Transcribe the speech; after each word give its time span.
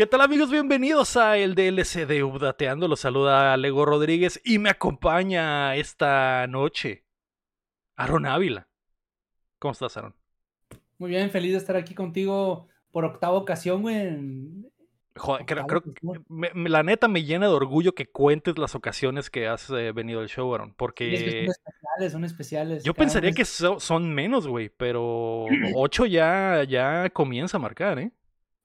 ¿Qué 0.00 0.06
tal 0.06 0.22
amigos? 0.22 0.50
Bienvenidos 0.50 1.18
a 1.18 1.36
el 1.36 1.54
DLC 1.54 2.06
de 2.06 2.24
Updateando. 2.24 2.88
Los 2.88 3.00
saluda 3.00 3.54
Lego 3.58 3.84
Rodríguez 3.84 4.40
y 4.46 4.58
me 4.58 4.70
acompaña 4.70 5.76
esta 5.76 6.46
noche 6.46 7.04
Aaron 7.96 8.24
Ávila. 8.24 8.66
¿Cómo 9.58 9.72
estás, 9.72 9.98
Aaron? 9.98 10.14
Muy 10.96 11.10
bien, 11.10 11.28
feliz 11.30 11.52
de 11.52 11.58
estar 11.58 11.76
aquí 11.76 11.94
contigo 11.94 12.66
por 12.92 13.04
octava 13.04 13.34
ocasión, 13.34 13.82
güey. 13.82 14.64
Joder, 15.16 15.44
creo, 15.44 15.66
creo 15.66 15.82
me, 16.30 16.50
la 16.70 16.82
neta 16.82 17.06
me 17.06 17.24
llena 17.24 17.48
de 17.48 17.52
orgullo 17.52 17.94
que 17.94 18.06
cuentes 18.06 18.56
las 18.56 18.74
ocasiones 18.74 19.28
que 19.28 19.48
has 19.48 19.68
eh, 19.68 19.92
venido 19.92 20.20
al 20.20 20.30
show, 20.30 20.54
Aaron, 20.54 20.72
porque... 20.72 21.12
Es 21.12 21.22
que 21.22 21.30
son 21.30 21.50
especiales, 21.50 22.12
son 22.12 22.24
especiales. 22.24 22.84
Yo 22.84 22.94
pensaría 22.94 23.32
que 23.32 23.44
son 23.44 24.14
menos, 24.14 24.48
güey, 24.48 24.70
pero 24.70 25.44
ocho 25.74 26.06
ya, 26.06 26.64
ya 26.66 27.10
comienza 27.10 27.58
a 27.58 27.60
marcar, 27.60 27.98
¿eh? 27.98 28.12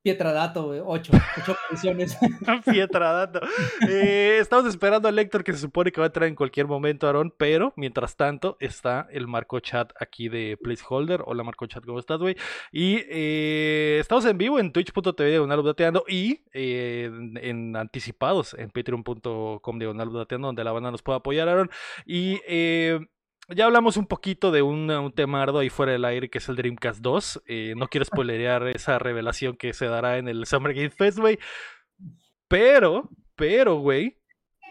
Pietradato, 0.06 0.68
güey. 0.68 0.82
Ocho. 0.86 1.14
Ocho 1.36 1.56
posiciones. 1.70 2.16
Pietradato. 2.72 3.40
Eh, 3.90 4.38
estamos 4.40 4.68
esperando 4.68 5.08
al 5.08 5.18
Héctor 5.18 5.44
que 5.44 5.52
se 5.52 5.58
supone 5.58 5.92
que 5.92 6.00
va 6.00 6.06
a 6.06 6.10
entrar 6.10 6.30
en 6.30 6.36
cualquier 6.36 6.68
momento, 6.68 7.08
Aaron. 7.08 7.34
Pero 7.36 7.74
mientras 7.76 8.16
tanto 8.16 8.56
está 8.60 9.08
el 9.10 9.28
Marco 9.28 9.60
Chat 9.62 9.94
aquí 10.00 10.30
de 10.30 10.60
Placeholder. 10.62 11.24
Hola 11.26 11.44
Marco 11.44 11.66
Chat, 11.66 11.84
¿cómo 11.84 11.98
estás, 11.98 12.20
güey? 12.20 12.38
Y 12.72 12.98
eh, 13.10 13.98
estamos 14.00 14.26
en 14.26 14.38
vivo 14.38 14.60
en 14.60 14.72
twitch.tv 14.72 15.28
diagonal 15.28 15.64
y 16.08 16.42
eh, 16.54 17.10
en, 17.42 17.76
anticipados 17.76 18.54
en 18.54 18.70
patreon.com 18.70 19.80
diagonal 19.80 20.28
donde 20.30 20.64
la 20.64 20.72
banda 20.72 20.92
nos 20.92 21.02
puede 21.02 21.18
apoyar, 21.18 21.50
Aaron. 21.50 21.72
Y 22.06 22.40
eh, 22.48 23.00
ya 23.50 23.66
hablamos 23.66 23.98
un 23.98 24.08
poquito 24.08 24.52
de 24.52 24.62
un, 24.62 25.12
tema 25.16 25.44
arduo 25.44 25.60
ahí 25.60 25.70
fuera 25.70 25.92
del 25.92 26.06
aire 26.06 26.30
que 26.30 26.40
es 26.40 26.50
el 26.50 26.56
Dreamcast 26.56 27.00
2. 27.02 27.44
Eh, 27.46 27.74
no 27.78 27.88
quiero 27.88 28.06
spoilerear 28.06 28.68
esa 28.76 29.00
revelación 29.00 29.56
que 29.56 29.74
se 29.74 29.88
dará 29.88 30.18
en 30.18 30.28
el 30.28 30.46
Summer 30.46 30.74
Game 30.74 30.90
Fest, 30.90 31.20
güey. 31.20 31.40
Pero, 32.48 33.10
pero, 33.36 33.76
güey, 33.76 34.20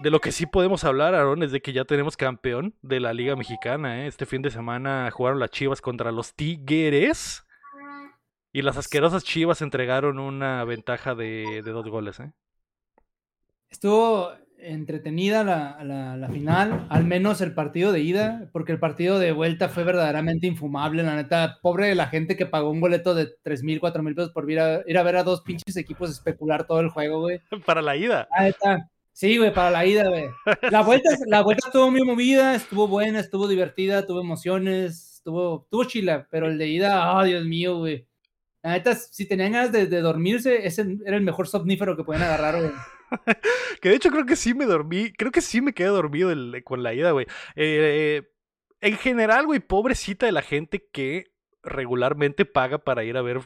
de 0.01 0.11
lo 0.11 0.21
que 0.21 0.33
sí 0.33 0.47
podemos 0.47 0.85
hablar, 0.85 1.15
Aaron, 1.15 1.43
es 1.43 1.53
de 1.53 1.61
que 1.61 1.73
ya 1.73 1.85
tenemos 1.85 2.17
campeón 2.17 2.75
de 2.83 3.01
la 3.01 3.13
Liga 3.13 3.37
Mexicana. 3.37 4.03
¿eh? 4.03 4.07
Este 4.07 4.27
fin 4.27 4.43
de 4.43 4.51
semana 4.51 5.11
jugaron 5.11 5.41
las 5.41 5.51
Chivas 5.51 5.81
contra 5.81 6.13
los 6.13 6.35
Tigres. 6.35 7.45
Y 8.53 8.63
las 8.63 8.77
asquerosas 8.77 9.25
Chivas 9.25 9.63
entregaron 9.63 10.19
una 10.19 10.65
ventaja 10.65 11.15
de, 11.15 11.63
de 11.65 11.71
dos 11.73 11.89
goles. 11.89 12.21
¿eh? 12.21 12.33
Estuvo, 13.69 14.33
entretenida 14.65 15.45
la, 15.45 16.17
la, 16.17 16.29
final, 16.29 16.87
al 16.89 17.05
menos 17.05 17.41
el 17.41 17.55
partido 17.55 17.93
de 17.93 18.01
ida, 18.01 18.49
porque 18.53 18.73
el 18.73 18.79
partido 18.79 19.19
de 19.19 19.33
vuelta 19.33 19.69
fue 19.69 19.85
verdaderamente 19.85 20.47
infumable, 20.47 21.03
la 21.03 21.17
neta, 21.17 21.59
pobre 21.63 21.89
de 21.89 21.95
la 21.95 22.07
gente 22.07 22.37
que 22.37 22.47
pagó 22.47 22.71
un 22.71 22.81
boleto 22.81 23.15
de 23.15 23.29
3 23.43 23.63
mil, 23.63 23.81
4 23.81 24.03
mil 24.03 24.15
pesos 24.15 24.33
por 24.33 24.51
ir 24.51 24.61
a, 24.61 24.83
ir 24.87 24.99
a 24.99 25.03
ver 25.03 25.17
a 25.17 25.23
dos 25.23 25.43
pinches 25.43 25.77
equipos 25.77 26.11
especular 26.11 26.67
todo 26.67 26.81
el 26.81 26.89
juego, 26.89 27.21
güey. 27.21 27.41
Para 27.67 27.83
la 27.83 27.97
ida. 27.97 28.29
Ah, 28.31 28.49
está. 28.49 28.91
Sí, 29.13 29.39
güey, 29.39 29.55
para 29.55 29.71
la 29.71 29.87
ida, 29.87 30.09
güey. 30.09 30.25
La 30.73 30.83
vuelta, 30.83 31.09
la 31.29 31.41
vuelta 31.43 31.69
estuvo 31.69 31.89
muy 31.89 32.03
movida, 32.03 32.57
estuvo 32.57 32.89
buena, 32.89 33.21
estuvo 33.21 33.47
divertida, 33.47 34.05
tuvo 34.05 34.21
emociones, 34.21 35.15
estuvo, 35.19 35.63
estuvo 35.63 35.85
chila, 35.85 36.27
pero 36.33 36.49
el 36.49 36.59
de 36.59 36.67
ida, 36.67 37.17
oh, 37.17 37.23
Dios 37.23 37.45
mío, 37.45 37.79
güey. 37.79 38.09
La 38.65 38.73
neta, 38.73 38.97
si 38.97 39.29
tenían 39.29 39.53
ganas 39.53 39.71
de, 39.71 39.87
de 39.87 40.01
dormirse, 40.01 40.67
ese 40.67 40.99
era 41.07 41.17
el 41.17 41.23
mejor 41.23 41.47
somnífero 41.47 41.97
que 41.97 42.03
podían 42.03 42.25
agarrar, 42.25 42.59
güey. 42.59 42.73
que 43.81 43.89
de 43.89 43.97
hecho 43.97 44.11
creo 44.11 44.27
que 44.27 44.37
sí 44.37 44.55
me 44.55 44.67
dormí, 44.67 45.13
creo 45.13 45.31
que 45.31 45.41
sí 45.41 45.61
me 45.61 45.73
quedé 45.73 45.89
dormido 45.89 46.31
con 46.65 46.83
la 46.83 46.95
ida, 46.95 47.11
güey. 47.13 47.27
Eh, 47.57 48.23
en 48.81 48.97
general, 48.99 49.47
güey, 49.47 49.61
pobrecita 49.61 50.27
de 50.27 50.33
la 50.33 50.43
gente 50.43 50.89
que 50.93 51.33
regularmente 51.63 52.45
paga 52.45 52.79
para 52.79 53.05
ir 53.05 53.17
a 53.17 53.23
ver 53.23 53.41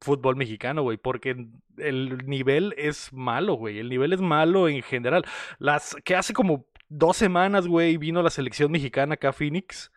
fútbol 0.00 0.36
mexicano, 0.36 0.82
güey, 0.82 0.96
porque 0.96 1.36
el 1.78 2.26
nivel 2.26 2.74
es 2.76 3.12
malo, 3.12 3.54
güey. 3.54 3.78
El 3.78 3.88
nivel 3.88 4.12
es 4.12 4.20
malo 4.20 4.68
en 4.68 4.82
general. 4.82 5.24
Las 5.58 5.96
que 6.04 6.16
hace 6.16 6.32
como 6.32 6.66
dos 6.88 7.16
semanas, 7.16 7.66
güey, 7.66 7.96
vino 7.96 8.22
la 8.22 8.30
selección 8.30 8.70
mexicana 8.72 9.14
acá 9.14 9.30
a 9.30 9.32
Phoenix 9.32 9.92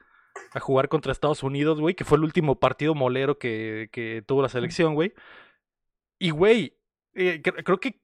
a 0.53 0.59
jugar 0.59 0.87
contra 0.89 1.11
Estados 1.11 1.43
Unidos, 1.43 1.79
güey, 1.79 1.95
que 1.95 2.05
fue 2.05 2.17
el 2.17 2.23
último 2.23 2.59
partido 2.59 2.95
molero 2.95 3.37
que, 3.37 3.89
que 3.91 4.23
tuvo 4.25 4.41
la 4.41 4.49
selección, 4.49 4.93
güey. 4.95 5.13
Y, 6.19 6.31
güey, 6.31 6.77
eh, 7.13 7.41
creo 7.41 7.79
que 7.79 8.01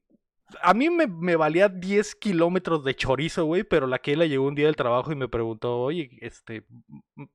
a 0.62 0.74
mí 0.74 0.90
me, 0.90 1.36
valía 1.36 1.68
10 1.68 2.14
kilómetros 2.16 2.84
de 2.84 2.94
chorizo, 2.94 3.44
güey, 3.44 3.64
pero 3.64 3.86
la 3.86 3.98
que 3.98 4.16
la 4.16 4.26
llegó 4.26 4.46
un 4.46 4.54
día 4.54 4.66
del 4.66 4.76
trabajo 4.76 5.12
y 5.12 5.16
me 5.16 5.28
preguntó, 5.28 5.80
oye, 5.80 6.10
este, 6.20 6.64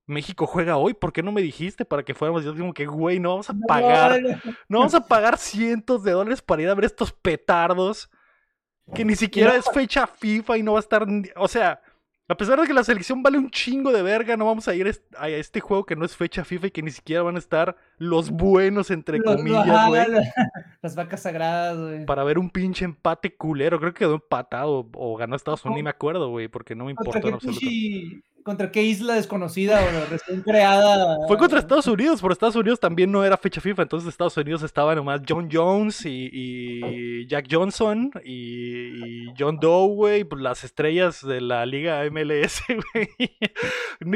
México 0.05 0.45
juega 0.45 0.77
hoy, 0.77 0.93
¿por 0.93 1.11
qué 1.11 1.23
no 1.23 1.31
me 1.31 1.41
dijiste 1.41 1.85
para 1.85 2.03
que 2.03 2.13
fuéramos? 2.13 2.43
Yo 2.43 2.53
digo 2.53 2.73
que, 2.73 2.85
güey, 2.85 3.19
no 3.19 3.29
vamos 3.29 3.49
a 3.49 3.55
pagar, 3.67 4.21
no, 4.67 4.79
vamos 4.79 4.93
a 4.93 5.05
pagar 5.05 5.37
cientos 5.37 6.03
de 6.03 6.11
dólares 6.11 6.41
para 6.41 6.61
ir 6.61 6.69
a 6.69 6.75
ver 6.75 6.85
estos 6.85 7.11
petardos, 7.11 8.09
que 8.93 9.05
ni 9.05 9.15
siquiera 9.15 9.55
es 9.55 9.65
fecha 9.71 10.07
FIFA 10.07 10.57
y 10.57 10.63
no 10.63 10.73
va 10.73 10.79
a 10.79 10.81
estar, 10.81 11.05
o 11.35 11.47
sea, 11.47 11.81
a 12.29 12.37
pesar 12.37 12.61
de 12.61 12.67
que 12.67 12.73
la 12.75 12.83
selección 12.83 13.23
vale 13.23 13.39
un 13.39 13.49
chingo 13.49 13.91
de 13.91 14.03
verga, 14.03 14.37
no 14.37 14.45
vamos 14.45 14.67
a 14.67 14.75
ir 14.75 14.87
a 15.17 15.29
este 15.29 15.59
juego 15.59 15.85
que 15.85 15.95
no 15.95 16.05
es 16.05 16.15
fecha 16.15 16.45
FIFA 16.45 16.67
y 16.67 16.71
que 16.71 16.83
ni 16.83 16.91
siquiera 16.91 17.23
van 17.23 17.35
a 17.35 17.39
estar 17.39 17.75
los 17.97 18.29
buenos, 18.29 18.91
entre 18.91 19.19
comillas, 19.19 19.87
güey. 19.87 20.05
Las 20.83 20.95
vacas 20.95 21.23
sagradas, 21.23 21.79
güey. 21.79 22.05
Para 22.05 22.23
ver 22.23 22.37
un 22.37 22.51
pinche 22.51 22.85
empate 22.85 23.35
culero. 23.35 23.79
Creo 23.79 23.93
que 23.93 23.99
quedó 23.99 24.13
empatado 24.13 24.87
o 24.93 25.17
ganó 25.17 25.35
Estados 25.35 25.65
Unidos, 25.65 25.77
ni 25.77 25.83
me 25.83 25.89
acuerdo, 25.89 26.29
güey, 26.29 26.47
porque 26.47 26.75
no 26.75 26.85
me 26.85 26.91
importó 26.91 27.27
en 27.27 27.33
absoluto. 27.33 27.65
¿Contra 28.43 28.71
qué 28.71 28.83
isla 28.83 29.15
desconocida 29.15 29.81
o 29.81 30.09
recién 30.09 30.41
creada? 30.41 31.17
Fue 31.27 31.37
contra 31.37 31.59
Estados 31.59 31.87
Unidos, 31.87 32.21
pero 32.21 32.33
Estados 32.33 32.55
Unidos 32.55 32.79
también 32.79 33.11
no 33.11 33.23
era 33.23 33.37
fecha 33.37 33.61
FIFA, 33.61 33.83
entonces 33.83 34.09
Estados 34.09 34.37
Unidos 34.37 34.63
estaba 34.63 34.95
nomás 34.95 35.21
John 35.27 35.49
Jones 35.51 36.05
y, 36.05 37.27
Jack 37.27 37.47
Johnson 37.51 38.11
y, 38.23 39.27
John 39.37 39.59
Doe, 39.59 39.93
güey, 39.93 40.23
pues 40.23 40.41
las 40.41 40.63
estrellas 40.63 41.25
de 41.25 41.41
la 41.41 41.65
liga 41.65 42.03
MLS, 42.09 42.61
güey. 42.93 43.09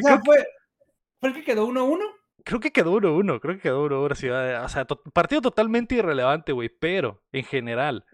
O 0.04 0.20
fue, 0.24 0.46
¿Fue 1.20 1.30
el 1.30 1.36
que 1.36 1.44
quedó 1.44 1.68
1-1? 1.68 2.00
Creo 2.46 2.60
que 2.60 2.72
quedó 2.72 3.00
1-1, 3.00 3.40
creo 3.40 3.56
que 3.56 3.62
quedó 3.62 3.88
1-1. 3.88 4.64
O 4.64 4.70
sea, 4.70 4.86
partido 5.14 5.42
totalmente 5.42 5.96
irrelevante, 5.96 6.52
güey, 6.52 6.70
pero 6.70 7.22
en 7.32 7.44
general 7.44 8.06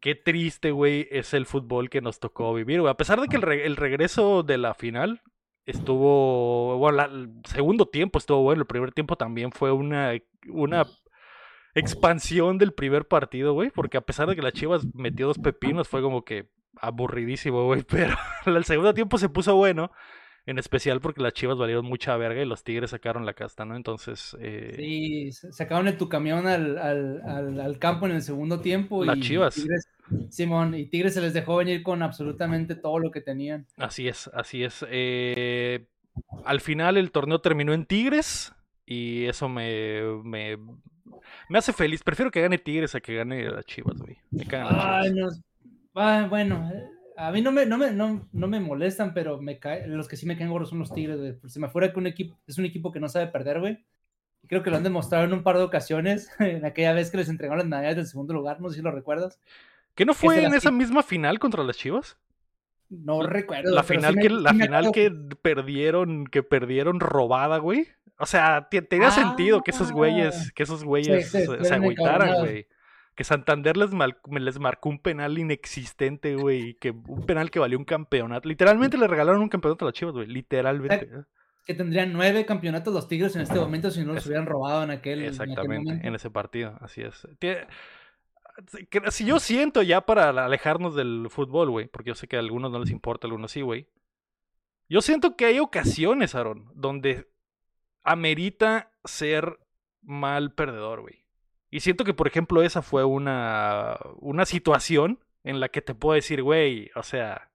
qué 0.00 0.14
triste, 0.14 0.70
güey, 0.70 1.06
es 1.10 1.34
el 1.34 1.46
fútbol 1.46 1.90
que 1.90 2.00
nos 2.00 2.20
tocó 2.20 2.54
vivir, 2.54 2.80
güey. 2.80 2.90
A 2.90 2.96
pesar 2.96 3.20
de 3.20 3.28
que 3.28 3.36
el, 3.36 3.76
regreso 3.76 4.42
de 4.42 4.58
la 4.58 4.74
final 4.74 5.22
estuvo, 5.66 6.78
bueno, 6.78 7.04
el 7.04 7.30
segundo 7.44 7.86
tiempo 7.86 8.18
estuvo 8.18 8.42
bueno, 8.42 8.62
el 8.62 8.66
primer 8.66 8.92
tiempo 8.92 9.16
también 9.16 9.52
fue 9.52 9.72
una, 9.72 10.12
una 10.48 10.86
expansión 11.74 12.58
del 12.58 12.72
primer 12.72 13.06
partido, 13.06 13.52
güey, 13.52 13.70
porque 13.70 13.96
a 13.96 14.02
pesar 14.02 14.28
de 14.28 14.36
que 14.36 14.42
la 14.42 14.52
Chivas 14.52 14.86
metió 14.94 15.26
dos 15.26 15.38
pepinos, 15.38 15.88
fue 15.88 16.02
como 16.02 16.24
que 16.24 16.50
aburridísimo, 16.80 17.64
güey, 17.64 17.82
pero 17.88 18.16
el 18.46 18.64
segundo 18.64 18.94
tiempo 18.94 19.18
se 19.18 19.28
puso 19.28 19.54
bueno. 19.56 19.90
En 20.50 20.58
especial 20.58 21.00
porque 21.00 21.22
las 21.22 21.32
chivas 21.32 21.56
valieron 21.56 21.86
mucha 21.86 22.16
verga 22.16 22.42
y 22.42 22.44
los 22.44 22.64
tigres 22.64 22.90
sacaron 22.90 23.24
la 23.24 23.34
casta, 23.34 23.64
¿no? 23.64 23.76
Entonces. 23.76 24.36
Eh... 24.40 24.72
Sí, 24.76 25.30
sacaron 25.52 25.86
en 25.86 25.96
tu 25.96 26.08
camión 26.08 26.48
al, 26.48 26.76
al, 26.76 27.60
al, 27.60 27.78
campo 27.78 28.06
en 28.06 28.12
el 28.12 28.22
segundo 28.22 28.58
tiempo. 28.58 29.04
Las 29.04 29.20
chivas. 29.20 29.64
Simón, 30.28 30.74
y 30.74 30.86
Tigres 30.86 31.14
se 31.14 31.20
les 31.20 31.34
dejó 31.34 31.58
venir 31.58 31.84
con 31.84 32.02
absolutamente 32.02 32.74
todo 32.74 32.98
lo 32.98 33.12
que 33.12 33.20
tenían. 33.20 33.68
Así 33.76 34.08
es, 34.08 34.28
así 34.34 34.64
es. 34.64 34.84
Eh, 34.90 35.86
al 36.44 36.60
final 36.60 36.96
el 36.96 37.12
torneo 37.12 37.40
terminó 37.40 37.72
en 37.72 37.86
Tigres 37.86 38.52
y 38.84 39.26
eso 39.26 39.48
me, 39.48 40.02
me, 40.24 40.58
me, 41.48 41.58
hace 41.58 41.72
feliz. 41.72 42.02
Prefiero 42.02 42.32
que 42.32 42.42
gane 42.42 42.58
Tigres 42.58 42.96
a 42.96 43.00
que 43.00 43.14
gane 43.14 43.48
las 43.48 43.64
Chivas, 43.66 43.98
güey. 43.98 44.16
Me 44.32 44.44
Ay, 44.50 45.12
no. 45.12 45.28
Ah, 45.94 46.26
bueno, 46.28 46.68
eh, 46.74 46.88
a 47.20 47.30
mí 47.32 47.42
no 47.42 47.52
me, 47.52 47.66
no 47.66 47.76
me, 47.76 47.92
no, 47.92 48.28
me 48.32 48.60
molestan, 48.60 49.12
pero 49.12 49.40
me 49.40 49.58
cae, 49.58 49.86
los 49.86 50.08
que 50.08 50.16
sí 50.16 50.26
me 50.26 50.38
caen 50.38 50.50
gorros 50.50 50.70
son 50.70 50.78
los 50.78 50.92
Tigres, 50.92 51.18
güey. 51.18 51.36
Se 51.46 51.60
me 51.60 51.68
fuera 51.68 51.92
que 51.92 51.98
un 51.98 52.06
equipo, 52.06 52.38
es 52.46 52.56
un 52.56 52.64
equipo 52.64 52.90
que 52.90 53.00
no 53.00 53.08
sabe 53.08 53.26
perder, 53.26 53.60
güey. 53.60 53.84
Creo 54.46 54.62
que 54.62 54.70
lo 54.70 54.78
han 54.78 54.82
demostrado 54.82 55.24
en 55.24 55.34
un 55.34 55.42
par 55.42 55.58
de 55.58 55.64
ocasiones, 55.64 56.30
en 56.38 56.64
aquella 56.64 56.94
vez 56.94 57.10
que 57.10 57.18
les 57.18 57.28
entregaron 57.28 57.58
las 57.58 57.68
medallas 57.68 57.96
del 57.96 58.06
segundo 58.06 58.32
lugar, 58.32 58.60
no 58.60 58.70
sé 58.70 58.76
si 58.76 58.82
lo 58.82 58.90
recuerdas. 58.90 59.38
¿Qué 59.94 60.06
no 60.06 60.14
fue 60.14 60.42
en 60.42 60.54
esa 60.54 60.70
misma 60.70 61.02
final 61.02 61.38
contra 61.38 61.62
las 61.62 61.76
Chivas? 61.76 62.16
No 62.88 63.22
recuerdo. 63.22 63.74
La 63.74 63.82
final, 63.82 64.16
que, 64.16 64.30
la 64.30 64.54
final 64.54 64.90
que 64.90 65.10
perdieron, 65.42 66.26
que 66.26 66.42
perdieron 66.42 67.00
robada, 67.00 67.58
güey. 67.58 67.86
O 68.18 68.26
sea, 68.26 68.68
tenía 68.70 69.10
sentido 69.10 69.62
que 69.62 69.72
esos 69.72 69.92
güeyes, 69.92 70.46
ah. 70.48 70.52
que 70.54 70.62
esos 70.62 70.84
güeyes 70.84 71.30
se, 71.30 71.64
se 71.64 71.74
agüitaran, 71.74 72.40
güey 72.40 72.66
que 73.20 73.24
Santander 73.24 73.76
les, 73.76 73.90
les 73.92 74.58
marcó 74.58 74.88
un 74.88 74.98
penal 74.98 75.38
inexistente, 75.38 76.36
güey, 76.36 76.72
que 76.80 76.90
un 76.90 77.26
penal 77.26 77.50
que 77.50 77.58
valió 77.58 77.76
un 77.76 77.84
campeonato. 77.84 78.48
Literalmente 78.48 78.96
le 78.96 79.06
regalaron 79.06 79.42
un 79.42 79.50
campeonato 79.50 79.84
a 79.84 79.88
las 79.88 79.92
Chivas, 79.92 80.14
güey, 80.14 80.26
literalmente. 80.26 81.04
¿eh? 81.04 81.24
Que 81.66 81.74
tendrían 81.74 82.14
nueve 82.14 82.46
campeonatos 82.46 82.94
los 82.94 83.08
Tigres 83.08 83.36
en 83.36 83.42
este 83.42 83.60
momento 83.60 83.90
si 83.90 84.02
no 84.06 84.14
los 84.14 84.24
hubieran 84.24 84.46
robado 84.46 84.84
en 84.84 84.90
aquel 84.90 85.22
Exactamente, 85.22 86.00
en, 86.02 86.14
ese 86.14 86.30
partido, 86.30 86.78
así 86.80 87.02
es. 87.02 87.28
Si 89.10 89.26
yo 89.26 89.38
siento 89.38 89.82
ya 89.82 90.00
para 90.00 90.30
alejarnos 90.30 90.94
del 90.94 91.26
fútbol, 91.28 91.68
güey, 91.68 91.88
porque 91.88 92.08
yo 92.08 92.14
sé 92.14 92.26
que 92.26 92.36
a 92.36 92.38
algunos 92.38 92.72
no 92.72 92.78
les 92.78 92.90
importa, 92.90 93.26
a 93.26 93.28
algunos 93.28 93.52
sí, 93.52 93.60
güey. 93.60 93.86
Yo 94.88 95.02
siento 95.02 95.36
que 95.36 95.44
hay 95.44 95.58
ocasiones, 95.58 96.34
Aaron, 96.34 96.72
donde 96.74 97.28
amerita 98.02 98.92
ser 99.04 99.58
mal 100.00 100.54
perdedor, 100.54 101.02
güey. 101.02 101.20
Y 101.70 101.80
siento 101.80 102.04
que, 102.04 102.14
por 102.14 102.26
ejemplo, 102.26 102.62
esa 102.62 102.82
fue 102.82 103.04
una, 103.04 103.98
una 104.18 104.44
situación 104.44 105.20
en 105.44 105.60
la 105.60 105.68
que 105.68 105.82
te 105.82 105.94
puedo 105.94 106.14
decir, 106.14 106.42
güey, 106.42 106.90
o 106.94 107.02
sea, 107.02 107.50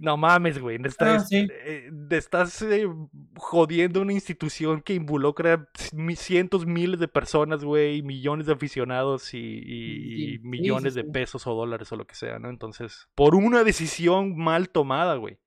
no 0.00 0.16
mames, 0.16 0.58
güey. 0.58 0.78
Estás, 0.82 1.28
sí. 1.28 1.46
eh, 1.50 1.90
estás 2.10 2.62
eh, 2.62 2.88
jodiendo 3.36 4.00
una 4.00 4.12
institución 4.12 4.80
que 4.80 4.94
involucra 4.94 5.68
cientos, 6.16 6.66
miles 6.66 6.98
de 7.00 7.08
personas, 7.08 7.62
güey, 7.62 8.02
millones 8.02 8.46
de 8.46 8.54
aficionados 8.54 9.34
y, 9.34 10.38
millones 10.42 10.94
sí, 10.94 11.02
de 11.02 11.08
pesos 11.08 11.46
o 11.46 11.54
dólares 11.54 11.92
o 11.92 11.96
lo 11.96 12.06
que 12.06 12.14
sea, 12.14 12.38
¿no? 12.38 12.48
Entonces, 12.48 13.08
por 13.14 13.34
una 13.34 13.62
decisión 13.62 14.36
mal 14.36 14.70
tomada, 14.70 15.16
güey. 15.16 15.38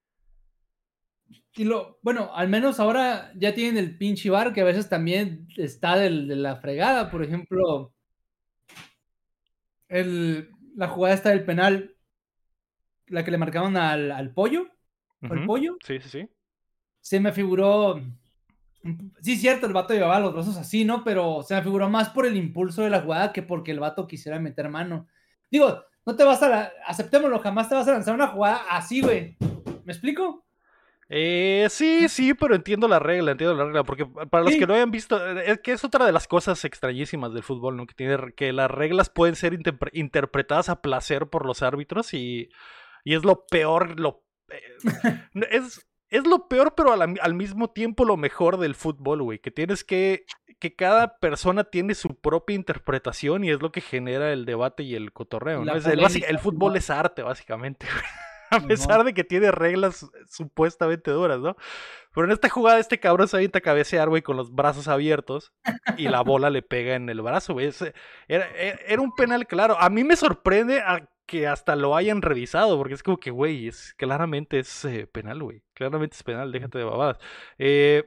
Y 1.56 1.64
lo, 1.66 2.00
bueno, 2.02 2.32
al 2.34 2.48
menos 2.50 2.80
ahora 2.80 3.32
ya 3.36 3.54
tienen 3.54 3.78
el 3.78 3.98
pinche 3.98 4.30
bar 4.30 4.54
que 4.54 4.62
a 4.62 4.66
veces 4.66 4.90
también 4.90 5.48
está 5.58 5.96
del- 5.98 6.28
de 6.28 6.36
la 6.36 6.56
fregada. 6.58 7.12
Por 7.12 7.24
ejemplo, 7.24 7.94
el, 9.90 10.50
la 10.76 10.88
jugada 10.88 11.16
está 11.16 11.30
del 11.30 11.46
penal, 11.46 11.96
la 13.08 13.24
que 13.24 13.32
le 13.32 13.38
marcaron 13.38 13.78
al, 13.78 14.12
al 14.12 14.34
pollo, 14.34 14.68
¿fue 15.22 15.36
el 15.38 15.44
Ujú. 15.44 15.48
pollo? 15.48 15.78
Sí, 15.86 16.00
sí, 16.00 16.10
sí. 16.10 16.30
Se 17.02 17.20
me 17.20 17.32
figuró. 17.32 18.02
Sí, 19.22 19.38
cierto, 19.38 19.66
el 19.68 19.74
vato 19.74 19.94
llevaba 19.94 20.20
los 20.20 20.34
brazos 20.34 20.58
así, 20.58 20.84
¿no? 20.84 21.04
Pero 21.04 21.44
se 21.44 21.56
me 21.56 21.62
figuró 21.62 21.90
más 21.90 22.10
por 22.10 22.26
el 22.26 22.36
impulso 22.36 22.82
de 22.82 22.90
la 22.90 23.02
jugada 23.02 23.32
que 23.32 23.42
porque 23.44 23.72
el 23.72 23.80
vato 23.80 24.08
quisiera 24.08 24.40
meter 24.40 24.70
mano. 24.70 25.08
Digo, 25.52 25.84
no 26.06 26.16
te 26.16 26.24
vas 26.24 26.42
a. 26.44 26.50
la- 26.50 26.72
aceptémoslo, 26.86 27.40
jamás 27.40 27.70
te 27.70 27.76
vas 27.76 27.88
a 27.88 27.94
lanzar 27.94 28.16
una 28.16 28.28
jugada 28.28 28.62
así, 28.70 29.02
güey. 29.02 29.38
¿Me 29.86 29.94
explico? 29.94 30.43
Eh, 31.16 31.68
sí, 31.70 32.10
sí, 32.10 32.34
pero 32.34 32.56
entiendo 32.56 32.88
la 32.88 32.98
regla, 32.98 33.32
entiendo 33.34 33.56
la 33.56 33.66
regla, 33.66 33.84
porque 33.84 34.04
para 34.06 34.44
los 34.44 34.54
Sí. 34.54 34.60
que 34.60 34.66
no 34.66 34.74
hayan 34.74 34.90
visto, 34.90 35.24
eh, 35.38 35.44
es 35.46 35.60
que 35.60 35.72
es 35.74 35.84
otra 35.84 36.08
de 36.08 36.12
las 36.12 36.28
cosas 36.28 36.66
extrañísimas 36.66 37.34
del 37.34 37.44
fútbol, 37.44 37.78
¿no? 37.78 37.86
Que 37.86 37.94
tiene 37.94 38.18
que 38.36 38.52
las 38.52 38.72
reglas 38.72 39.10
pueden 39.12 39.36
ser 39.36 39.54
interpre- 39.54 39.92
interpretadas 39.94 40.70
a 40.70 40.82
placer 40.82 41.28
por 41.28 41.46
los 41.46 41.62
árbitros 41.62 42.16
y, 42.16 42.50
y 43.04 43.14
es 43.14 43.24
lo 43.24 43.46
peor, 43.46 44.00
lo 44.00 44.24
eh, 44.50 44.62
es 45.52 45.88
es 46.10 46.28
lo 46.28 46.48
peor, 46.48 46.74
pero 46.76 46.94
al, 46.94 47.16
al 47.22 47.34
mismo 47.34 47.72
tiempo 47.72 48.06
lo 48.06 48.18
mejor 48.18 48.58
del 48.58 48.74
fútbol, 48.76 49.22
güey, 49.24 49.38
que 49.40 49.52
tienes 49.52 49.84
que 49.84 50.26
que 50.60 50.76
cada 50.76 51.18
persona 51.20 51.64
tiene 51.66 51.94
su 51.94 52.16
propia 52.20 52.56
interpretación 52.56 53.44
y 53.44 53.50
es 53.52 53.62
lo 53.62 53.72
que 53.72 53.82
genera 53.82 54.32
el 54.32 54.46
debate 54.46 54.84
y 54.84 54.96
el 54.96 55.12
cotorreo, 55.12 55.62
el, 55.64 55.70
el 56.28 56.40
fútbol 56.40 56.76
es 56.78 56.90
arte, 56.90 57.22
básicamente, 57.22 57.86
güey. 57.86 58.06
A 58.56 58.68
pesar 58.68 59.04
de 59.04 59.14
que 59.14 59.24
tiene 59.24 59.52
reglas 59.52 60.10
supuestamente 60.30 61.12
duras, 61.12 61.40
¿no? 61.40 61.56
Pero 62.14 62.26
en 62.26 62.32
esta 62.32 62.50
jugada 62.50 62.80
este 62.80 63.00
cabrón 63.00 63.28
se 63.28 63.38
avienta 63.38 63.58
a 63.60 63.62
cabecear, 63.62 64.08
güey, 64.10 64.22
con 64.22 64.38
los 64.38 64.54
brazos 64.54 64.88
abiertos 64.88 65.52
y 65.98 66.08
la 66.08 66.22
bola 66.22 66.50
le 66.50 66.62
pega 66.62 66.96
en 66.96 67.10
el 67.10 67.22
brazo, 67.22 67.54
güey. 67.54 67.68
Es- 67.68 67.84
Era, 68.28 69.02
un 69.02 69.16
penal 69.16 69.48
claro. 69.48 69.76
A 69.80 69.90
mí 69.90 70.04
me 70.04 70.16
sorprende 70.16 70.80
a 70.82 71.10
que 71.26 71.48
hasta 71.48 71.76
lo 71.76 71.96
hayan 71.96 72.22
revisado, 72.22 72.78
porque 72.78 72.94
es 72.94 73.02
como 73.02 73.18
que, 73.18 73.32
güey, 73.32 73.68
es, 73.68 73.96
claramente 73.96 74.60
es 74.60 74.86
eh, 74.86 75.08
penal, 75.08 75.42
güey. 75.42 75.64
Claramente 75.74 76.16
es 76.16 76.22
penal, 76.24 76.52
déjate 76.52 76.78
de 76.78 76.84
babadas. 76.84 77.18
Eh, 77.58 78.04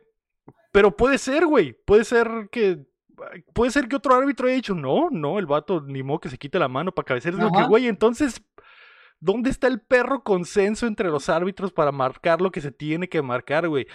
pero 0.70 0.96
puede 0.96 1.18
ser, 1.18 1.46
güey. 1.46 1.72
Puede 1.72 2.04
ser 2.04 2.28
que... 2.52 2.86
Puede 3.54 3.70
ser 3.70 3.88
que 3.88 3.96
otro 3.96 4.14
árbitro 4.14 4.46
haya 4.46 4.56
dicho, 4.56 4.74
no, 4.74 5.08
no, 5.10 5.38
el 5.38 5.46
vato 5.46 5.80
ni 5.80 6.02
modo 6.02 6.20
que 6.20 6.28
se 6.28 6.36
quite 6.36 6.58
la 6.58 6.68
mano 6.68 6.92
para 6.92 7.06
cabecear. 7.06 7.32
Es 7.34 7.40
que, 7.40 7.64
güey, 7.64 7.88
entonces 7.88 8.42
¿Dónde 9.20 9.50
está 9.50 9.66
el 9.66 9.80
perro 9.80 10.22
consenso 10.22 10.86
entre 10.86 11.08
los 11.08 11.28
árbitros 11.28 11.72
para 11.72 11.92
marcar 11.92 12.40
lo 12.40 12.50
que 12.50 12.60
se 12.60 12.70
tiene 12.70 13.08
que 13.08 13.22
marcar, 13.22 13.68
güey? 13.68 13.86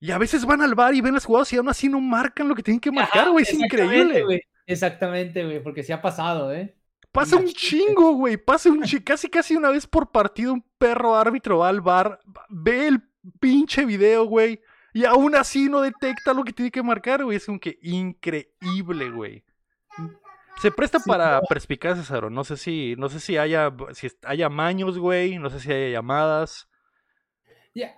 Y 0.00 0.10
a 0.10 0.18
veces 0.18 0.44
van 0.44 0.60
al 0.60 0.74
bar 0.74 0.94
y 0.94 1.00
ven 1.00 1.14
las 1.14 1.24
jugadas 1.24 1.52
y 1.52 1.56
aún 1.56 1.68
así 1.68 1.88
no 1.88 2.00
marcan 2.00 2.48
lo 2.48 2.54
que 2.54 2.62
tienen 2.62 2.80
que 2.80 2.92
marcar, 2.92 3.30
güey. 3.30 3.44
Es 3.44 3.54
increíble. 3.54 4.42
Exactamente, 4.66 5.44
güey, 5.44 5.62
porque 5.62 5.82
sí 5.82 5.92
ha 5.92 6.02
pasado, 6.02 6.52
¿eh? 6.52 6.76
Pasa 7.12 7.36
un 7.36 7.46
chingo, 7.46 8.14
güey. 8.14 8.36
Pasa 8.36 8.70
un 8.70 8.82
chingo. 8.82 9.04
Casi, 9.04 9.28
casi 9.28 9.54
una 9.54 9.70
vez 9.70 9.86
por 9.86 10.10
partido 10.10 10.52
un 10.52 10.64
perro 10.78 11.14
árbitro 11.14 11.58
va 11.58 11.68
al 11.68 11.80
bar, 11.80 12.18
ve 12.48 12.88
el 12.88 13.02
pinche 13.38 13.84
video, 13.84 14.24
güey. 14.24 14.60
Y 14.92 15.04
aún 15.04 15.34
así 15.34 15.68
no 15.68 15.80
detecta 15.80 16.34
lo 16.34 16.44
que 16.44 16.52
tiene 16.52 16.70
que 16.70 16.82
marcar, 16.82 17.24
güey. 17.24 17.36
Es 17.36 17.46
como 17.46 17.60
que 17.60 17.78
increíble, 17.82 19.10
güey. 19.10 19.44
Se 20.60 20.70
presta 20.70 20.98
Sí, 20.98 21.08
para 21.08 21.24
claro. 21.24 21.46
perspicacias, 21.48 22.10
Aaron. 22.10 22.32
No 22.34 22.44
sé 22.44 22.56
si, 22.56 22.94
no 22.96 23.08
sé 23.08 23.20
si 23.20 23.36
haya, 23.36 23.72
si 23.92 24.08
haya 24.24 24.48
maños, 24.48 24.98
güey. 24.98 25.38
No 25.38 25.50
sé 25.50 25.60
si 25.60 25.70
haya 25.72 25.90
llamadas. 25.90 26.68
Ya, 27.74 27.94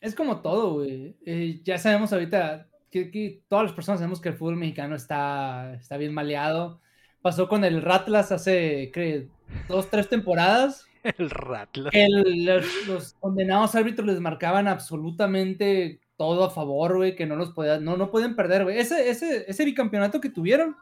es 0.00 0.14
como 0.14 0.40
todo, 0.42 0.74
güey. 0.74 1.16
Eh, 1.26 1.60
ya 1.64 1.78
sabemos 1.78 2.12
ahorita 2.12 2.68
que, 2.90 3.10
que 3.10 3.42
todas 3.48 3.64
las 3.64 3.72
personas 3.72 3.98
sabemos 4.00 4.20
que 4.20 4.28
el 4.28 4.36
fútbol 4.36 4.56
mexicano 4.56 4.94
está, 4.94 5.74
está 5.74 5.96
bien 5.96 6.14
maleado. 6.14 6.80
Pasó 7.22 7.48
con 7.48 7.64
el 7.64 7.80
Ratlas 7.82 8.30
hace, 8.32 8.90
¿qué? 8.92 9.28
Dos, 9.68 9.88
tres 9.90 10.08
temporadas. 10.08 10.86
El 11.18 11.28
Ratlas. 11.30 11.92
el- 11.94 12.44
los, 12.46 12.86
los 12.86 13.12
condenados 13.14 13.74
árbitros 13.74 14.06
les 14.06 14.20
marcaban 14.20 14.68
absolutamente 14.68 16.00
todo 16.16 16.44
a 16.44 16.50
favor, 16.50 16.96
güey, 16.96 17.14
que 17.14 17.26
no 17.26 17.36
los 17.36 17.50
podían, 17.50 17.84
no, 17.84 17.96
no 17.98 18.10
podían 18.10 18.36
perder, 18.36 18.64
güey. 18.64 18.78
Ese, 18.78 19.10
ese, 19.10 19.44
ese 19.48 19.64
bicampeonato 19.66 20.20
que 20.20 20.30
tuvieron, 20.30 20.76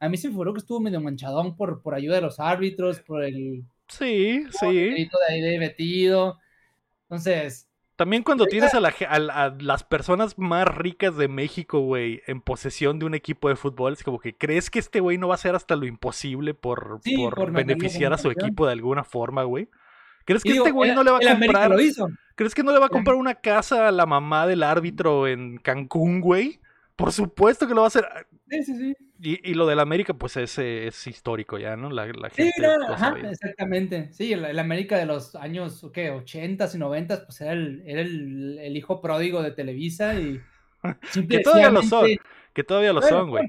a 0.00 0.08
mí 0.08 0.16
se 0.16 0.28
me 0.28 0.32
figuró 0.32 0.52
que 0.52 0.58
estuvo 0.58 0.80
medio 0.80 1.00
manchadón 1.00 1.56
por, 1.56 1.82
por 1.82 1.94
ayuda 1.94 2.16
de 2.16 2.22
los 2.22 2.38
árbitros, 2.40 3.00
por 3.00 3.22
el 3.24 3.64
Sí, 3.88 4.44
sí. 4.50 4.90
grito 4.90 5.16
de 5.28 5.34
ahí 5.34 5.40
de 5.40 5.58
metido. 5.58 6.38
Entonces, 7.08 7.68
También 7.96 8.22
cuando 8.22 8.44
tienes 8.46 8.74
a, 8.74 8.80
la 8.80 8.92
a 9.08 9.18
la- 9.18 9.44
a 9.44 9.56
las 9.58 9.82
personas 9.84 10.38
más 10.38 10.66
ricas 10.68 11.16
de 11.16 11.28
México, 11.28 11.80
güey, 11.80 12.20
en 12.26 12.42
posesión 12.42 12.98
de 12.98 13.06
un 13.06 13.14
equipo 13.14 13.48
de 13.48 13.56
fútbol, 13.56 13.94
es 13.94 14.02
como 14.02 14.18
que 14.18 14.36
crees 14.36 14.68
que 14.68 14.78
este 14.80 15.00
güey 15.00 15.16
no 15.16 15.28
va 15.28 15.34
a 15.34 15.36
hacer 15.36 15.54
hasta 15.54 15.76
lo 15.76 15.86
imposible 15.86 16.52
por, 16.52 16.98
Sí, 17.02 17.16
por 17.16 17.50
beneficiar 17.52 18.12
a 18.12 18.18
su 18.18 18.28
campeón. 18.28 18.46
equipo 18.48 18.66
de 18.66 18.72
alguna 18.72 19.02
forma, 19.02 19.44
güey. 19.44 19.68
¿Crees 20.26 20.42
que 20.42 20.52
digo, 20.52 20.64
este 20.66 20.72
güey 20.72 20.90
el- 20.90 20.96
no 20.96 21.04
le 21.04 21.10
va 21.12 21.18
a 21.18 21.20
el 21.22 21.38
comprar? 21.38 21.70
lo 21.70 21.80
hizo. 21.80 22.08
¿Crees 22.34 22.54
que 22.54 22.62
no 22.64 22.72
le 22.72 22.80
va 22.80 22.86
a 22.86 22.90
comprar 22.90 23.16
una 23.16 23.36
casa 23.36 23.88
a 23.88 23.92
la 23.92 24.04
mamá 24.04 24.46
del 24.46 24.62
árbitro 24.64 25.26
en 25.26 25.56
Cancún, 25.58 26.20
güey? 26.20 26.60
Por 26.96 27.12
supuesto 27.12 27.66
que 27.68 27.74
lo 27.74 27.82
va 27.82 27.86
a 27.86 27.88
hacer. 27.88 28.06
Sí, 28.48 28.62
sí, 28.64 28.74
sí. 28.78 28.94
Y, 29.18 29.50
y 29.50 29.54
lo 29.54 29.66
del 29.66 29.80
América, 29.80 30.14
pues 30.14 30.36
es, 30.36 30.58
eh, 30.58 30.86
es 30.88 31.06
histórico 31.06 31.58
ya, 31.58 31.76
¿no? 31.76 31.90
La, 31.90 32.06
la 32.06 32.30
Sí, 32.30 32.52
gente 32.52 32.54
no, 32.60 32.76
lo 32.78 32.94
ajá, 32.94 32.96
sabía. 32.96 33.30
exactamente. 33.30 34.12
Sí, 34.12 34.32
el, 34.32 34.44
el 34.44 34.58
América 34.58 34.98
de 34.98 35.06
los 35.06 35.34
años, 35.36 35.86
¿qué? 35.92 36.10
80s 36.12 36.74
y 36.74 36.78
90s, 36.78 37.24
pues 37.24 37.40
era 37.40 37.52
el, 37.52 37.82
era 37.86 38.02
el, 38.02 38.58
el 38.58 38.76
hijo 38.76 39.00
pródigo 39.00 39.42
de 39.42 39.52
Televisa 39.52 40.20
y 40.20 40.46
Que 41.28 41.40
todavía 41.40 41.70
lo 41.70 41.82
son, 41.82 42.18
que 42.52 42.64
todavía 42.64 42.92
lo 42.92 43.00
Bueno, 43.00 43.08
son, 43.08 43.30
güey. 43.30 43.48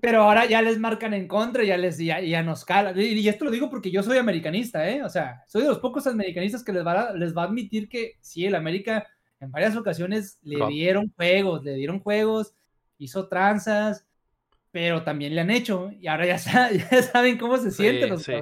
Pero 0.00 0.22
ahora 0.22 0.46
ya 0.46 0.62
les 0.62 0.78
marcan 0.78 1.14
en 1.14 1.26
contra, 1.28 1.64
ya 1.64 1.76
les 1.76 1.98
ya, 1.98 2.20
ya 2.20 2.42
nos 2.42 2.64
cala. 2.64 2.92
Y, 2.96 3.14
y 3.20 3.28
esto 3.28 3.44
lo 3.44 3.50
digo 3.50 3.70
porque 3.70 3.90
yo 3.90 4.02
soy 4.02 4.18
americanista, 4.18 4.88
¿eh? 4.90 5.02
O 5.02 5.08
sea, 5.08 5.42
soy 5.48 5.62
de 5.62 5.68
los 5.68 5.78
pocos 5.80 6.06
americanistas 6.06 6.62
que 6.64 6.72
les 6.72 6.86
va 6.86 7.08
a, 7.10 7.14
les 7.14 7.36
va 7.36 7.42
a 7.42 7.46
admitir 7.46 7.88
que 7.88 8.16
sí, 8.20 8.46
el 8.46 8.54
América 8.54 9.06
en 9.40 9.50
varias 9.50 9.76
ocasiones 9.76 10.38
le 10.42 10.64
dieron 10.68 11.12
juegos, 11.16 11.64
le 11.64 11.74
dieron 11.74 12.00
juegos, 12.00 12.54
hizo 13.00 13.26
tranzas, 13.28 14.06
pero 14.70 15.02
también 15.02 15.34
le 15.34 15.40
han 15.40 15.50
hecho 15.50 15.90
y 16.00 16.06
ahora 16.06 16.26
ya, 16.26 16.38
sa- 16.38 16.70
ya 16.70 17.02
saben 17.02 17.38
cómo 17.38 17.56
se 17.56 17.70
Sí, 17.70 17.82
sienten 17.82 18.10
los 18.10 18.22
sí. 18.22 18.34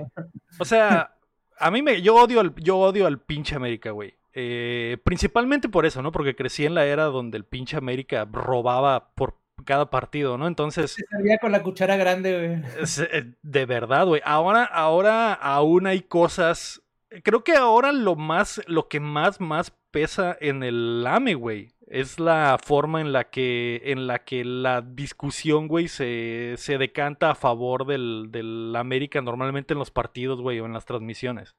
O 0.58 0.64
sea, 0.64 1.14
a 1.58 1.70
mí 1.70 1.80
me. 1.82 2.02
Yo 2.02 2.16
odio 2.16 2.40
al, 2.40 2.54
yo 2.56 2.76
odio 2.78 3.06
al 3.06 3.18
pinche 3.20 3.54
América, 3.56 3.90
güey. 3.92 4.14
Eh, 4.34 4.98
principalmente 5.04 5.68
por 5.68 5.86
eso, 5.86 6.02
¿no? 6.02 6.12
Porque 6.12 6.36
crecí 6.36 6.64
en 6.66 6.74
la 6.74 6.84
era 6.84 7.04
donde 7.04 7.38
el 7.38 7.44
pinche 7.44 7.76
América 7.76 8.28
robaba 8.30 9.08
por 9.14 9.36
cada 9.64 9.90
partido, 9.90 10.38
¿no? 10.38 10.46
Entonces, 10.46 10.92
Se 10.92 11.04
servía 11.06 11.38
con 11.38 11.50
la 11.50 11.62
cuchara 11.64 11.96
grande, 11.96 12.62
güey. 12.62 12.72
es, 12.82 12.98
eh, 13.00 13.32
de 13.42 13.66
verdad, 13.66 14.06
güey. 14.06 14.20
Ahora, 14.24 14.64
ahora 14.64 15.32
aún 15.32 15.86
hay 15.86 16.02
cosas. 16.02 16.82
Creo 17.24 17.42
que 17.42 17.54
ahora 17.56 17.90
lo 17.90 18.14
más, 18.16 18.60
lo 18.66 18.86
que 18.88 19.00
más, 19.00 19.40
más 19.40 19.72
pesa 19.90 20.36
en 20.40 20.62
el 20.62 21.04
AME, 21.06 21.34
güey, 21.34 21.70
es 21.90 22.20
la 22.20 22.58
forma 22.62 23.00
en 23.00 23.12
la 23.12 23.30
que, 23.30 23.82
en 23.84 24.06
la 24.06 24.20
que 24.24 24.44
la 24.44 24.82
discusión, 24.82 25.68
güey, 25.68 25.88
se, 25.88 26.54
se 26.56 26.78
decanta 26.78 27.30
a 27.30 27.34
favor 27.34 27.86
del, 27.86 28.28
del 28.30 28.74
América 28.76 29.20
normalmente 29.22 29.74
en 29.74 29.78
los 29.78 29.90
partidos, 29.90 30.40
güey, 30.40 30.60
o 30.60 30.66
en 30.66 30.72
las 30.72 30.84
transmisiones. 30.84 31.54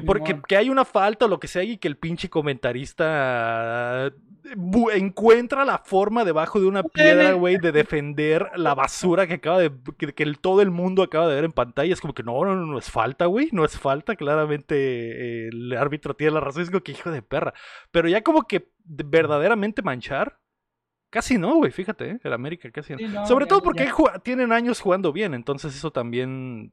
Que, 0.00 0.06
porque, 0.06 0.40
que 0.46 0.56
hay 0.56 0.68
una 0.70 0.84
falta 0.84 1.24
o 1.24 1.28
lo 1.28 1.40
que 1.40 1.48
sea 1.48 1.62
y 1.62 1.78
que 1.78 1.88
el 1.88 1.96
pinche 1.96 2.28
comentarista 2.30 4.10
bu- 4.56 4.92
encuentra 4.94 5.64
la 5.64 5.78
forma 5.78 6.24
debajo 6.24 6.60
de 6.60 6.66
una 6.66 6.82
piedra, 6.82 7.32
güey, 7.32 7.56
de 7.58 7.72
defender 7.72 8.50
la 8.56 8.74
basura 8.74 9.26
que 9.26 9.34
acaba 9.34 9.58
de. 9.58 9.72
que, 9.98 10.12
que 10.14 10.22
el- 10.22 10.38
todo 10.38 10.62
el 10.62 10.70
mundo 10.70 11.02
acaba 11.02 11.28
de 11.28 11.34
ver 11.34 11.44
en 11.44 11.52
pantalla. 11.52 11.92
Es 11.92 12.00
como 12.00 12.14
que 12.14 12.22
no, 12.22 12.44
no, 12.44 12.54
no, 12.54 12.66
no 12.66 12.78
es 12.78 12.90
falta, 12.90 13.26
güey. 13.26 13.48
No 13.52 13.64
es 13.64 13.78
falta. 13.78 14.16
Claramente 14.16 14.76
eh, 14.76 15.48
el 15.48 15.72
árbitro 15.76 16.14
tiene 16.14 16.32
la 16.34 16.40
razón. 16.40 16.62
Es 16.62 16.70
como 16.70 16.82
que 16.82 16.92
hijo 16.92 17.10
de 17.10 17.22
perra. 17.22 17.54
Pero 17.90 18.08
ya 18.08 18.22
como 18.22 18.42
que 18.42 18.70
de- 18.84 19.04
verdaderamente 19.06 19.82
manchar. 19.82 20.38
Casi 21.08 21.38
no, 21.38 21.54
güey, 21.56 21.70
fíjate, 21.70 22.10
¿eh? 22.10 22.18
el 22.24 22.32
América 22.32 22.70
casi 22.72 22.92
no. 22.92 22.98
Sí, 22.98 23.06
no, 23.06 23.26
Sobre 23.26 23.44
ya- 23.44 23.48
todo 23.48 23.62
porque 23.62 23.86
ya. 23.86 24.18
tienen 24.18 24.52
años 24.52 24.80
jugando 24.80 25.12
bien, 25.12 25.34
entonces 25.34 25.74
eso 25.74 25.90
también, 25.92 26.72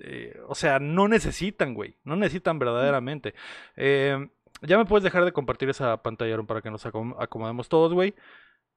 eh, 0.00 0.38
o 0.48 0.54
sea, 0.54 0.78
no 0.78 1.08
necesitan, 1.08 1.74
güey, 1.74 1.96
no 2.04 2.16
necesitan 2.16 2.58
verdaderamente. 2.58 3.34
Eh, 3.76 4.28
ya 4.62 4.78
me 4.78 4.84
puedes 4.86 5.04
dejar 5.04 5.24
de 5.24 5.32
compartir 5.32 5.68
esa 5.68 6.02
pantalla 6.02 6.42
para 6.42 6.62
que 6.62 6.70
nos 6.70 6.84
acom- 6.86 7.16
acomodemos 7.18 7.68
todos, 7.68 7.92
güey. 7.92 8.14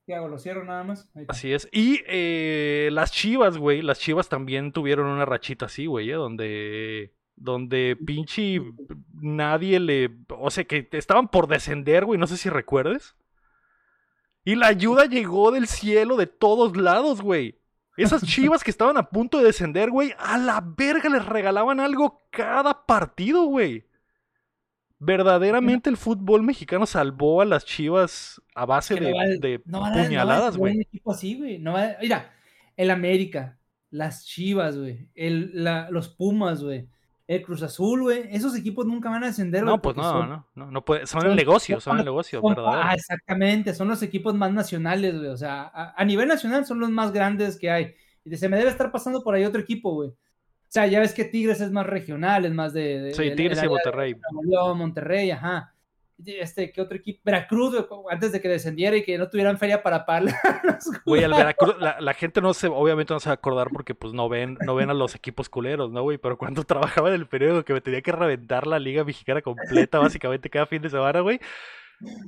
¿Qué 0.06 0.16
hago? 0.16 0.28
Lo 0.30 0.38
cierro 0.40 0.64
nada 0.64 0.84
más. 0.84 1.12
Así 1.28 1.52
es. 1.54 1.68
Y 1.72 2.02
eh, 2.08 2.90
las 2.94 3.12
Chivas, 3.12 3.58
güey. 3.58 3.82
Las 3.82 4.00
Chivas 4.00 4.30
también 4.30 4.72
tuvieron 4.72 5.08
una 5.08 5.26
rachita 5.26 5.66
así, 5.66 5.86
güey, 5.86 6.10
¿eh? 6.12 6.14
donde. 6.16 7.14
Donde 7.36 7.98
pinche 8.04 8.62
nadie 9.14 9.80
le. 9.80 10.10
O 10.30 10.50
sea, 10.50 10.64
que 10.64 10.88
estaban 10.94 11.28
por 11.28 11.48
descender, 11.48 12.06
güey. 12.06 12.18
No 12.20 12.26
sé 12.26 12.38
si 12.38 12.50
recuerdes. 12.50 13.16
Y 14.46 14.56
la 14.56 14.68
ayuda 14.68 15.06
llegó 15.06 15.52
del 15.52 15.68
cielo 15.68 16.16
de 16.16 16.28
todos 16.28 16.78
lados, 16.78 17.22
güey. 17.22 17.60
Esas 17.98 18.24
chivas 18.24 18.64
que 18.64 18.70
estaban 18.72 18.96
a 18.98 19.10
punto 19.10 19.40
de 19.40 19.46
descender, 19.46 19.90
güey, 19.90 20.14
a 20.20 20.38
la 20.38 20.62
verga 20.66 21.10
les 21.10 21.26
regalaban 21.26 21.80
algo 21.80 22.22
cada 22.30 22.86
partido, 22.86 23.44
güey. 23.46 23.86
Verdaderamente 25.00 25.90
el 25.92 25.98
fútbol 25.98 26.42
mexicano 26.42 26.86
salvó 26.88 27.42
a 27.42 27.46
las 27.46 27.66
chivas 27.66 28.42
a 28.56 28.66
base 28.66 28.96
de, 28.96 29.12
no 29.12 29.16
va- 29.16 29.24
de 29.26 29.62
no 29.66 29.80
van 29.82 29.92
a- 29.92 29.96
no 29.96 29.96
van 29.96 30.00
a 30.00 30.08
puñaladas, 30.08 30.58
güey. 30.58 30.76
Un 30.76 30.82
equipo 30.82 31.12
así, 31.12 31.38
güey. 31.38 31.60
No 31.60 31.74
va- 31.74 31.98
mira, 32.02 32.34
el 32.76 32.90
América, 32.90 33.60
las 33.92 34.26
Chivas, 34.26 34.76
güey. 34.78 35.08
Los 35.92 36.10
Pumas, 36.10 36.64
güey. 36.64 36.88
El 37.28 37.42
Cruz 37.42 37.62
Azul, 37.62 38.04
güey. 38.04 38.24
Esos 38.32 38.56
equipos 38.56 38.86
nunca 38.86 39.10
van 39.10 39.24
a 39.24 39.28
descender, 39.28 39.64
güey. 39.64 39.76
No, 39.76 39.82
pues 39.82 39.98
no, 39.98 40.04
son- 40.04 40.30
no, 40.30 40.48
no, 40.56 40.72
no 40.72 40.86
puede. 40.86 41.06
Son 41.06 41.22
son- 41.22 41.32
el 41.32 41.36
negocio, 41.36 41.80
son 41.82 42.00
el 42.00 42.06
negocio, 42.06 42.40
son- 42.42 42.56
verdadero. 42.56 42.82
ah, 42.84 42.94
exactamente, 42.94 43.74
son 43.74 43.90
los 43.90 44.02
equipos 44.02 44.34
más 44.34 44.54
nacionales, 44.54 45.16
güey. 45.18 45.28
O 45.30 45.38
sea, 45.38 45.64
a, 45.74 45.94
a 46.02 46.06
nivel 46.06 46.28
nacional 46.30 46.66
son 46.66 46.80
los 46.80 46.90
más 46.90 47.12
grandes 47.12 47.58
que 47.60 47.70
hay. 47.70 47.94
Y 48.24 48.36
se 48.38 48.48
me 48.50 48.58
debe 48.58 48.70
estar 48.70 48.92
pasando 48.92 49.22
por 49.24 49.36
ahí 49.36 49.44
otro 49.46 49.60
equipo, 49.62 49.94
güey. 49.94 50.10
O 50.10 50.70
sea, 50.70 50.86
ya 50.88 51.00
ves 51.00 51.14
que 51.14 51.24
Tigres 51.26 51.62
es 51.62 51.72
más 51.72 51.86
regional, 51.86 52.46
es 52.46 52.54
más 52.54 52.74
de. 52.74 53.00
de- 53.00 53.14
Sí, 53.14 53.32
Tigres 53.36 53.62
y 53.64 53.68
Monterrey. 53.68 54.16
Monterrey, 54.76 55.32
ajá. 55.32 55.74
Este, 56.26 56.72
¿qué 56.72 56.82
otro 56.82 56.98
equipo? 56.98 57.22
Veracruz, 57.24 57.76
antes 58.10 58.32
de 58.32 58.42
que 58.42 58.48
descendiera 58.48 58.98
y 58.98 59.04
que 59.04 59.18
no 59.18 59.30
tuvieran 59.30 59.58
feria 59.58 59.84
para 59.84 60.06
pagar. 60.06 60.34
Güey, 61.06 61.24
al 61.24 61.32
Veracruz, 61.32 61.76
la, 61.80 62.02
la 62.02 62.14
gente 62.14 62.42
no 62.42 62.54
se, 62.54 62.68
obviamente 62.68 63.14
no 63.14 63.20
se 63.20 63.30
va 63.30 63.34
a 63.34 63.36
acordar 63.36 63.70
porque 63.72 63.94
pues 63.94 64.14
no 64.14 64.28
ven, 64.28 64.58
no 64.66 64.74
ven 64.76 64.90
a 64.90 64.96
los 64.96 65.14
equipos 65.16 65.48
culeros, 65.48 65.92
¿no, 65.92 66.02
güey? 66.02 66.18
Pero 66.18 66.38
cuando 66.38 66.64
trabajaba 66.66 67.10
en 67.10 67.16
el 67.16 67.28
periódico 67.28 67.64
que 67.64 67.74
me 67.74 67.82
tenía 67.82 68.02
que 68.02 68.12
reventar 68.12 68.66
la 68.66 68.80
liga 68.80 69.04
mexicana 69.04 69.42
completa, 69.42 70.00
básicamente 70.00 70.50
cada 70.50 70.66
fin 70.66 70.82
de 70.82 70.90
semana, 70.90 71.20
güey. 71.20 71.40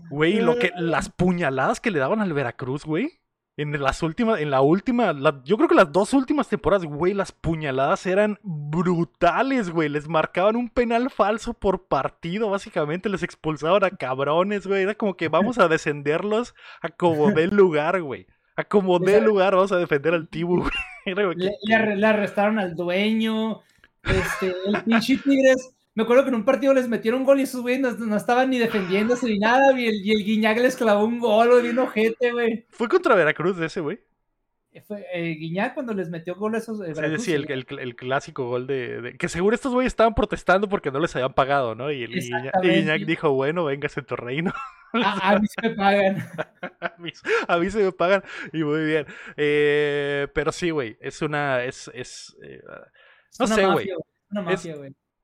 Güey, 0.10 0.40
lo 0.40 0.58
que, 0.58 0.72
las 0.76 1.10
puñaladas 1.10 1.80
que 1.80 1.92
le 1.92 2.00
daban 2.00 2.22
al 2.22 2.34
Veracruz, 2.34 2.86
güey. 2.86 3.20
En 3.62 3.78
las 3.82 4.02
últimas, 4.04 4.40
en 4.40 4.52
la 4.52 4.62
última, 4.62 5.12
la- 5.12 5.42
yo 5.44 5.58
creo 5.58 5.68
que 5.68 5.76
las 5.76 5.92
dos 5.92 6.14
últimas 6.14 6.48
temporadas, 6.48 6.86
güey, 6.86 7.14
las 7.14 7.34
puñaladas 7.34 8.06
eran 8.06 8.40
brutales, 8.42 9.70
güey. 9.70 9.90
Les 9.90 10.08
marcaban 10.08 10.56
un 10.56 10.70
penal 10.70 11.10
falso 11.10 11.54
por 11.54 11.88
partido, 11.88 12.50
básicamente. 12.50 13.10
Les 13.10 13.22
expulsaban 13.24 13.84
a 13.84 13.90
cabrones, 13.90 14.66
güey. 14.66 14.84
Era 14.84 14.96
como 14.96 15.16
que 15.18 15.28
vamos 15.28 15.58
a 15.58 15.68
descenderlos 15.68 16.56
a 16.82 16.90
como 16.90 17.32
dé 17.32 17.48
lugar, 17.52 18.02
güey. 18.02 18.28
A 18.56 18.64
como 18.64 18.98
Esa- 18.98 19.20
lugar, 19.20 19.56
vamos 19.56 19.72
a 19.72 19.78
defender 19.78 20.14
al 20.14 20.30
Tibu, 20.30 20.60
güey. 20.62 20.72
Le, 21.36 21.96
le 21.96 22.06
arrestaron 22.08 22.60
al 22.60 22.76
dueño. 22.76 23.62
Este, 24.04 24.54
el 24.68 24.84
pinche 24.84 25.18
Tigres. 25.18 25.76
Me 25.96 26.04
acuerdo 26.04 26.24
que 26.24 26.30
en 26.30 26.36
un 26.36 26.46
partido 26.46 26.74
les 26.74 26.88
metieron 26.88 27.22
un 27.22 27.26
gol 27.26 27.40
y 27.40 27.44
esos 27.44 27.62
güeyes 27.62 27.82
no, 27.82 27.92
no 28.06 28.16
estaban 28.16 28.50
ni 28.50 28.58
defendiéndose 28.60 29.26
ni 29.28 29.40
nada. 29.40 29.78
Y 29.80 29.88
el, 29.88 29.96
y 30.06 30.12
el 30.12 30.24
Guiñac 30.24 30.58
les 30.60 30.76
clavó 30.78 31.04
un 31.04 31.20
gol, 31.20 31.50
güey, 31.50 31.64
bien 31.64 31.80
ojete, 31.80 32.32
güey. 32.32 32.66
Fue 32.70 32.88
contra 32.88 33.16
Veracruz 33.16 33.58
de 33.58 33.66
ese, 33.66 33.82
güey. 33.82 34.00
Fue 34.88 35.04
eh, 35.12 35.34
Guiñac 35.36 35.74
cuando 35.74 35.94
les 35.94 36.10
metió 36.10 36.36
gol 36.36 36.56
a 36.56 36.60
esos. 36.60 36.80
eh, 36.82 36.94
Sí, 36.94 37.02
Veracruz, 37.02 37.24
sí, 37.24 37.34
el, 37.34 37.52
el- 37.52 37.80
el 37.80 37.96
clásico 37.96 38.48
gol 38.48 38.66
de, 38.68 39.02
de- 39.02 39.18
Que 39.18 39.28
seguro 39.28 39.56
estos 39.56 39.74
güeyes 39.74 39.92
estaban 39.92 40.14
protestando 40.14 40.70
porque 40.70 40.92
no 40.92 41.00
les 41.00 41.14
habían 41.16 41.34
pagado, 41.34 41.76
¿no? 41.76 41.92
Y 41.92 42.04
el 42.04 42.12
y 42.12 42.22
Guiñac, 42.22 42.44
y 42.44 42.48
Exactamente. 42.48 42.80
Guiñac 42.82 43.02
dijo, 43.08 43.32
bueno, 43.34 43.66
véngase 43.66 44.00
en 44.00 44.06
tu 44.06 44.16
reino. 44.16 44.54
A, 44.94 45.32
a 45.32 45.40
mí 45.40 45.48
se 45.48 45.70
me 45.70 45.76
pagan. 45.76 46.18
a, 46.82 46.94
mí, 46.98 47.12
a 47.48 47.58
mí 47.58 47.70
se 47.72 47.84
me 47.84 47.92
pagan 47.92 48.24
y 48.54 48.64
muy 48.64 48.86
bien. 48.86 49.06
Eh, 49.38 50.28
pero 50.34 50.52
sí, 50.52 50.70
güey, 50.70 50.98
es 51.02 51.22
una... 51.24 51.64
Es, 51.64 51.90
es, 51.94 52.38
eh, 52.44 52.62
Es 53.32 53.40
No 53.40 53.46
una 53.48 53.56
sé, 53.56 53.66
güey. 53.66 53.90
mafia, 54.32 54.74
Es 54.76 54.80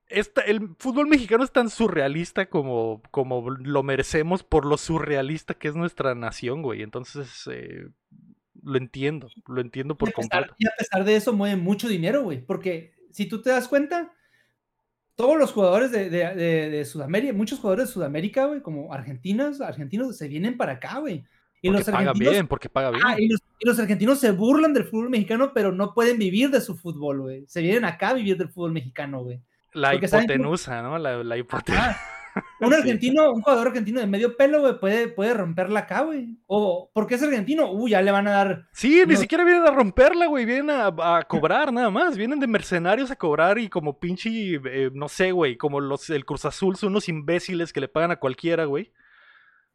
esta- 0.10 0.42
el 0.42 0.70
fútbol 0.80 1.08
mexicano 1.08 1.44
es 1.44 1.52
tan 1.52 1.70
surrealista 1.70 2.48
como, 2.48 3.02
como 3.12 3.50
lo 3.50 3.84
merecemos 3.84 4.44
por 4.44 4.66
lo 4.66 4.78
surrealista 4.78 5.54
que 5.54 5.68
es 5.68 5.76
nuestra 5.76 6.16
nación, 6.16 6.62
güey. 6.62 6.82
Entonces, 6.82 7.50
eh, 7.52 7.88
lo 8.64 8.78
entiendo, 8.78 9.30
lo 9.48 9.62
entiendo 9.62 9.94
Y 9.94 9.98
por 9.98 10.14
pesar, 10.14 10.48
completo. 10.48 10.56
y 10.60 10.68
a 10.68 10.72
pesar 10.78 11.04
de 11.04 11.16
eso 11.16 11.34
mueve 11.34 11.56
mucho 11.56 11.88
dinero, 11.88 12.24
güey. 12.24 12.42
Porque 12.46 12.94
si 13.12 13.26
tú 13.28 13.42
te 13.42 13.50
das 13.50 13.68
cuenta, 13.68 14.12
todos 15.16 15.38
los 15.38 15.52
jugadores 15.54 15.92
de, 15.92 16.10
de, 16.10 16.36
de- 16.36 16.70
de 16.70 16.86
Sudamérica, 16.86 17.32
muchos 17.34 17.60
jugadores 17.60 17.88
de 17.88 17.94
Sudamérica, 17.94 18.46
güey, 18.46 18.62
como 18.62 18.94
argentinos, 18.94 19.62
argentinos, 19.62 20.18
se 20.18 20.28
vienen 20.28 20.58
para 20.58 20.74
acá, 20.74 21.00
güey. 21.00 21.24
Y 21.62 21.70
Porque 21.70 21.80
los 21.80 21.86
paga 21.86 21.98
argentinos, 22.00 22.32
bien, 22.34 22.48
porque 22.48 22.70
paga 22.70 22.92
bien. 22.92 23.02
ah, 23.06 23.16
y 23.20 23.28
los, 23.30 23.40
y 23.60 23.68
los 23.68 23.80
argentinos 23.80 24.20
se 24.20 24.32
burlan 24.32 24.74
del 24.74 24.84
fútbol 24.84 25.10
mexicano, 25.10 25.52
pero 25.54 25.72
no 25.72 25.94
pueden 25.94 26.20
vivir 26.20 26.50
de 26.52 26.62
su 26.62 26.76
fútbol, 26.76 27.22
güey. 27.22 27.46
Se 27.48 27.62
vienen 27.62 27.86
acá 27.86 28.10
a 28.10 28.14
vivir 28.14 28.38
del 28.38 28.50
fútbol 28.50 28.72
mexicano, 28.74 29.24
güey. 29.24 29.42
La 29.76 29.92
porque 29.92 30.08
hipotenusa, 30.08 30.82
¿no? 30.82 30.98
La, 30.98 31.24
la 31.24 31.38
hipotenusa. 31.38 31.92
Ah, 31.92 32.44
un 32.62 32.74
argentino, 32.74 33.32
un 33.32 33.42
jugador 33.42 33.68
argentino 33.68 34.00
de 34.00 34.08
medio 34.08 34.36
pelo, 34.36 34.62
güey, 34.62 34.80
puede, 34.80 35.08
puede 35.10 35.34
romperla 35.34 35.82
acá, 35.82 36.02
güey. 36.02 36.38
O, 36.48 36.90
porque 36.94 37.16
es 37.16 37.24
argentino? 37.24 37.72
Uh, 37.72 37.88
ya 37.88 38.02
le 38.02 38.12
van 38.12 38.28
a 38.28 38.32
dar 38.32 38.68
Sí, 38.72 39.04
ni 39.08 39.16
siquiera 39.16 39.44
vienen 39.44 39.68
a 39.68 39.72
romperla, 39.72 40.28
güey. 40.28 40.46
Vienen 40.46 40.70
a, 40.70 40.88
a 40.88 41.24
cobrar 41.24 41.72
nada 41.72 41.90
más. 41.90 42.18
Vienen 42.18 42.40
de 42.40 42.48
mercenarios 42.48 43.12
a 43.12 43.16
cobrar 43.16 43.58
y 43.58 43.70
como 43.70 44.00
pinche, 44.00 44.56
eh, 44.66 44.90
no 44.94 45.10
sé, 45.10 45.32
güey. 45.32 45.58
Como 45.58 45.80
los 45.80 46.10
el 46.10 46.26
Cruz 46.26 46.46
Azul 46.46 46.76
son 46.76 46.90
unos 46.90 47.10
imbéciles 47.10 47.74
que 47.74 47.82
le 47.82 47.88
pagan 47.88 48.12
a 48.12 48.18
cualquiera, 48.18 48.66
güey. 48.66 48.92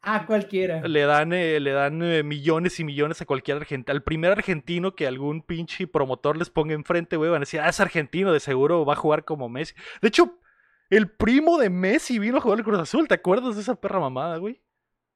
A 0.01 0.25
cualquiera. 0.25 0.81
Le 0.87 1.01
dan, 1.01 1.33
eh, 1.33 1.59
le 1.59 1.71
dan 1.71 2.01
eh, 2.01 2.23
millones 2.23 2.79
y 2.79 2.83
millones 2.83 3.21
a 3.21 3.25
cualquier 3.25 3.57
argentino. 3.57 3.93
Al 3.93 4.03
primer 4.03 4.31
argentino 4.31 4.95
que 4.95 5.07
algún 5.07 5.41
pinche 5.41 5.87
promotor 5.87 6.37
les 6.37 6.49
ponga 6.49 6.73
enfrente, 6.73 7.17
güey, 7.17 7.29
van 7.29 7.37
a 7.37 7.39
decir, 7.41 7.59
ah, 7.59 7.69
es 7.69 7.79
argentino, 7.79 8.33
de 8.33 8.39
seguro 8.39 8.85
va 8.85 8.93
a 8.93 8.97
jugar 8.97 9.25
como 9.25 9.49
Messi. 9.49 9.75
De 10.01 10.07
hecho, 10.07 10.39
el 10.89 11.09
primo 11.09 11.57
de 11.57 11.69
Messi 11.69 12.19
vino 12.19 12.37
a 12.37 12.41
jugar 12.41 12.59
el 12.59 12.65
Cruz 12.65 12.79
Azul. 12.79 13.07
¿Te 13.07 13.15
acuerdas 13.15 13.55
de 13.55 13.61
esa 13.61 13.75
perra 13.75 13.99
mamada, 13.99 14.37
güey? 14.37 14.61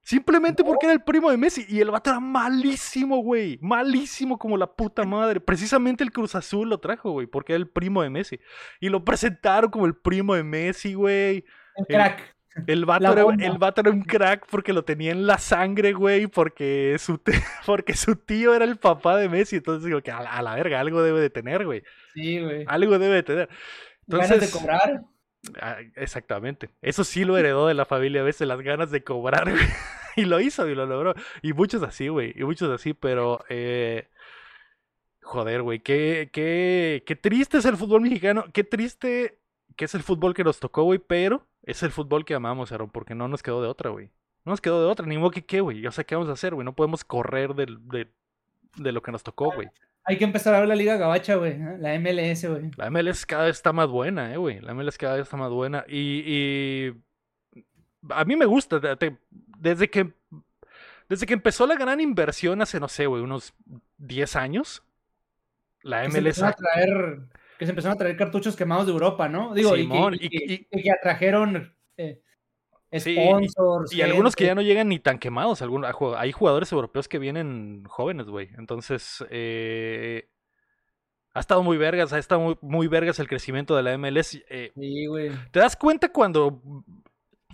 Simplemente 0.02 0.64
porque 0.64 0.86
era 0.86 0.94
el 0.94 1.02
primo 1.02 1.32
de 1.32 1.38
Messi. 1.38 1.66
Y 1.68 1.80
el 1.80 1.90
vato 1.90 2.12
era 2.12 2.20
malísimo, 2.20 3.18
güey. 3.24 3.58
Malísimo 3.60 4.38
como 4.38 4.56
la 4.56 4.68
puta 4.68 5.04
madre. 5.04 5.40
Precisamente 5.40 6.04
el 6.04 6.12
Cruz 6.12 6.36
Azul 6.36 6.70
lo 6.70 6.80
trajo, 6.80 7.10
güey. 7.10 7.26
Porque 7.26 7.54
era 7.54 7.58
el 7.58 7.68
primo 7.68 8.04
de 8.04 8.12
Messi. 8.12 8.40
Y 8.80 8.90
lo 8.90 9.04
presentaron 9.04 9.72
como 9.72 9.88
el 9.88 9.96
primo 9.96 10.36
de 10.36 10.44
Messi, 10.44 10.94
güey. 10.94 11.44
El 11.76 11.86
crack. 11.88 12.35
El 12.68 12.86
vato, 12.86 13.12
era, 13.12 13.46
el 13.46 13.58
vato 13.58 13.82
era 13.82 13.92
un 13.92 14.04
crack 14.04 14.46
porque 14.50 14.72
lo 14.74 14.86
tenía 14.86 15.12
en 15.12 15.28
la 15.28 15.38
sangre, 15.38 15.94
güey. 15.94 16.28
Porque 16.28 16.96
su, 17.00 17.18
te- 17.18 17.34
porque 17.66 17.94
su 17.96 18.16
tío 18.16 18.54
era 18.56 18.66
el 18.66 18.78
papá 18.78 19.18
de 19.18 19.28
Messi. 19.30 19.58
Entonces 19.58 19.86
digo 19.86 20.02
que 20.02 20.12
a 20.12 20.22
la, 20.22 20.32
a 20.32 20.42
la 20.42 20.56
verga 20.56 20.80
algo 20.80 21.02
debe 21.04 21.20
de 21.20 21.30
tener, 21.30 21.66
güey. 21.66 21.84
Sí, 22.14 22.40
güey. 22.42 22.64
Algo 22.68 22.98
debe 22.98 23.16
de 23.16 23.24
tener. 23.24 23.50
Ganas 24.08 24.40
de 24.40 24.50
cobrar. 24.50 25.02
Ah, 25.62 25.78
exactamente. 25.96 26.70
Eso 26.82 27.04
sí 27.04 27.26
lo 27.26 27.38
heredó 27.38 27.68
de 27.68 27.74
la 27.74 27.86
familia 27.86 28.22
a 28.22 28.24
veces, 28.24 28.48
las 28.48 28.62
ganas 28.62 28.90
de 28.90 29.04
cobrar, 29.04 29.44
güey. 29.52 29.66
Y 30.16 30.26
lo 30.26 30.40
hizo 30.40 30.68
y 30.70 30.76
lo 30.76 30.86
logró. 30.86 31.14
Y 31.42 31.54
muchos 31.54 31.84
así, 31.84 32.08
güey. 32.08 32.34
Y 32.36 32.44
muchos 32.46 32.72
así, 32.72 32.94
pero... 32.94 33.44
eh, 33.50 34.08
Joder, 35.22 35.62
güey. 35.64 35.80
Qué, 35.80 36.30
qué, 36.32 37.04
qué 37.06 37.16
triste 37.16 37.58
es 37.58 37.66
el 37.66 37.78
fútbol 37.78 38.02
mexicano. 38.02 38.46
Qué 38.54 38.64
triste 38.64 39.40
que 39.76 39.86
es 39.86 39.96
el 39.96 40.04
fútbol 40.04 40.34
que 40.34 40.44
nos 40.44 40.60
tocó, 40.60 40.84
güey. 40.84 41.00
Pero 41.00 41.48
es 41.66 41.84
el 41.84 41.92
fútbol 41.92 42.24
que 42.24 42.34
amamos, 42.36 42.72
Aaron. 42.72 42.90
Porque 42.90 43.14
no 43.16 43.28
nos 43.28 43.44
quedó 43.44 43.62
de 43.62 43.68
otra, 43.68 43.90
güey. 43.90 44.10
No 44.46 44.52
nos 44.52 44.62
quedó 44.62 44.80
de 44.82 44.88
otra. 44.90 45.06
Ni 45.06 45.18
modo 45.18 45.32
que 45.32 45.46
qué, 45.46 45.60
güey. 45.60 45.86
O 45.86 45.92
sea, 45.92 46.04
¿qué 46.06 46.16
vamos 46.16 46.30
a 46.30 46.34
hacer, 46.34 46.54
güey? 46.56 46.64
No 46.64 46.74
podemos 46.76 47.04
correr 47.04 47.54
del, 47.56 47.86
de, 47.90 48.08
de 48.78 48.92
lo 48.94 49.02
que 49.02 49.12
nos 49.12 49.24
tocó, 49.24 49.52
güey. 49.54 49.68
Hay 50.06 50.18
que 50.18 50.24
empezar 50.24 50.54
a 50.54 50.60
ver 50.60 50.68
la 50.70 50.76
Liga 50.76 50.98
Gabacha, 50.98 51.36
güey. 51.36 51.54
¿eh? 51.54 51.78
La 51.80 51.98
MLS, 52.00 52.46
güey. 52.48 52.72
La 52.78 52.90
MLS 52.92 53.26
cada 53.26 53.46
vez 53.46 53.56
está 53.58 53.74
más 53.74 53.90
buena, 53.90 54.32
eh, 54.34 54.38
güey. 54.38 54.62
La 54.62 54.74
MLS 54.76 54.98
cada 55.00 55.16
vez 55.16 55.24
está 55.24 55.36
más 55.38 55.52
buena. 55.52 55.84
Y, 55.88 56.22
y 56.26 56.94
a 58.12 58.24
mí 58.24 58.36
me 58.36 58.46
gusta. 58.46 58.80
te- 58.80 58.96
te- 58.98 59.18
desde 59.58 59.90
que 59.90 60.14
desde 61.10 61.26
que 61.28 61.34
empezó 61.34 61.66
la 61.68 61.76
gran 61.76 62.00
inversión 62.02 62.62
hace, 62.62 62.80
no 62.80 62.88
sé, 62.88 63.06
güey, 63.08 63.22
unos 63.24 63.54
10 63.98 64.36
años. 64.36 64.84
La 65.82 66.02
se 66.04 66.08
MLS. 66.10 66.40
empezaron 66.40 66.50
a 66.50 66.56
traer, 66.56 67.20
que 67.58 67.66
se 67.66 67.72
empezaron 67.72 67.96
a 67.96 67.98
traer 68.00 68.18
cartuchos 68.18 68.56
quemados 68.56 68.86
de 68.86 68.92
Europa, 68.94 69.30
¿no? 69.30 69.54
Digo, 69.54 69.76
y 69.78 69.88
que, 69.88 69.98
y- 69.98 70.26
y 70.26 70.30
que- 70.30 70.54
y- 70.54 70.68
y 70.80 70.84
que 70.84 70.92
atrajeron 70.92 71.76
eh, 71.98 72.22
Sí, 72.92 73.16
sponsors. 73.16 73.92
Y 73.94 74.02
algunos 74.02 74.36
que 74.36 74.46
ya 74.46 74.56
no 74.56 74.62
llegan 74.62 74.88
ni 74.90 75.00
tan 75.00 75.20
quemados. 75.20 75.62
algunos- 75.62 75.94
hay 76.18 76.32
jugadores 76.32 76.72
europeos 76.72 77.08
que 77.10 77.20
vienen 77.20 77.84
jóvenes, 77.88 78.28
güey. 78.28 78.50
Entonces, 78.58 79.26
eh, 79.30 80.30
ha 81.34 81.40
estado 81.42 81.62
muy 81.64 81.76
vergas, 81.78 82.14
ha 82.14 82.20
estado 82.20 82.40
muy, 82.42 82.58
muy 82.62 82.88
vergas 82.88 83.20
el 83.20 83.28
crecimiento 83.28 83.76
de 83.76 83.84
la 83.84 83.94
MLS. 83.98 84.46
eh, 84.50 84.72
Sí, 84.76 85.06
güey. 85.08 85.32
¿Te 85.52 85.60
das 85.60 85.76
cuenta 85.76 86.10
cuando 86.12 86.62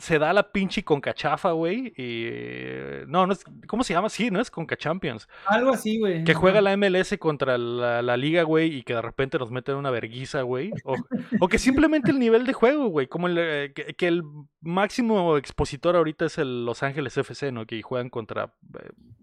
se 0.01 0.17
da 0.17 0.33
la 0.33 0.51
pinche 0.51 0.83
concachafa, 0.83 1.51
güey. 1.51 1.93
Y. 1.95 3.05
No, 3.07 3.27
no 3.27 3.33
es. 3.33 3.43
¿Cómo 3.67 3.83
se 3.83 3.93
llama? 3.93 4.09
Sí, 4.09 4.31
¿no? 4.31 4.41
Es 4.41 4.49
Conca 4.49 4.75
Champions. 4.75 5.29
Algo 5.45 5.71
así, 5.71 5.99
güey. 5.99 6.23
Que 6.23 6.33
juega 6.33 6.59
la 6.59 6.75
MLS 6.75 7.15
contra 7.19 7.57
la, 7.57 8.01
la 8.01 8.17
liga, 8.17 8.43
güey, 8.43 8.75
y 8.75 8.83
que 8.83 8.95
de 8.95 9.01
repente 9.01 9.37
nos 9.37 9.51
meten 9.51 9.75
una 9.75 9.91
verguiza, 9.91 10.41
güey. 10.41 10.71
O, 10.83 10.95
o 11.39 11.47
que 11.47 11.59
simplemente 11.59 12.09
el 12.09 12.19
nivel 12.19 12.45
de 12.45 12.53
juego, 12.53 12.87
güey. 12.87 13.07
Como 13.07 13.27
el, 13.27 13.37
eh, 13.37 13.73
que, 13.75 13.93
que 13.93 14.07
el 14.07 14.23
máximo 14.59 15.37
expositor 15.37 15.95
ahorita 15.95 16.25
es 16.25 16.39
el 16.39 16.65
Los 16.65 16.81
Ángeles 16.81 17.15
FC, 17.15 17.51
¿no? 17.51 17.67
Que 17.67 17.81
juegan 17.83 18.09
contra 18.09 18.55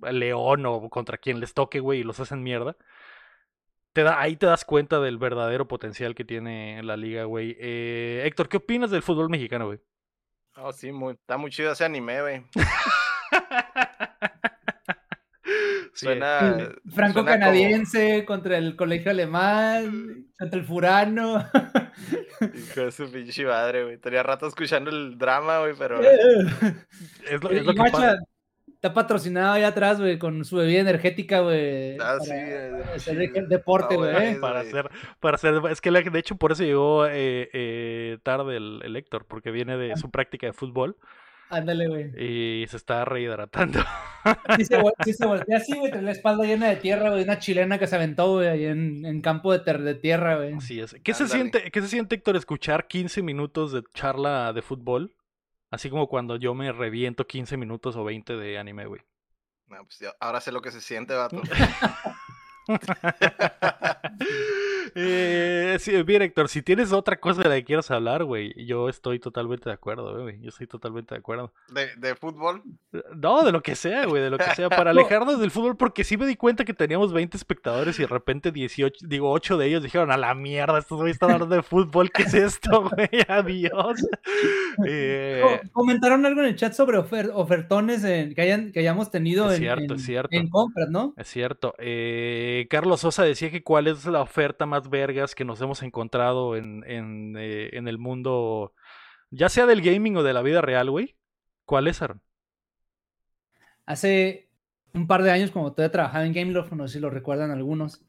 eh, 0.06 0.12
León 0.12 0.64
o 0.66 0.88
contra 0.90 1.18
quien 1.18 1.40
les 1.40 1.54
toque, 1.54 1.80
güey, 1.80 2.00
y 2.00 2.04
los 2.04 2.20
hacen 2.20 2.42
mierda. 2.42 2.76
Te 3.92 4.04
da, 4.04 4.20
ahí 4.20 4.36
te 4.36 4.46
das 4.46 4.64
cuenta 4.64 5.00
del 5.00 5.18
verdadero 5.18 5.66
potencial 5.66 6.14
que 6.14 6.24
tiene 6.24 6.80
la 6.84 6.96
liga, 6.96 7.24
güey. 7.24 7.56
Eh, 7.58 8.22
Héctor, 8.26 8.48
¿qué 8.48 8.58
opinas 8.58 8.92
del 8.92 9.02
fútbol 9.02 9.28
mexicano, 9.28 9.66
güey? 9.66 9.80
Oh, 10.60 10.72
sí, 10.72 10.90
muy, 10.92 11.14
está 11.14 11.36
muy 11.36 11.50
chido 11.50 11.72
ese 11.72 11.84
anime, 11.84 12.20
güey. 12.20 12.42
Sí, 15.94 16.04
Suena. 16.06 16.40
Franco 16.40 16.74
suena 16.92 17.12
como- 17.14 17.24
canadiense 17.26 18.24
contra 18.24 18.56
el 18.56 18.76
colegio 18.76 19.10
alemán, 19.10 20.26
contra 20.38 20.60
el 20.60 20.64
furano. 20.64 21.44
Hijo 22.54 22.80
de 22.82 22.92
su 22.92 23.10
pinche 23.10 23.44
madre, 23.44 23.82
güey. 23.82 23.98
Tenía 23.98 24.22
rato 24.22 24.46
escuchando 24.46 24.90
el 24.90 25.18
drama, 25.18 25.58
güey, 25.60 25.74
pero. 25.76 26.00
Es 27.28 27.42
lo, 27.42 27.50
es 27.50 27.64
lo 27.64 27.72
Y 27.72 27.74
que 27.74 27.90
pasa. 27.90 28.16
Está 28.78 28.94
patrocinado 28.94 29.54
allá 29.54 29.68
atrás, 29.68 29.98
güey, 30.00 30.18
con 30.18 30.44
su 30.44 30.56
bebida 30.56 30.78
energética, 30.80 31.40
güey. 31.40 31.94
Ah, 31.96 32.14
para 32.18 32.20
sí, 32.20 32.30
eh, 32.32 32.70
hacer 32.94 33.30
sí. 33.34 33.40
deporte, 33.48 33.94
Ah, 33.94 33.98
güey. 33.98 34.12
güey. 34.12 34.26
¿eh? 34.28 34.36
Para 34.40 34.60
hacer, 34.60 34.88
para 35.18 35.34
hacer, 35.34 35.60
es 35.70 35.80
que 35.80 35.90
de 35.90 36.18
hecho 36.18 36.36
por 36.36 36.52
eso 36.52 36.62
llegó 36.62 37.06
eh, 37.06 37.50
eh, 37.52 38.18
tarde 38.22 38.56
el, 38.56 38.80
el 38.84 38.94
Héctor, 38.96 39.26
porque 39.26 39.50
viene 39.50 39.76
de 39.76 39.96
su 39.96 40.10
práctica 40.12 40.46
de 40.46 40.52
fútbol 40.52 40.96
Ándale, 41.50 41.88
güey. 41.88 42.62
y 42.62 42.66
se 42.68 42.76
está 42.76 43.04
rehidratando. 43.04 43.80
Sí 44.56 44.64
se, 44.66 44.78
vol- 44.78 44.92
sí 45.04 45.12
se 45.14 45.26
voltea 45.26 45.56
así, 45.56 45.76
güey, 45.76 45.90
la 46.02 46.10
espalda 46.12 46.44
llena 46.44 46.68
de 46.68 46.76
tierra, 46.76 47.10
güey, 47.10 47.24
una 47.24 47.38
chilena 47.40 47.78
que 47.78 47.86
se 47.88 47.96
aventó, 47.96 48.34
güey, 48.34 48.46
ahí 48.48 48.64
en, 48.66 49.04
en 49.06 49.20
campo 49.22 49.52
de, 49.52 49.58
ter- 49.60 49.80
de 49.82 49.94
tierra, 49.96 50.36
güey. 50.36 50.52
Así 50.52 50.78
es. 50.78 50.94
¿Qué 51.02 51.14
se, 51.14 51.26
siente, 51.26 51.70
¿Qué 51.72 51.80
se 51.80 51.88
siente, 51.88 52.14
Héctor, 52.14 52.36
escuchar 52.36 52.86
15 52.86 53.22
minutos 53.22 53.72
de 53.72 53.82
charla 53.94 54.52
de 54.52 54.62
fútbol? 54.62 55.14
Así 55.70 55.90
como 55.90 56.08
cuando 56.08 56.36
yo 56.36 56.54
me 56.54 56.72
reviento 56.72 57.26
15 57.26 57.56
minutos 57.56 57.96
o 57.96 58.04
20 58.04 58.36
de 58.36 58.58
anime, 58.58 58.86
güey. 58.86 59.02
No, 59.66 59.84
pues 59.84 59.98
ahora 60.20 60.40
sé 60.40 60.50
lo 60.50 60.62
que 60.62 60.70
se 60.70 60.80
siente, 60.80 61.14
vato. 61.14 61.42
eh, 64.94 65.76
sí, 65.80 66.02
bien, 66.02 66.22
Héctor, 66.22 66.48
si 66.48 66.62
tienes 66.62 66.92
otra 66.92 67.18
cosa 67.20 67.42
de 67.42 67.48
la 67.48 67.54
que 67.56 67.64
quieras 67.64 67.90
hablar, 67.90 68.24
güey, 68.24 68.52
yo 68.66 68.88
estoy 68.88 69.18
totalmente 69.18 69.68
de 69.68 69.74
acuerdo, 69.74 70.22
güey. 70.22 70.40
Yo 70.40 70.48
estoy 70.48 70.66
totalmente 70.66 71.14
de 71.14 71.18
acuerdo. 71.20 71.52
De, 71.68 71.88
de 71.96 72.14
fútbol. 72.14 72.62
No, 73.16 73.44
de 73.44 73.52
lo 73.52 73.62
que 73.62 73.74
sea, 73.74 74.06
güey, 74.06 74.22
de 74.22 74.30
lo 74.30 74.38
que 74.38 74.50
sea, 74.54 74.68
para 74.68 74.84
No. 74.94 75.00
alejarnos 75.00 75.38
del 75.40 75.50
fútbol, 75.50 75.76
porque 75.76 76.04
sí 76.04 76.16
me 76.16 76.26
di 76.26 76.36
cuenta 76.36 76.64
que 76.64 76.74
teníamos 76.74 77.12
20 77.12 77.36
espectadores 77.36 77.98
y 77.98 78.02
de 78.02 78.08
repente 78.08 78.52
18, 78.52 79.06
digo, 79.08 79.30
8 79.30 79.58
de 79.58 79.66
ellos 79.66 79.82
dijeron, 79.82 80.10
a 80.10 80.16
la 80.16 80.34
mierda, 80.34 80.78
estos 80.78 80.98
güeyes 80.98 81.16
están 81.16 81.30
hablando 81.30 81.54
de 81.54 81.62
fútbol, 81.62 82.10
¿qué 82.10 82.22
es 82.22 82.34
esto, 82.34 82.82
güey? 82.90 83.08
Adiós. 83.28 84.00
Eh, 84.86 85.42
Co- 85.42 85.70
Comentaron 85.72 86.24
algo 86.24 86.40
en 86.40 86.46
el 86.46 86.56
chat 86.56 86.72
sobre 86.72 86.98
ofer- 86.98 87.30
ofertones 87.34 88.04
en- 88.04 88.34
que, 88.34 88.42
hayan, 88.42 88.70
que 88.70 88.80
hayamos 88.80 89.10
tenido 89.10 89.50
Es 89.50 89.58
en, 89.60 89.64
en- 89.66 89.92
es 89.92 90.04
cierto. 90.04 90.36
en 90.36 90.48
compras, 90.48 90.88
¿no? 90.88 91.14
es 91.16 91.26
cierto. 91.28 91.74
Eh, 91.78 92.66
Carlos 92.70 93.00
Sosa 93.00 93.24
decía 93.24 93.50
que 93.50 93.62
cuál 93.64 93.88
es 93.88 94.04
la 94.06 94.20
oferta 94.20 94.66
más 94.66 94.77
vergas 94.82 95.34
que 95.34 95.44
nos 95.44 95.60
hemos 95.60 95.82
encontrado 95.82 96.56
en, 96.56 96.84
en, 96.86 97.36
eh, 97.38 97.70
en 97.72 97.88
el 97.88 97.98
mundo, 97.98 98.74
ya 99.30 99.48
sea 99.48 99.66
del 99.66 99.82
gaming 99.82 100.16
o 100.16 100.22
de 100.22 100.32
la 100.32 100.42
vida 100.42 100.60
real, 100.60 100.90
güey. 100.90 101.16
¿Cuál 101.64 101.88
es, 101.88 102.00
Aaron? 102.02 102.22
Hace 103.86 104.48
un 104.94 105.06
par 105.06 105.22
de 105.22 105.30
años, 105.30 105.50
como 105.50 105.72
todavía 105.72 105.92
trabajaba 105.92 106.26
en 106.26 106.32
Gameloft, 106.32 106.72
no 106.72 106.86
sé 106.86 106.94
si 106.94 107.00
lo 107.00 107.10
recuerdan 107.10 107.50
algunos, 107.50 108.02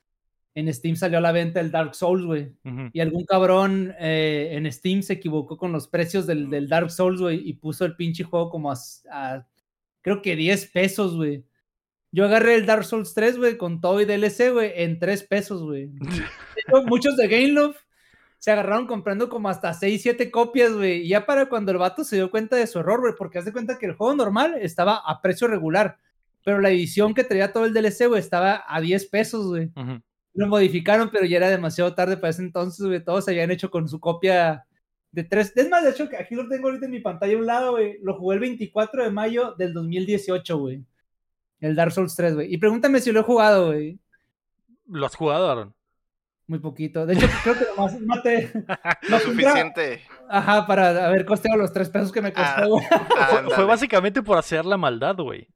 en 0.56 0.74
Steam 0.74 0.96
salió 0.96 1.20
a 1.20 1.22
la 1.22 1.32
venta 1.32 1.60
el 1.60 1.72
Dark 1.72 1.96
Souls, 1.96 2.26
güey. 2.26 2.54
Y 2.92 3.00
algún 3.00 3.26
cabrón 3.26 3.94
eh, 4.00 4.50
en 4.52 4.72
Steam 4.72 5.04
se 5.04 5.14
equivocó 5.14 5.58
con 5.58 5.72
los 5.72 5.88
precios 5.88 6.26
del, 6.26 6.50
del 6.50 6.68
Dark 6.68 6.92
Souls, 6.92 7.22
güey, 7.22 7.48
y 7.48 7.54
puso 7.54 7.86
el 7.86 7.96
pinche 7.96 8.24
juego 8.24 8.50
como 8.50 8.72
a, 8.72 9.48
creo 10.02 10.22
que 10.22 10.36
10 10.36 10.72
pesos, 10.72 11.16
güey. 11.16 11.46
Yo 12.12 12.26
agarré 12.26 12.56
el 12.56 12.66
Dark 12.66 12.86
Souls 12.86 13.14
3, 13.14 13.38
güey, 13.38 13.58
con 13.58 13.82
todo 13.82 14.02
y 14.02 14.06
DLC, 14.06 14.52
güey, 14.52 14.72
en 14.76 14.98
3 14.98 15.24
pesos, 15.24 15.62
güey. 15.64 15.92
Muchos 16.86 17.16
de 17.18 17.28
Gameloft 17.28 17.80
se 18.40 18.52
agarraron 18.52 18.88
comprando 18.88 19.30
como 19.30 19.50
hasta 19.50 19.74
6, 19.74 20.02
7 20.02 20.32
copias, 20.32 20.74
güey. 20.74 21.02
Y 21.02 21.10
ya 21.10 21.26
para 21.26 21.48
cuando 21.48 21.72
el 21.72 21.78
vato 21.78 22.04
se 22.04 22.16
dio 22.16 22.32
cuenta 22.32 22.56
de 22.56 22.68
su 22.68 22.80
error, 22.80 23.02
güey, 23.02 23.14
porque 23.18 23.38
hace 23.40 23.52
cuenta 23.52 23.78
que 23.78 23.86
el 23.86 23.94
juego 23.94 24.16
normal 24.16 24.56
estaba 24.62 24.96
a 24.96 25.22
precio 25.22 25.48
regular, 25.48 25.98
pero 26.44 26.60
la 26.62 26.70
edición 26.72 27.14
que 27.14 27.24
traía 27.24 27.52
todo 27.52 27.66
el 27.66 27.74
DLC, 27.74 28.08
güey, 28.08 28.20
estaba 28.20 28.64
a 28.68 28.82
10 28.82 29.06
pesos, 29.08 29.46
güey. 29.46 29.72
Lo 30.34 30.48
modificaron, 30.48 31.10
pero 31.12 31.26
ya 31.26 31.38
era 31.38 31.50
demasiado 31.50 31.94
tarde 31.94 32.16
para 32.16 32.32
ese 32.32 32.42
entonces, 32.42 32.86
güey. 32.86 33.04
Todos 33.04 33.26
se 33.26 33.32
habían 33.32 33.52
hecho 33.52 33.70
con 33.70 33.90
su 33.90 34.00
copia 34.00 34.66
de 35.12 35.24
tres. 35.24 35.52
Es 35.56 35.70
más, 35.70 35.84
de 35.84 35.90
hecho, 35.90 36.08
que 36.08 36.18
aquí 36.18 36.34
lo 36.36 36.48
tengo 36.48 36.70
ahorita 36.70 36.86
en 36.86 36.92
mi 36.92 37.02
pantalla 37.02 37.34
a 37.34 37.38
un 37.38 37.46
lado, 37.46 37.72
güey. 37.72 37.98
Lo 38.02 38.16
jugué 38.16 38.36
el 38.36 38.42
24 38.42 39.04
de 39.04 39.12
mayo 39.12 39.56
del 39.58 39.74
2018, 39.74 40.58
güey. 40.58 40.84
El 41.62 41.76
Dark 41.76 41.92
Souls 41.92 42.16
3, 42.16 42.36
güey. 42.36 42.54
Y 42.54 42.58
pregúntame 42.58 43.00
si 43.02 43.12
lo 43.12 43.20
he 43.20 43.24
jugado, 43.24 43.68
güey. 43.68 44.00
¿Lo 44.88 45.06
has 45.06 45.16
jugado, 45.16 45.50
Aaron? 45.52 45.74
Muy 46.48 46.60
poquito. 46.60 47.06
De 47.06 47.14
hecho, 47.14 47.28
creo 47.44 47.56
que 47.56 47.66
nomás 47.76 48.00
maté. 48.02 48.52
Lo 49.04 49.10
No, 49.10 49.20
suficiente. 49.24 50.02
Ajá, 50.30 50.66
para 50.66 51.06
haber 51.06 51.26
costeado 51.26 51.58
los 51.58 51.72
tres 51.74 51.90
pesos 51.90 52.12
que 52.12 52.22
me 52.22 52.34
costó, 52.34 52.80
Ah. 53.18 53.44
Fue, 53.56 53.66
básicamente 53.66 54.22
por 54.24 54.38
hacer 54.38 54.66
la 54.66 54.78
maldad, 54.78 55.16
güey. 55.18 55.48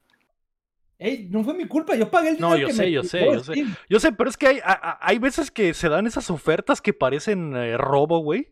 Ey, 0.99 1.27
no 1.29 1.43
fue 1.43 1.53
mi 1.53 1.65
culpa. 1.67 1.95
Yo 1.95 2.09
pagué 2.09 2.29
el 2.29 2.39
No, 2.39 2.49
dinero 2.53 2.61
yo 2.61 2.67
que 2.67 2.73
sé, 2.73 2.83
me 2.83 2.91
yo 2.91 3.03
sé, 3.03 3.25
yo 3.25 3.43
sé. 3.43 3.65
Yo 3.89 3.99
sé, 3.99 4.11
pero 4.13 4.29
es 4.29 4.37
que 4.37 4.47
hay, 4.47 4.59
a- 4.63 4.71
a- 4.71 4.99
hay 5.01 5.17
veces 5.19 5.51
que 5.51 5.73
se 5.73 5.89
dan 5.89 6.05
esas 6.07 6.29
ofertas 6.29 6.81
que 6.81 6.93
parecen 6.93 7.55
eh, 7.55 7.75
robo, 7.77 8.19
güey. 8.19 8.49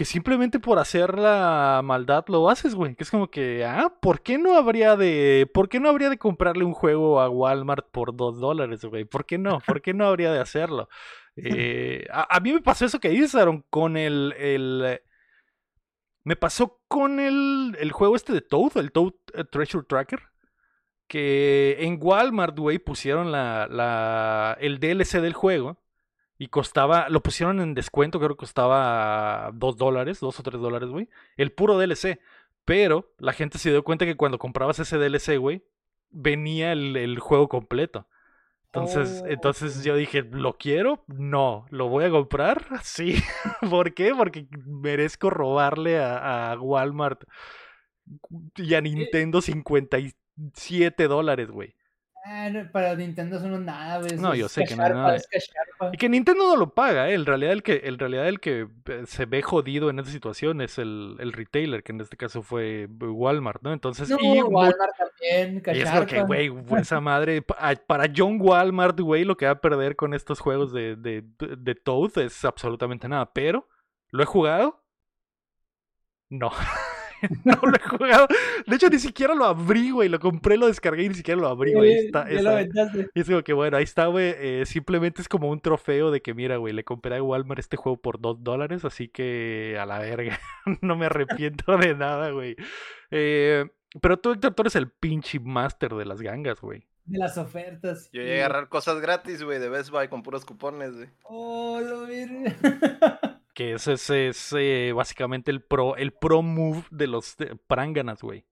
Que 0.00 0.06
simplemente 0.06 0.58
por 0.58 0.78
hacer 0.78 1.18
la 1.18 1.82
maldad 1.84 2.24
lo 2.28 2.48
haces, 2.48 2.74
güey. 2.74 2.94
Que 2.94 3.04
es 3.04 3.10
como 3.10 3.30
que, 3.30 3.66
ah, 3.66 3.92
¿por 4.00 4.22
qué 4.22 4.38
no 4.38 4.56
habría 4.56 4.96
de, 4.96 5.46
por 5.52 5.68
qué 5.68 5.78
no 5.78 5.90
habría 5.90 6.08
de 6.08 6.16
comprarle 6.16 6.64
un 6.64 6.72
juego 6.72 7.20
a 7.20 7.28
Walmart 7.28 7.90
por 7.90 8.16
dos 8.16 8.40
dólares, 8.40 8.82
güey? 8.82 9.04
¿Por 9.04 9.26
qué 9.26 9.36
no? 9.36 9.60
¿Por 9.60 9.82
qué 9.82 9.92
no 9.92 10.06
habría 10.06 10.32
de 10.32 10.40
hacerlo? 10.40 10.88
Eh, 11.36 12.06
a, 12.10 12.40
mí 12.40 12.50
me 12.54 12.62
pasó 12.62 12.86
eso 12.86 12.98
que 12.98 13.10
dices, 13.10 13.36
con 13.68 13.98
el, 13.98 14.34
el 14.38 15.02
me 16.24 16.34
pasó 16.34 16.80
con 16.88 17.20
el, 17.20 17.76
el 17.78 17.92
juego 17.92 18.16
este 18.16 18.32
de 18.32 18.40
Toad, 18.40 18.78
el 18.78 18.92
Toad 18.92 19.12
eh, 19.34 19.44
Treasure 19.44 19.84
Tracker. 19.86 20.22
Que 21.08 21.76
en 21.80 21.98
Walmart, 22.00 22.58
güey, 22.58 22.78
pusieron 22.78 23.30
la, 23.30 23.68
la, 23.68 24.56
el 24.62 24.80
DLC 24.80 25.20
del 25.20 25.34
juego. 25.34 25.76
Y 26.42 26.48
costaba, 26.48 27.10
lo 27.10 27.22
pusieron 27.22 27.60
en 27.60 27.74
descuento, 27.74 28.18
creo 28.18 28.30
que 28.30 28.36
costaba 28.36 29.50
2 29.52 29.76
dólares, 29.76 30.20
2 30.20 30.40
o 30.40 30.42
3 30.42 30.58
dólares, 30.58 30.88
güey. 30.88 31.06
El 31.36 31.52
puro 31.52 31.76
DLC. 31.78 32.18
Pero 32.64 33.12
la 33.18 33.34
gente 33.34 33.58
se 33.58 33.70
dio 33.70 33.84
cuenta 33.84 34.06
que 34.06 34.16
cuando 34.16 34.38
comprabas 34.38 34.78
ese 34.78 34.96
DLC, 34.96 35.36
güey, 35.36 35.62
venía 36.08 36.72
el, 36.72 36.96
el 36.96 37.18
juego 37.18 37.48
completo. 37.50 38.06
Entonces, 38.72 39.20
Oh. 39.22 39.26
entonces 39.26 39.84
yo 39.84 39.96
dije, 39.96 40.22
¿lo 40.22 40.56
quiero? 40.56 41.04
No. 41.08 41.66
¿Lo 41.68 41.88
voy 41.88 42.04
a 42.04 42.10
comprar? 42.10 42.64
Sí. 42.84 43.16
¿Por 43.68 43.92
qué? 43.92 44.14
Porque 44.16 44.46
merezco 44.64 45.28
robarle 45.28 45.98
a, 45.98 46.52
a 46.52 46.58
Walmart 46.58 47.22
y 48.56 48.74
a 48.74 48.80
Nintendo 48.80 49.42
57 49.42 51.06
dólares, 51.06 51.50
güey. 51.50 51.74
Ah, 52.22 52.50
para 52.70 52.94
Nintendo 52.94 53.38
eso 53.38 53.48
no 53.48 53.56
es 53.56 53.62
nada, 53.62 54.06
eso 54.06 54.20
No, 54.20 54.34
yo 54.34 54.48
sé 54.48 54.64
que 54.64 54.76
no 54.76 54.86
es 54.86 54.94
nada. 54.94 55.18
Y 55.90 55.96
que 55.96 56.08
Nintendo 56.08 56.44
no 56.44 56.56
lo 56.56 56.74
paga, 56.74 57.08
¿eh? 57.08 57.14
En 57.14 57.24
realidad 57.24 57.52
el 57.52 57.62
que, 57.62 57.80
en 57.84 57.98
realidad 57.98 58.28
el 58.28 58.40
que 58.40 58.68
eh, 58.86 59.02
se 59.06 59.24
ve 59.24 59.40
jodido 59.40 59.88
en 59.88 59.98
esta 59.98 60.10
situación 60.10 60.60
es 60.60 60.78
el, 60.78 61.16
el 61.18 61.32
retailer, 61.32 61.82
que 61.82 61.92
en 61.92 62.00
este 62.02 62.18
caso 62.18 62.42
fue 62.42 62.86
Walmart, 62.86 63.62
¿no? 63.62 63.72
Entonces, 63.72 64.10
No, 64.10 64.18
y, 64.20 64.42
Walmart 64.42 64.96
también, 64.98 65.62
y 65.74 65.80
es 65.80 65.94
lo 65.94 66.06
que, 66.06 66.22
güey, 66.22 66.52
esa 66.78 67.00
madre, 67.00 67.40
para 67.40 68.12
John 68.14 68.38
Walmart, 68.38 69.00
güey, 69.00 69.24
lo 69.24 69.36
que 69.36 69.46
va 69.46 69.52
a 69.52 69.60
perder 69.60 69.96
con 69.96 70.12
estos 70.12 70.40
juegos 70.40 70.72
de, 70.72 70.96
de, 70.96 71.24
de 71.38 71.74
Toad 71.74 72.18
es 72.18 72.44
absolutamente 72.44 73.08
nada. 73.08 73.32
Pero, 73.32 73.66
¿lo 74.10 74.22
he 74.22 74.26
jugado? 74.26 74.84
No. 76.28 76.50
no 77.44 77.58
lo 77.62 77.76
he 77.76 77.88
jugado. 77.88 78.26
De 78.66 78.76
hecho, 78.76 78.88
ni 78.88 78.98
siquiera 78.98 79.34
lo 79.34 79.44
abrí, 79.44 79.90
güey. 79.90 80.08
Lo 80.08 80.18
compré, 80.18 80.56
lo 80.56 80.66
descargué 80.66 81.04
y 81.04 81.08
ni 81.08 81.14
siquiera 81.14 81.40
lo 81.40 81.48
abrí, 81.48 81.72
güey. 81.74 81.92
Está- 82.06 82.22
aventaste. 82.22 83.08
y 83.14 83.20
es 83.20 83.26
como 83.26 83.42
que 83.42 83.52
bueno, 83.52 83.76
ahí 83.76 83.84
está, 83.84 84.06
güey. 84.06 84.34
eh, 84.36 84.64
simplemente 84.66 85.22
es 85.22 85.28
como 85.28 85.48
un 85.48 85.60
trofeo 85.60 86.10
de 86.10 86.20
que, 86.22 86.34
mira, 86.34 86.56
güey, 86.56 86.72
le 86.74 86.84
compré 86.84 87.16
a 87.16 87.22
Walmart 87.22 87.58
este 87.58 87.76
juego 87.76 88.00
por 88.00 88.20
dos 88.20 88.42
dólares, 88.42 88.84
así 88.84 89.08
que 89.08 89.76
a 89.80 89.86
la 89.86 89.98
verga. 89.98 90.38
no 90.80 90.96
me 90.96 91.06
arrepiento 91.06 91.76
de 91.76 91.94
nada, 91.94 92.30
güey. 92.30 92.56
Eh, 93.10 93.66
pero 94.00 94.18
tú, 94.18 94.32
Héctor, 94.32 94.54
tú 94.54 94.62
eres 94.62 94.76
el 94.76 94.88
pinche 94.90 95.40
master 95.40 95.94
de 95.94 96.04
las 96.04 96.20
gangas, 96.22 96.60
güey. 96.60 96.86
De 97.06 97.18
las 97.18 97.36
ofertas. 97.38 98.08
Yo 98.12 98.20
llegué 98.22 98.42
a 98.42 98.46
agarrar 98.46 98.68
cosas 98.68 99.00
gratis, 99.00 99.42
güey, 99.42 99.58
de 99.58 99.68
Best 99.68 99.90
Buy 99.90 100.06
con 100.08 100.22
puros 100.22 100.44
cupones, 100.44 100.94
güey. 100.94 101.08
Oh, 101.24 101.80
lo 101.80 102.06
vi. 102.06 102.24
que 103.60 103.74
ese 103.74 103.92
es, 103.92 104.08
es, 104.08 104.54
eh, 104.56 104.92
básicamente 104.94 105.50
el 105.50 105.60
pro, 105.60 105.94
el 105.96 106.14
pro 106.14 106.40
move 106.40 106.82
de 106.90 107.06
los 107.06 107.36
pránganas, 107.66 108.22
güey. 108.22 108.46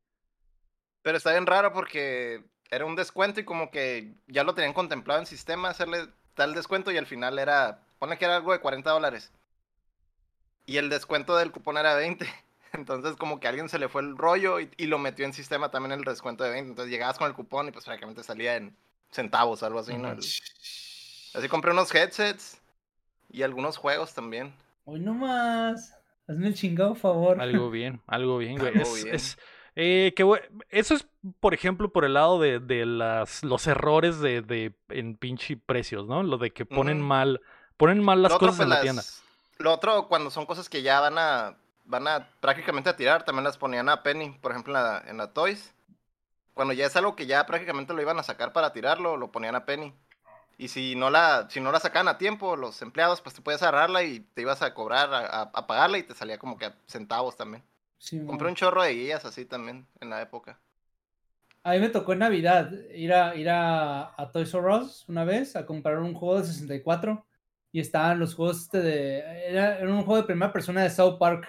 Pero 1.02 1.16
está 1.16 1.30
bien 1.30 1.46
raro 1.46 1.72
porque 1.72 2.44
era 2.70 2.84
un 2.84 2.94
descuento 2.94 3.40
y 3.40 3.44
como 3.44 3.70
que 3.70 4.12
ya 4.26 4.44
lo 4.44 4.54
tenían 4.54 4.74
contemplado 4.74 5.18
en 5.18 5.24
sistema 5.24 5.70
hacerle 5.70 6.08
tal 6.34 6.52
descuento 6.52 6.90
y 6.92 6.98
al 6.98 7.06
final 7.06 7.38
era, 7.38 7.86
pone 7.98 8.18
que 8.18 8.26
era 8.26 8.36
algo 8.36 8.52
de 8.52 8.60
40 8.60 8.90
dólares. 8.90 9.32
Y 10.66 10.76
el 10.76 10.90
descuento 10.90 11.38
del 11.38 11.52
cupón 11.52 11.78
era 11.78 11.94
20. 11.94 12.28
Entonces 12.74 13.16
como 13.16 13.40
que 13.40 13.46
a 13.46 13.50
alguien 13.50 13.70
se 13.70 13.78
le 13.78 13.88
fue 13.88 14.02
el 14.02 14.14
rollo 14.18 14.60
y, 14.60 14.70
y 14.76 14.88
lo 14.88 14.98
metió 14.98 15.24
en 15.24 15.32
sistema 15.32 15.70
también 15.70 15.92
el 15.92 16.04
descuento 16.04 16.44
de 16.44 16.50
20. 16.50 16.68
Entonces 16.72 16.92
llegabas 16.92 17.16
con 17.16 17.28
el 17.28 17.34
cupón 17.34 17.68
y 17.68 17.70
pues 17.70 17.86
prácticamente 17.86 18.22
salía 18.22 18.56
en 18.56 18.76
centavos 19.10 19.62
o 19.62 19.66
algo 19.66 19.78
así, 19.78 19.94
¿no? 19.96 20.12
El- 20.12 20.18
Así 20.18 21.48
compré 21.48 21.70
unos 21.70 21.94
headsets 21.94 22.60
y 23.30 23.42
algunos 23.42 23.78
juegos 23.78 24.12
también. 24.12 24.52
Hoy 24.90 25.00
no 25.00 25.12
más. 25.12 25.94
Hazme 26.26 26.48
el 26.48 26.54
chingado 26.54 26.94
favor. 26.94 27.42
Algo 27.42 27.68
bien, 27.70 28.00
algo 28.06 28.38
bien, 28.38 28.56
güey. 28.58 28.72
Algo 28.74 28.80
Es, 28.80 29.04
bien. 29.04 29.14
es, 29.14 29.38
eh, 29.76 30.14
que, 30.16 30.22
güey, 30.22 30.40
eso 30.70 30.94
es, 30.94 31.06
por 31.40 31.52
ejemplo, 31.52 31.92
por 31.92 32.06
el 32.06 32.14
lado 32.14 32.40
de, 32.40 32.58
de 32.58 32.86
las, 32.86 33.44
los 33.44 33.66
errores 33.66 34.18
de, 34.20 34.40
de 34.40 34.74
en 34.88 35.18
pinche 35.18 35.58
precios, 35.58 36.06
¿no? 36.06 36.22
Lo 36.22 36.38
de 36.38 36.52
que 36.52 36.64
ponen 36.64 37.02
mal, 37.02 37.42
ponen 37.76 38.02
mal 38.02 38.22
las 38.22 38.30
Lo 38.30 38.36
otro, 38.36 38.48
cosas 38.48 38.56
pues, 38.56 38.64
en 38.64 38.70
la 38.70 38.80
tienda. 38.80 39.02
Lo 39.58 39.74
otro, 39.74 40.08
cuando 40.08 40.30
son 40.30 40.46
cosas 40.46 40.70
que 40.70 40.80
ya 40.80 41.00
van 41.00 41.18
a, 41.18 41.58
van 41.84 42.08
a 42.08 42.30
prácticamente 42.40 42.88
a 42.88 42.96
tirar, 42.96 43.24
también 43.26 43.44
las 43.44 43.58
ponían 43.58 43.90
a 43.90 44.02
penny, 44.02 44.38
por 44.40 44.52
ejemplo, 44.52 44.74
en 44.74 44.82
la, 44.82 45.04
en 45.06 45.18
la 45.18 45.34
Toys. 45.34 45.74
Cuando 46.54 46.72
ya 46.72 46.86
es 46.86 46.96
algo 46.96 47.14
que 47.14 47.26
ya 47.26 47.44
prácticamente 47.44 47.92
lo 47.92 48.00
iban 48.00 48.18
a 48.18 48.22
sacar 48.22 48.54
para 48.54 48.72
tirarlo, 48.72 49.18
lo 49.18 49.30
ponían 49.30 49.54
a 49.54 49.66
penny. 49.66 49.92
Y 50.58 50.68
si 50.68 50.96
no 50.96 51.10
la, 51.10 51.48
si 51.50 51.60
no 51.60 51.72
la 51.72 51.80
sacaban 51.80 52.08
a 52.08 52.18
tiempo, 52.18 52.56
los 52.56 52.82
empleados, 52.82 53.22
pues 53.22 53.34
te 53.36 53.42
puedes 53.42 53.62
agarrarla 53.62 54.02
y 54.04 54.20
te 54.20 54.42
ibas 54.42 54.62
a 54.62 54.74
cobrar, 54.74 55.12
a, 55.14 55.20
a- 55.20 55.42
a 55.54 55.66
pagarla 55.66 55.98
y 55.98 56.02
te 56.04 56.14
salía 56.14 56.38
como 56.38 56.58
que 56.58 56.66
a 56.66 56.76
centavos 56.86 57.36
también. 57.36 57.64
Sí, 57.98 58.18
Compré 58.26 58.48
un 58.48 58.54
chorro 58.56 58.82
de 58.82 58.94
guías 58.94 59.24
así 59.24 59.46
también 59.46 59.86
en 60.00 60.10
la 60.10 60.22
época. 60.22 60.60
A 61.62 61.72
mí 61.72 61.80
me 61.80 61.88
tocó 61.90 62.12
en 62.12 62.20
Navidad 62.20 62.70
ir 62.94 63.12
a, 63.12 63.34
ir 63.36 63.48
a, 63.50 64.14
a 64.20 64.32
Toys 64.32 64.54
R 64.54 64.74
Us 64.76 65.04
una 65.08 65.24
vez 65.24 65.54
a 65.56 65.66
comprar 65.66 65.98
un 65.98 66.14
juego 66.14 66.38
de 66.40 66.46
64 66.46 67.26
y 67.72 67.80
estaban 67.80 68.18
los 68.18 68.34
juegos 68.34 68.62
este 68.62 68.80
de... 68.80 69.18
Era, 69.48 69.78
era 69.78 69.88
un 69.92 69.98
juego 70.04 70.16
de 70.16 70.22
primera 70.26 70.52
persona 70.52 70.82
de 70.82 70.90
South 70.90 71.18
Park. 71.18 71.46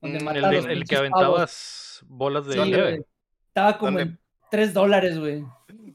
Donde 0.00 0.18
Mm, 0.18 0.28
El, 0.70 0.84
que 0.88 0.96
pavos. 0.96 0.98
aventabas 1.00 2.00
bolas 2.08 2.46
de 2.46 2.54
Sí. 2.54 2.72
Estaba 3.48 3.78
como 3.78 3.98
¿Dónde? 3.98 4.02
en 4.02 4.18
3 4.50 4.72
dólares, 4.72 5.18
güey. 5.18 5.44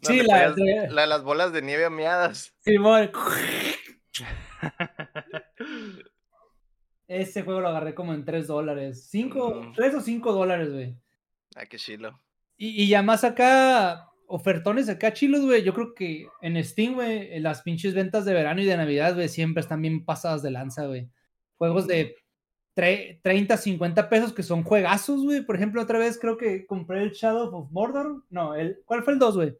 Sí, 0.08 0.22
la, 0.24 0.52
de- 0.52 0.88
la 0.90 1.02
de 1.02 1.08
las 1.08 1.24
bolas 1.24 1.54
de 1.54 1.62
nieve 1.62 1.86
amiadas. 1.86 2.54
Simón. 2.62 3.12
Ese 7.08 7.44
juego 7.44 7.62
lo 7.62 7.68
agarré 7.70 7.94
como 7.94 8.14
en 8.14 8.26
3 8.26 8.48
dólares. 8.48 9.08
5, 9.10 9.62
Mm. 9.62 9.74
3 9.74 9.96
o 9.96 10.02
5 10.02 10.34
dólares, 10.34 10.72
güey. 10.74 10.96
Ay, 11.56 11.68
qué 11.70 11.78
chilo. 11.78 12.20
Y, 12.58 12.84
y 12.84 12.88
ya 12.88 13.04
más 13.04 13.24
acá, 13.24 14.10
ofertones 14.28 14.90
acá 14.90 15.14
chilos, 15.14 15.42
güey. 15.42 15.64
Yo 15.64 15.74
creo 15.74 15.94
que 15.94 16.28
en 16.42 16.62
Steam, 16.64 16.96
güey, 16.96 17.40
las 17.40 17.62
pinches 17.62 17.94
ventas 17.94 18.26
de 18.26 18.34
verano 18.34 18.62
y 18.62 18.66
de 18.66 18.76
Navidad, 18.78 19.14
güey, 19.14 19.30
siempre 19.30 19.62
están 19.62 19.82
bien 19.82 20.04
pasadas 20.04 20.42
de 20.42 20.52
lanza, 20.52 20.88
güey. 20.88 21.10
Juegos 21.58 21.86
de 21.88 22.16
tre- 22.76 23.20
30, 23.22 23.56
50 23.58 24.10
pesos 24.10 24.34
que 24.34 24.42
son 24.44 24.64
juegazos, 24.64 25.22
güey. 25.24 25.46
Por 25.46 25.56
ejemplo, 25.58 25.82
otra 25.84 26.00
vez 26.00 26.18
creo 26.20 26.38
que 26.38 26.66
compré 26.66 27.04
el 27.04 27.12
Shadow 27.12 27.54
of 27.56 27.72
Mordor. 27.72 28.24
No, 28.32 28.56
el, 28.56 28.80
¿cuál 28.86 29.04
fue 29.04 29.14
el 29.14 29.20
2, 29.20 29.36
güey? 29.36 29.56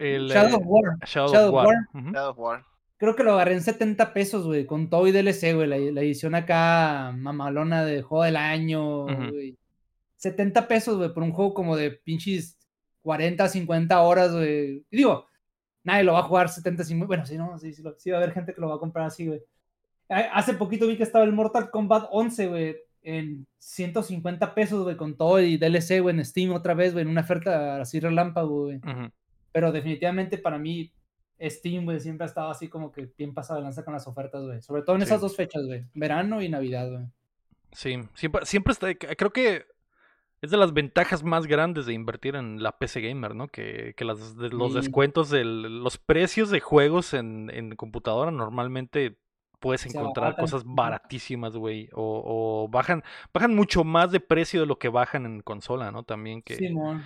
El, 0.00 0.28
Shadow 0.28 0.50
eh, 0.52 0.54
of 0.56 0.62
War. 0.66 0.96
Shadow, 1.06 1.32
Shadow 1.32 1.48
of 1.48 1.54
War. 1.54 1.76
God 1.94 2.28
of 2.28 2.38
War. 2.38 2.64
Creo 2.96 3.16
que 3.16 3.22
lo 3.24 3.32
agarré 3.32 3.54
en 3.54 3.62
70 3.62 4.12
pesos, 4.12 4.44
güey, 4.46 4.66
con 4.66 4.90
todo 4.90 5.06
y 5.06 5.12
DLC, 5.12 5.54
güey. 5.54 5.66
La, 5.68 5.78
la 5.78 6.00
edición 6.02 6.34
acá 6.34 7.12
mamalona 7.16 7.84
de 7.84 8.02
juego 8.02 8.24
del 8.24 8.36
año, 8.36 9.04
Ujú. 9.04 9.30
güey. 9.32 9.56
70 10.16 10.68
pesos, 10.68 10.98
güey, 10.98 11.12
por 11.14 11.22
un 11.22 11.32
juego 11.32 11.54
como 11.54 11.76
de 11.76 11.92
pinches 11.92 12.58
40, 13.02 13.48
50 13.48 14.00
horas, 14.02 14.32
güey. 14.32 14.84
Y 14.90 14.96
digo, 14.98 15.24
nadie 15.82 16.04
lo 16.04 16.12
va 16.12 16.18
a 16.18 16.24
jugar 16.24 16.48
70, 16.50 16.84
50. 16.84 17.06
Bueno, 17.06 17.24
sí, 17.26 17.38
no, 17.38 17.58
sí, 17.58 17.72
sí, 17.72 17.82
lo- 17.82 17.94
sí 17.98 18.10
va 18.10 18.18
a 18.18 18.20
haber 18.22 18.34
gente 18.34 18.52
que 18.54 18.60
lo 18.60 18.68
va 18.68 18.74
a 18.74 18.78
comprar 18.78 19.06
así, 19.06 19.26
güey. 19.26 19.40
Ha- 20.10 20.34
Hace 20.36 20.52
poquito 20.54 20.86
vi 20.86 20.96
que 20.98 21.02
estaba 21.04 21.24
el 21.24 21.32
Mortal 21.32 21.70
Kombat 21.70 22.08
11, 22.10 22.46
güey, 22.48 22.76
en 23.02 23.46
150 23.58 24.54
pesos, 24.54 24.82
güey, 24.84 24.96
con 24.98 25.16
todo 25.16 25.40
y 25.40 25.56
DLC, 25.56 26.00
güey, 26.00 26.14
en 26.18 26.22
Steam 26.24 26.52
otra 26.52 26.74
vez, 26.74 26.92
güey, 26.92 27.02
en 27.04 27.08
una 27.10 27.22
oferta 27.22 27.80
así 27.80 27.98
relámpago, 27.98 28.64
güey. 28.64 28.76
Ujú. 28.76 29.10
Pero 29.52 29.72
definitivamente 29.72 30.38
para 30.38 30.58
mí, 30.58 30.92
Steam, 31.42 31.84
güey, 31.84 32.00
siempre 32.00 32.24
ha 32.24 32.28
estado 32.28 32.50
así 32.50 32.68
como 32.68 32.92
que 32.92 33.10
bien 33.16 33.32
pasado 33.34 33.58
de 33.58 33.64
lanza 33.64 33.84
con 33.84 33.94
las 33.94 34.06
ofertas, 34.06 34.44
güey. 34.44 34.60
Sobre 34.62 34.82
todo 34.82 34.96
en 34.96 35.02
Sí. 35.02 35.06
esas 35.06 35.20
dos 35.20 35.34
fechas, 35.36 35.64
güey. 35.66 35.84
Verano 35.94 36.42
y 36.42 36.48
Navidad, 36.48 36.90
güey. 36.90 37.04
Sí, 37.72 37.98
siempre, 38.14 38.44
siempre 38.46 38.72
está. 38.72 38.94
Creo 38.94 39.32
que 39.32 39.64
es 40.42 40.50
de 40.50 40.56
las 40.56 40.72
ventajas 40.72 41.22
más 41.22 41.46
grandes 41.46 41.86
de 41.86 41.92
invertir 41.92 42.34
en 42.36 42.62
la 42.62 42.78
PC 42.78 43.00
Gamer, 43.00 43.34
¿no? 43.34 43.48
Que, 43.48 43.94
que 43.96 44.04
las, 44.04 44.36
de- 44.36 44.48
los 44.50 44.72
Sí. 44.72 44.78
descuentos 44.80 45.30
de 45.30 45.44
los 45.44 45.98
precios 45.98 46.50
de 46.50 46.60
juegos 46.60 47.14
en, 47.14 47.50
en 47.54 47.74
computadora 47.76 48.30
normalmente 48.30 49.18
puedes 49.60 49.84
encontrar 49.86 50.36
cosas 50.36 50.62
baratísimas, 50.64 51.54
güey. 51.56 51.88
O, 51.92 52.22
o 52.64 52.68
bajan, 52.68 53.02
bajan 53.32 53.54
mucho 53.54 53.84
más 53.84 54.10
de 54.12 54.20
precio 54.20 54.60
de 54.60 54.66
lo 54.66 54.78
que 54.78 54.88
bajan 54.88 55.24
en 55.26 55.40
consola, 55.42 55.90
¿no? 55.92 56.02
También 56.02 56.42
que. 56.42 56.56
Simón. 56.56 57.04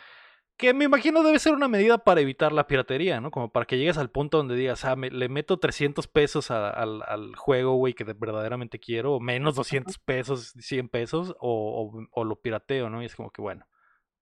Que 0.57 0.73
me 0.73 0.85
imagino 0.85 1.25
debe 1.25 1.41
ser 1.41 1.53
una 1.53 1.67
medida 1.67 1.99
para 1.99 2.21
evitar 2.21 2.53
la 2.53 2.69
piratería, 2.69 3.21
¿no? 3.21 3.31
Como 3.33 3.51
para 3.51 3.67
que 3.67 3.77
llegues 3.77 3.99
al 3.99 4.11
punto 4.11 4.37
donde 4.39 4.55
digas, 4.55 4.85
ah, 4.85 4.95
me- 4.95 5.11
le 5.11 5.29
meto 5.29 5.59
300 5.59 6.07
pesos 6.07 6.53
a- 6.53 6.71
al, 6.71 7.03
al 7.09 7.35
juego, 7.35 7.75
güey, 7.75 7.93
que 7.95 8.05
de- 8.05 8.13
verdaderamente 8.13 8.79
quiero, 8.79 9.15
o 9.15 9.21
menos 9.21 9.57
200 9.57 9.99
pesos, 9.99 10.55
100 10.61 10.89
pesos, 10.89 11.35
o, 11.41 11.93
o- 11.93 12.07
o 12.13 12.25
lo 12.25 12.37
pirateo, 12.41 12.89
¿no? 12.89 13.03
Y 13.03 13.07
es 13.07 13.17
como 13.17 13.31
que, 13.33 13.43
bueno, 13.43 13.67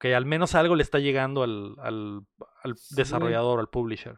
que 0.01 0.15
al 0.15 0.25
menos 0.25 0.55
algo 0.55 0.75
le 0.75 0.83
está 0.83 0.99
llegando 0.99 1.43
al, 1.43 1.77
al, 1.81 2.23
al 2.65 2.77
Sí. 2.79 2.95
desarrollador, 2.97 3.61
al 3.61 3.69
publisher. 3.69 4.17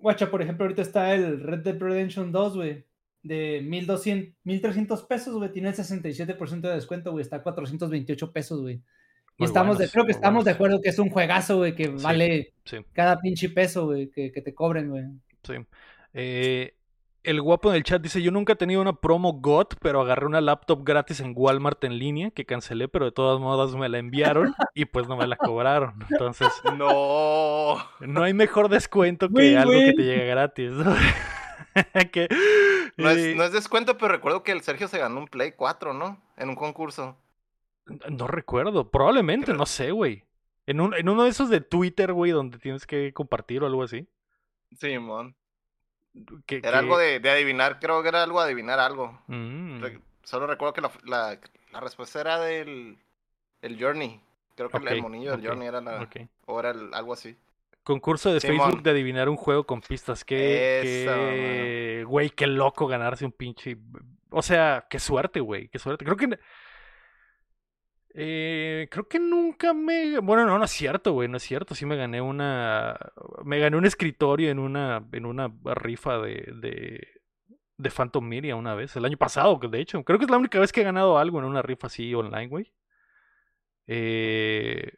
Guacha, 0.00 0.30
por 0.30 0.42
ejemplo, 0.42 0.64
ahorita 0.64 0.82
está 0.82 1.14
el 1.14 1.40
Red 1.42 1.60
Dead 1.60 1.78
Redemption 1.78 2.32
2, 2.32 2.56
güey. 2.56 2.84
De 3.22 3.60
1200, 3.64 4.34
1300 4.44 5.02
pesos, 5.04 5.34
güey. 5.34 5.50
Tiene 5.52 5.68
el 5.68 5.74
67% 5.74 6.68
de 6.68 6.74
descuento, 6.74 7.12
güey. 7.12 7.22
Está 7.22 7.36
a 7.36 7.42
428 7.42 8.32
pesos, 8.32 8.60
güey. 8.60 8.82
Y 9.38 9.44
estamos 9.44 9.78
de, 9.78 9.88
creo 9.90 10.06
que 10.06 10.12
estamos 10.12 10.44
de 10.44 10.52
acuerdo 10.52 10.80
que 10.80 10.88
es 10.88 10.98
un 10.98 11.10
juegazo, 11.10 11.58
güey, 11.58 11.74
que 11.74 11.86
Sí. 11.86 12.02
vale 12.02 12.52
Sí, 12.64 12.78
cada 12.92 13.20
pinche 13.20 13.48
peso, 13.50 13.86
güey, 13.86 14.10
que, 14.10 14.32
que 14.32 14.40
te 14.42 14.54
cobren, 14.54 14.90
güey. 14.90 15.04
sí. 15.42 15.54
Eh, 16.14 16.72
el 17.22 17.42
guapo 17.42 17.70
en 17.70 17.76
el 17.76 17.82
chat 17.82 18.00
dice, 18.00 18.22
yo 18.22 18.30
nunca 18.30 18.52
he 18.52 18.56
tenido 18.56 18.80
una 18.80 18.92
promo 18.94 19.32
GOT, 19.34 19.74
pero 19.80 20.00
agarré 20.00 20.26
una 20.26 20.40
laptop 20.40 20.84
gratis 20.84 21.18
en 21.20 21.32
Walmart 21.36 21.82
en 21.82 21.98
línea, 21.98 22.30
que 22.30 22.46
cancelé, 22.46 22.86
pero 22.86 23.04
de 23.04 23.10
todas 23.10 23.40
modas 23.40 23.74
me 23.74 23.88
la 23.88 23.98
enviaron 23.98 24.54
y 24.74 24.84
pues 24.84 25.08
no 25.08 25.16
me 25.16 25.26
la 25.26 25.36
cobraron. 25.36 25.94
Entonces... 26.10 26.48
No. 26.78 27.76
No 28.00 28.22
hay 28.22 28.32
mejor 28.32 28.68
descuento 28.68 29.28
que 29.28 29.56
algo 29.58 29.72
que 29.72 29.92
te 29.92 30.02
llegue 30.04 30.26
gratis, 30.26 30.70
¿no? 30.70 30.94
que, 32.12 32.28
No 32.96 33.10
eh, 33.10 33.30
es, 33.32 33.36
no 33.36 33.42
es 33.44 33.52
descuento, 33.52 33.98
pero 33.98 34.08
recuerdo 34.08 34.42
que 34.44 34.52
el 34.52 34.62
Sergio 34.62 34.86
se 34.88 34.98
ganó 34.98 35.18
un 35.18 35.26
Play 35.28 35.52
4, 35.56 35.92
¿no? 35.94 36.22
En 36.36 36.48
un 36.48 36.54
concurso. 36.54 37.16
No 37.86 38.26
recuerdo, 38.26 38.90
probablemente, 38.90 39.46
Creo- 39.46 39.56
no 39.58 39.66
sé, 39.66 39.90
güey. 39.90 40.24
En, 40.66 40.80
un, 40.80 40.94
en 40.94 41.08
uno 41.08 41.24
de 41.24 41.30
esos 41.30 41.48
de 41.48 41.60
Twitter, 41.60 42.12
güey, 42.12 42.32
donde 42.32 42.58
tienes 42.58 42.86
que 42.86 43.12
compartir 43.12 43.62
o 43.62 43.66
algo 43.66 43.82
así. 43.84 44.08
Simón. 44.78 45.36
Que, 46.46 46.56
Era 46.56 46.78
algo 46.78 46.98
de, 46.98 47.20
de 47.20 47.30
adivinar, 47.30 47.78
creo 47.78 48.02
que 48.02 48.08
era 48.08 48.22
algo 48.22 48.40
de 48.40 48.46
adivinar 48.46 48.80
algo. 48.80 49.20
Mm, 49.28 49.80
Re- 49.82 50.00
Solo 50.24 50.46
recuerdo 50.46 50.72
que 50.74 50.80
la, 50.80 50.90
la, 51.04 51.38
la 51.70 51.80
respuesta 51.80 52.20
era 52.20 52.40
del 52.40 52.98
el 53.62 53.80
Journey. 53.80 54.20
Creo 54.56 54.68
que 54.70 54.78
el- 54.78 55.02
monillo 55.02 55.32
del 55.36 55.46
Journey 55.46 55.68
era 55.68 55.80
la, 55.80 56.08
o 56.46 56.58
era 56.58 56.70
el- 56.70 56.92
algo 56.94 57.12
así. 57.12 57.36
Concurso 57.84 58.32
de 58.32 58.40
Simón. 58.40 58.58
Facebook 58.70 58.82
de 58.82 58.90
adivinar 58.90 59.28
un 59.28 59.36
juego 59.36 59.64
con 59.64 59.80
pistas. 59.82 60.24
Qué- 60.24 62.02
güey, 62.08 62.30
qué 62.30 62.46
loco 62.48 62.86
ganarse 62.88 63.24
un 63.24 63.32
pinche. 63.32 63.76
O 64.30 64.42
sea, 64.42 64.86
qué 64.90 64.98
suerte, 64.98 65.38
güey, 65.40 65.68
qué 65.68 65.78
suerte. 65.78 66.04
Creo 66.04 66.16
que. 66.16 66.38
Eh, 68.18 68.88
creo 68.90 69.08
que 69.08 69.18
nunca 69.18 69.74
me. 69.74 70.18
Bueno, 70.20 70.46
no, 70.46 70.58
no 70.58 70.64
es 70.64 70.70
cierto, 70.70 71.12
güey, 71.12 71.28
no 71.28 71.36
es 71.36 71.42
cierto. 71.42 71.74
Sí 71.74 71.86
me 71.86 71.96
gané 71.96 72.20
una. 72.20 72.98
Me 73.44 73.58
gané 73.60 73.76
un 73.76 73.86
escritorio 73.86 74.50
en 74.50 74.58
una, 74.58 75.06
en 75.12 75.26
una 75.26 75.52
rifa 75.64 76.18
de, 76.18 76.52
de, 76.60 77.08
de 77.78 77.90
Phantom 77.90 78.24
Media 78.26 78.56
una 78.56 78.74
vez. 78.74 78.96
El 78.96 79.04
año 79.04 79.18
pasado, 79.18 79.58
de 79.58 79.80
hecho. 79.80 80.02
Creo 80.04 80.18
que 80.18 80.24
es 80.26 80.30
la 80.30 80.38
única 80.38 80.58
vez 80.60 80.72
que 80.72 80.80
he 80.82 80.84
ganado 80.84 81.18
algo 81.18 81.38
en 81.40 81.44
una 81.46 81.62
rifa 81.62 81.88
así 81.88 82.14
online, 82.14 82.48
güey. 82.48 82.72
Eh, 83.86 84.92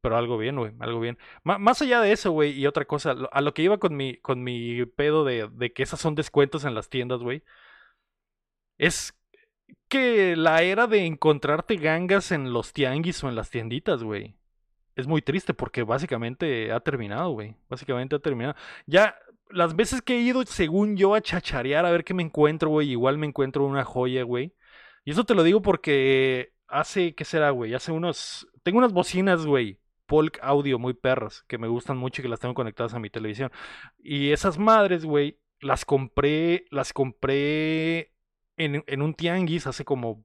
pero 0.00 0.16
algo 0.16 0.38
bien, 0.38 0.56
güey, 0.56 0.72
algo 0.80 1.00
bien. 1.00 1.18
Ma- 1.44 1.58
más 1.58 1.82
allá 1.82 2.00
de 2.00 2.12
eso, 2.12 2.30
güey, 2.32 2.52
y 2.52 2.66
otra 2.66 2.84
cosa, 2.86 3.16
a 3.32 3.40
lo 3.40 3.54
que 3.54 3.62
iba 3.62 3.78
con 3.78 3.96
mi, 3.96 4.16
con 4.18 4.42
mi 4.44 4.86
pedo 4.86 5.24
de, 5.24 5.48
de 5.52 5.72
que 5.72 5.82
esas 5.82 6.00
son 6.00 6.14
descuentos 6.14 6.64
en 6.64 6.74
las 6.74 6.88
tiendas, 6.90 7.20
güey, 7.20 7.44
es 8.78 9.17
que 9.88 10.36
la 10.36 10.62
era 10.62 10.86
de 10.86 11.06
encontrarte 11.06 11.76
gangas 11.76 12.32
en 12.32 12.52
los 12.52 12.72
tianguis 12.72 13.22
o 13.24 13.28
en 13.28 13.34
las 13.34 13.50
tienditas, 13.50 14.02
güey, 14.02 14.36
es 14.96 15.06
muy 15.06 15.22
triste 15.22 15.54
porque 15.54 15.82
básicamente 15.82 16.72
ha 16.72 16.80
terminado, 16.80 17.30
güey, 17.30 17.54
básicamente 17.68 18.16
ha 18.16 18.18
terminado. 18.18 18.54
Ya, 18.86 19.16
las 19.50 19.76
veces 19.76 20.02
que 20.02 20.16
he 20.16 20.20
ido, 20.20 20.44
según 20.44 20.96
yo, 20.96 21.14
a 21.14 21.20
chacharear 21.20 21.86
a 21.86 21.90
ver 21.90 22.04
qué 22.04 22.14
me 22.14 22.22
encuentro, 22.22 22.70
güey, 22.70 22.90
igual 22.90 23.18
me 23.18 23.26
encuentro 23.26 23.64
una 23.64 23.84
joya, 23.84 24.22
güey. 24.24 24.54
Y 25.04 25.12
eso 25.12 25.24
te 25.24 25.34
lo 25.34 25.42
digo 25.42 25.62
porque 25.62 26.52
hace, 26.66 27.14
¿qué 27.14 27.24
será, 27.24 27.50
güey? 27.50 27.74
Hace 27.74 27.92
unos... 27.92 28.48
Tengo 28.62 28.78
unas 28.78 28.92
bocinas, 28.92 29.46
güey. 29.46 29.80
Polk 30.06 30.38
Audio 30.42 30.78
muy 30.78 30.94
perras, 30.94 31.44
que 31.48 31.58
me 31.58 31.68
gustan 31.68 31.96
mucho 31.96 32.20
y 32.20 32.24
que 32.24 32.28
las 32.28 32.40
tengo 32.40 32.54
conectadas 32.54 32.94
a 32.94 32.98
mi 32.98 33.10
televisión. 33.10 33.50
Y 33.98 34.32
esas 34.32 34.58
madres, 34.58 35.04
güey, 35.04 35.38
las 35.60 35.84
compré, 35.84 36.64
las 36.70 36.92
compré 36.92 38.12
en, 38.58 38.84
en 38.86 39.02
un 39.02 39.14
tianguis 39.14 39.66
hace 39.66 39.84
como, 39.84 40.24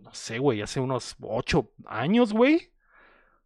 no 0.00 0.12
sé, 0.14 0.38
güey, 0.38 0.62
hace 0.62 0.80
unos 0.80 1.16
ocho 1.20 1.72
años, 1.86 2.32
güey. 2.32 2.72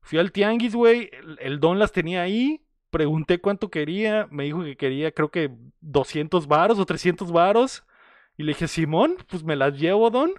Fui 0.00 0.18
al 0.18 0.32
tianguis, 0.32 0.74
güey, 0.74 1.10
el, 1.40 1.60
don 1.60 1.78
las 1.78 1.92
tenía 1.92 2.22
ahí, 2.22 2.64
pregunté 2.90 3.40
cuánto 3.40 3.70
quería, 3.70 4.28
me 4.30 4.44
dijo 4.44 4.64
que 4.64 4.76
quería 4.76 5.12
creo 5.12 5.30
que 5.30 5.50
200 5.80 6.46
varos 6.46 6.78
o 6.78 6.86
300 6.86 7.32
varos. 7.32 7.84
Y 8.36 8.44
le 8.44 8.52
dije, 8.52 8.68
Simón, 8.68 9.16
pues 9.28 9.44
me 9.44 9.56
las 9.56 9.78
llevo, 9.78 10.10
don. 10.10 10.32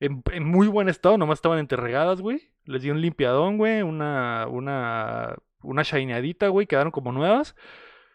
En, 0.00 0.22
en 0.32 0.44
muy 0.44 0.68
buen 0.68 0.88
estado, 0.88 1.18
nomás 1.18 1.38
estaban 1.38 1.58
enterregadas, 1.58 2.20
güey. 2.20 2.52
Les 2.64 2.82
di 2.82 2.90
un 2.90 3.00
limpiadón, 3.00 3.58
güey, 3.58 3.82
una, 3.82 4.46
una, 4.48 5.36
una 5.62 5.82
shineadita, 5.82 6.48
güey, 6.48 6.66
quedaron 6.66 6.90
como 6.90 7.12
nuevas. 7.12 7.54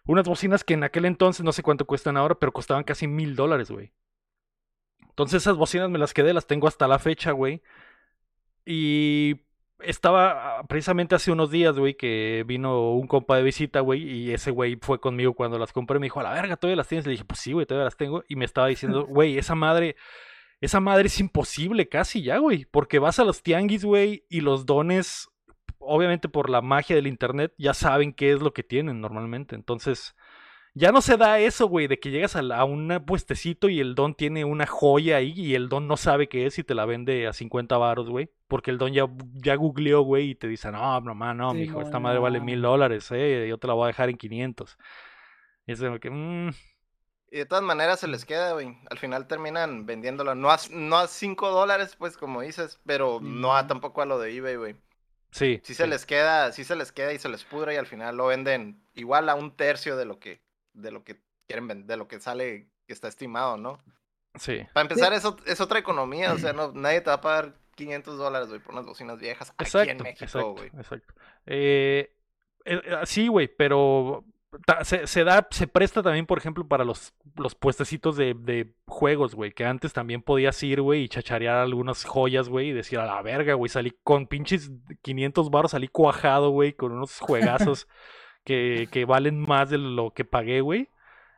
Unas 0.06 0.28
bocinas 0.28 0.64
que 0.64 0.74
en 0.74 0.84
aquel 0.84 1.06
entonces 1.06 1.46
no 1.46 1.52
sé 1.52 1.62
cuánto 1.62 1.86
cuestan 1.86 2.18
ahora, 2.18 2.36
pero 2.36 2.52
costaban 2.52 2.84
casi 2.84 3.08
mil 3.08 3.36
dólares, 3.36 3.70
güey. 3.70 3.94
Entonces 5.20 5.44
esas 5.44 5.58
bocinas 5.58 5.90
me 5.90 6.00
las 6.00 6.14
quedé, 6.14 6.34
las 6.34 6.48
tengo 6.48 6.66
hasta 6.66 6.88
la 6.88 6.98
fecha, 6.98 7.32
güey. 7.32 7.62
Y 8.66 9.42
estaba 9.82 10.60
ah, 10.60 10.64
precisamente 10.64 11.14
hace 11.14 11.30
unos 11.30 11.52
días, 11.52 11.78
güey, 11.78 11.96
que 11.96 12.46
vino 12.48 12.94
un 12.94 13.06
compa 13.06 13.36
de 13.36 13.44
visita, 13.44 13.82
güey, 13.82 14.02
y 14.02 14.32
ese 14.32 14.52
güey 14.52 14.78
fue 14.82 15.02
conmigo 15.02 15.34
cuando 15.34 15.60
las 15.60 15.74
compré. 15.74 16.00
Me 16.00 16.06
dijo, 16.06 16.22
a 16.22 16.24
la 16.24 16.32
verga, 16.32 16.56
¿todavía 16.56 16.78
las 16.78 16.88
tienes? 16.88 17.06
Le 17.06 17.12
dije, 17.12 17.26
pues 17.26 17.42
sí, 17.42 17.52
güey, 17.52 17.66
todavía 17.66 17.84
las 17.84 17.98
tengo. 17.98 18.24
Y 18.30 18.38
me 18.38 18.46
estaba 18.46 18.68
diciendo, 18.68 19.06
güey, 19.10 19.38
esa 19.38 19.56
madre, 19.56 19.98
esa 20.62 20.80
madre 20.80 21.08
es 21.08 21.20
imposible 21.20 21.90
casi 21.90 22.22
ya, 22.22 22.38
güey, 22.38 22.64
porque 22.72 23.00
vas 23.00 23.20
a 23.20 23.26
los 23.26 23.44
tianguis, 23.44 23.84
güey, 23.84 24.24
y 24.30 24.40
los 24.40 24.66
dones, 24.66 25.28
obviamente 25.80 26.30
por 26.30 26.50
la 26.50 26.62
magia 26.62 26.96
del 26.96 27.08
internet, 27.08 27.54
ya 27.58 27.74
saben 27.74 28.14
qué 28.14 28.32
es 28.32 28.40
lo 28.40 28.54
que 28.54 28.64
tienen 28.64 29.02
normalmente. 29.02 29.56
Entonces, 29.56 30.16
ya 30.80 30.92
no 30.92 31.02
se 31.02 31.18
da 31.18 31.40
eso, 31.40 31.68
güey, 31.68 31.88
de 31.88 32.00
que 32.00 32.12
llegas 32.12 32.36
a, 32.36 32.42
la- 32.42 32.60
a 32.60 32.64
un 32.66 33.04
puestecito 33.06 33.70
y 33.70 33.80
el 33.80 33.96
don 33.96 34.16
tiene 34.16 34.46
una 34.46 34.66
joya 34.68 35.18
ahí 35.18 35.34
y 35.36 35.56
el 35.56 35.70
don 35.70 35.88
no 35.88 35.98
sabe 35.98 36.30
qué 36.30 36.46
es 36.46 36.60
y 36.60 36.64
te 36.64 36.76
la 36.76 36.86
vende 36.86 37.28
a 37.28 37.34
50 37.34 37.78
varos, 37.78 38.10
güey. 38.10 38.30
Porque 38.48 38.72
el 38.72 38.78
don 38.78 38.94
ya, 38.94 39.08
ya 39.36 39.56
googleó, 39.56 40.02
güey, 40.02 40.32
y 40.32 40.36
te 40.36 40.48
dice, 40.48 40.72
no, 40.72 41.02
mamá, 41.02 41.34
no, 41.34 41.54
Sí, 41.54 41.56
mijo, 41.56 41.82
esta 41.82 42.00
no, 42.00 42.04
madre 42.04 42.20
vale 42.20 42.40
mil 42.42 42.62
dólares, 42.62 43.08
eh, 43.12 43.46
yo 43.50 43.58
te 43.58 43.68
la 43.68 43.74
voy 43.74 43.86
a 43.86 43.88
dejar 43.88 44.10
en 44.10 44.18
500. 44.18 44.78
Y 45.68 45.74
es 45.74 45.82
como 45.82 46.00
que, 46.00 46.10
mm, 46.12 46.52
Y 47.32 47.38
de 47.38 47.46
todas 47.46 47.64
maneras 47.64 48.00
se 48.00 48.08
les 48.08 48.26
queda, 48.26 48.54
güey. 48.54 48.78
Al 48.90 48.98
final 48.98 49.28
terminan 49.28 49.86
vendiéndolo. 49.86 50.34
No 50.36 50.50
a, 50.52 50.58
no 50.72 50.98
a 50.98 51.08
5 51.08 51.50
dólares, 51.52 51.96
pues, 51.98 52.18
como 52.18 52.42
dices, 52.42 52.80
pero 52.86 53.20
no 53.22 53.56
a 53.56 53.68
tampoco 53.68 54.02
a 54.02 54.06
lo 54.06 54.18
de 54.20 54.36
eBay, 54.36 54.56
güey. 54.56 54.76
sí. 55.32 55.62
Sí 55.62 55.76
se 55.76 55.88
les 55.88 56.06
queda, 56.06 56.52
sí 56.54 56.64
se 56.66 56.76
les 56.76 56.92
queda 56.92 57.14
y 57.14 57.20
se 57.20 57.30
les 57.30 57.46
pudre 57.46 57.76
y 57.76 57.78
al 57.78 57.88
final 57.88 58.18
lo 58.18 58.28
venden 58.28 58.84
igual 58.96 59.30
a 59.30 59.36
un 59.36 59.56
tercio 59.56 59.98
de 59.98 60.06
lo 60.06 60.20
que, 60.20 60.42
de 60.82 60.92
lo 60.92 61.04
que 61.04 61.22
quieren 61.48 61.68
vender, 61.68 61.86
de 61.88 61.98
lo 61.98 62.08
que 62.08 62.20
sale, 62.20 62.70
que 62.88 62.94
está 62.94 63.08
estimado, 63.08 63.58
¿no? 63.58 63.80
Sí. 64.36 64.60
Para 64.74 64.84
empezar, 64.84 65.14
eso 65.14 65.38
es 65.46 65.60
otra 65.62 65.80
economía, 65.80 66.34
o 66.34 66.38
sea, 66.38 66.54
no, 66.54 66.72
nadie 66.74 67.02
te 67.02 67.10
va 67.10 67.16
a 67.16 67.22
pagar 67.22 67.56
500 67.76 68.18
dólares, 68.18 68.50
güey, 68.50 68.60
por 68.62 68.74
unas 68.74 68.86
bocinas 68.86 69.20
viejas 69.20 69.50
aquí 69.58 69.64
en 69.64 69.66
Exacto, 69.68 70.04
México, 70.04 70.24
exacto, 70.26 70.52
güey. 70.54 70.68
exacto. 70.78 71.14
Eh, 71.46 72.14
eh, 72.66 72.82
eh, 72.86 72.96
sí, 73.06 73.28
güey, 73.28 73.48
pero 73.48 74.26
ta- 74.66 74.84
se, 74.84 75.08
se 75.08 75.24
da, 75.24 75.48
se 75.50 75.68
presta 75.68 76.04
también, 76.04 76.26
por 76.26 76.38
ejemplo, 76.38 76.68
para 76.68 76.84
los, 76.84 77.14
los 77.38 77.56
puestecitos 77.56 78.18
de, 78.18 78.34
de 78.38 78.74
juegos, 78.86 79.34
güey, 79.34 79.52
que 79.54 79.66
antes 79.66 79.94
también 79.94 80.22
podías 80.22 80.62
ir, 80.64 80.82
güey, 80.82 81.04
y 81.04 81.10
chacharear 81.10 81.58
algunas 81.58 82.04
joyas, 82.04 82.50
güey, 82.50 82.70
y 82.70 82.74
decir 82.74 83.00
a 83.00 83.06
la 83.06 83.22
verga, 83.22 83.54
güey, 83.56 83.70
salí 83.70 83.98
con 84.04 84.28
pinches 84.28 84.72
500 85.02 85.50
baros, 85.50 85.72
salí 85.72 85.88
cuajado, 85.88 86.50
güey, 86.50 86.74
con 86.74 86.92
unos 86.92 87.18
juegazos 87.20 87.88
que, 88.44 88.90
que 88.92 89.06
valen 89.06 89.42
más 89.42 89.70
de 89.70 89.78
lo 89.78 90.14
que 90.14 90.26
pagué, 90.26 90.62
güey. 90.62 90.90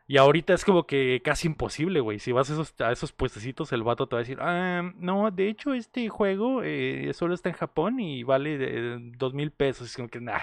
Y 0.07 0.17
ahorita 0.17 0.53
es 0.53 0.65
como 0.65 0.85
que 0.87 1.21
casi 1.23 1.47
imposible, 1.47 2.01
güey. 2.01 2.19
Si 2.19 2.31
vas 2.33 2.49
a 2.49 2.53
esos, 2.53 2.75
a 2.81 2.91
esos 2.91 3.13
puestecitos, 3.13 3.71
el 3.73 3.83
vato 3.83 4.07
te 4.07 4.15
va 4.15 4.19
a 4.19 4.23
decir, 4.23 4.39
ah, 4.41 4.91
no, 4.97 5.31
de 5.31 5.47
hecho 5.49 5.73
este 5.73 6.09
juego 6.09 6.63
eh, 6.63 7.11
solo 7.13 7.33
está 7.33 7.49
en 7.49 7.55
Japón 7.55 7.99
y 7.99 8.23
vale 8.23 8.57
de 8.57 8.99
dos 9.17 9.33
mil 9.33 9.51
pesos. 9.51 9.89
Es 9.89 9.95
como 9.95 10.09
que, 10.09 10.21
nah. 10.21 10.39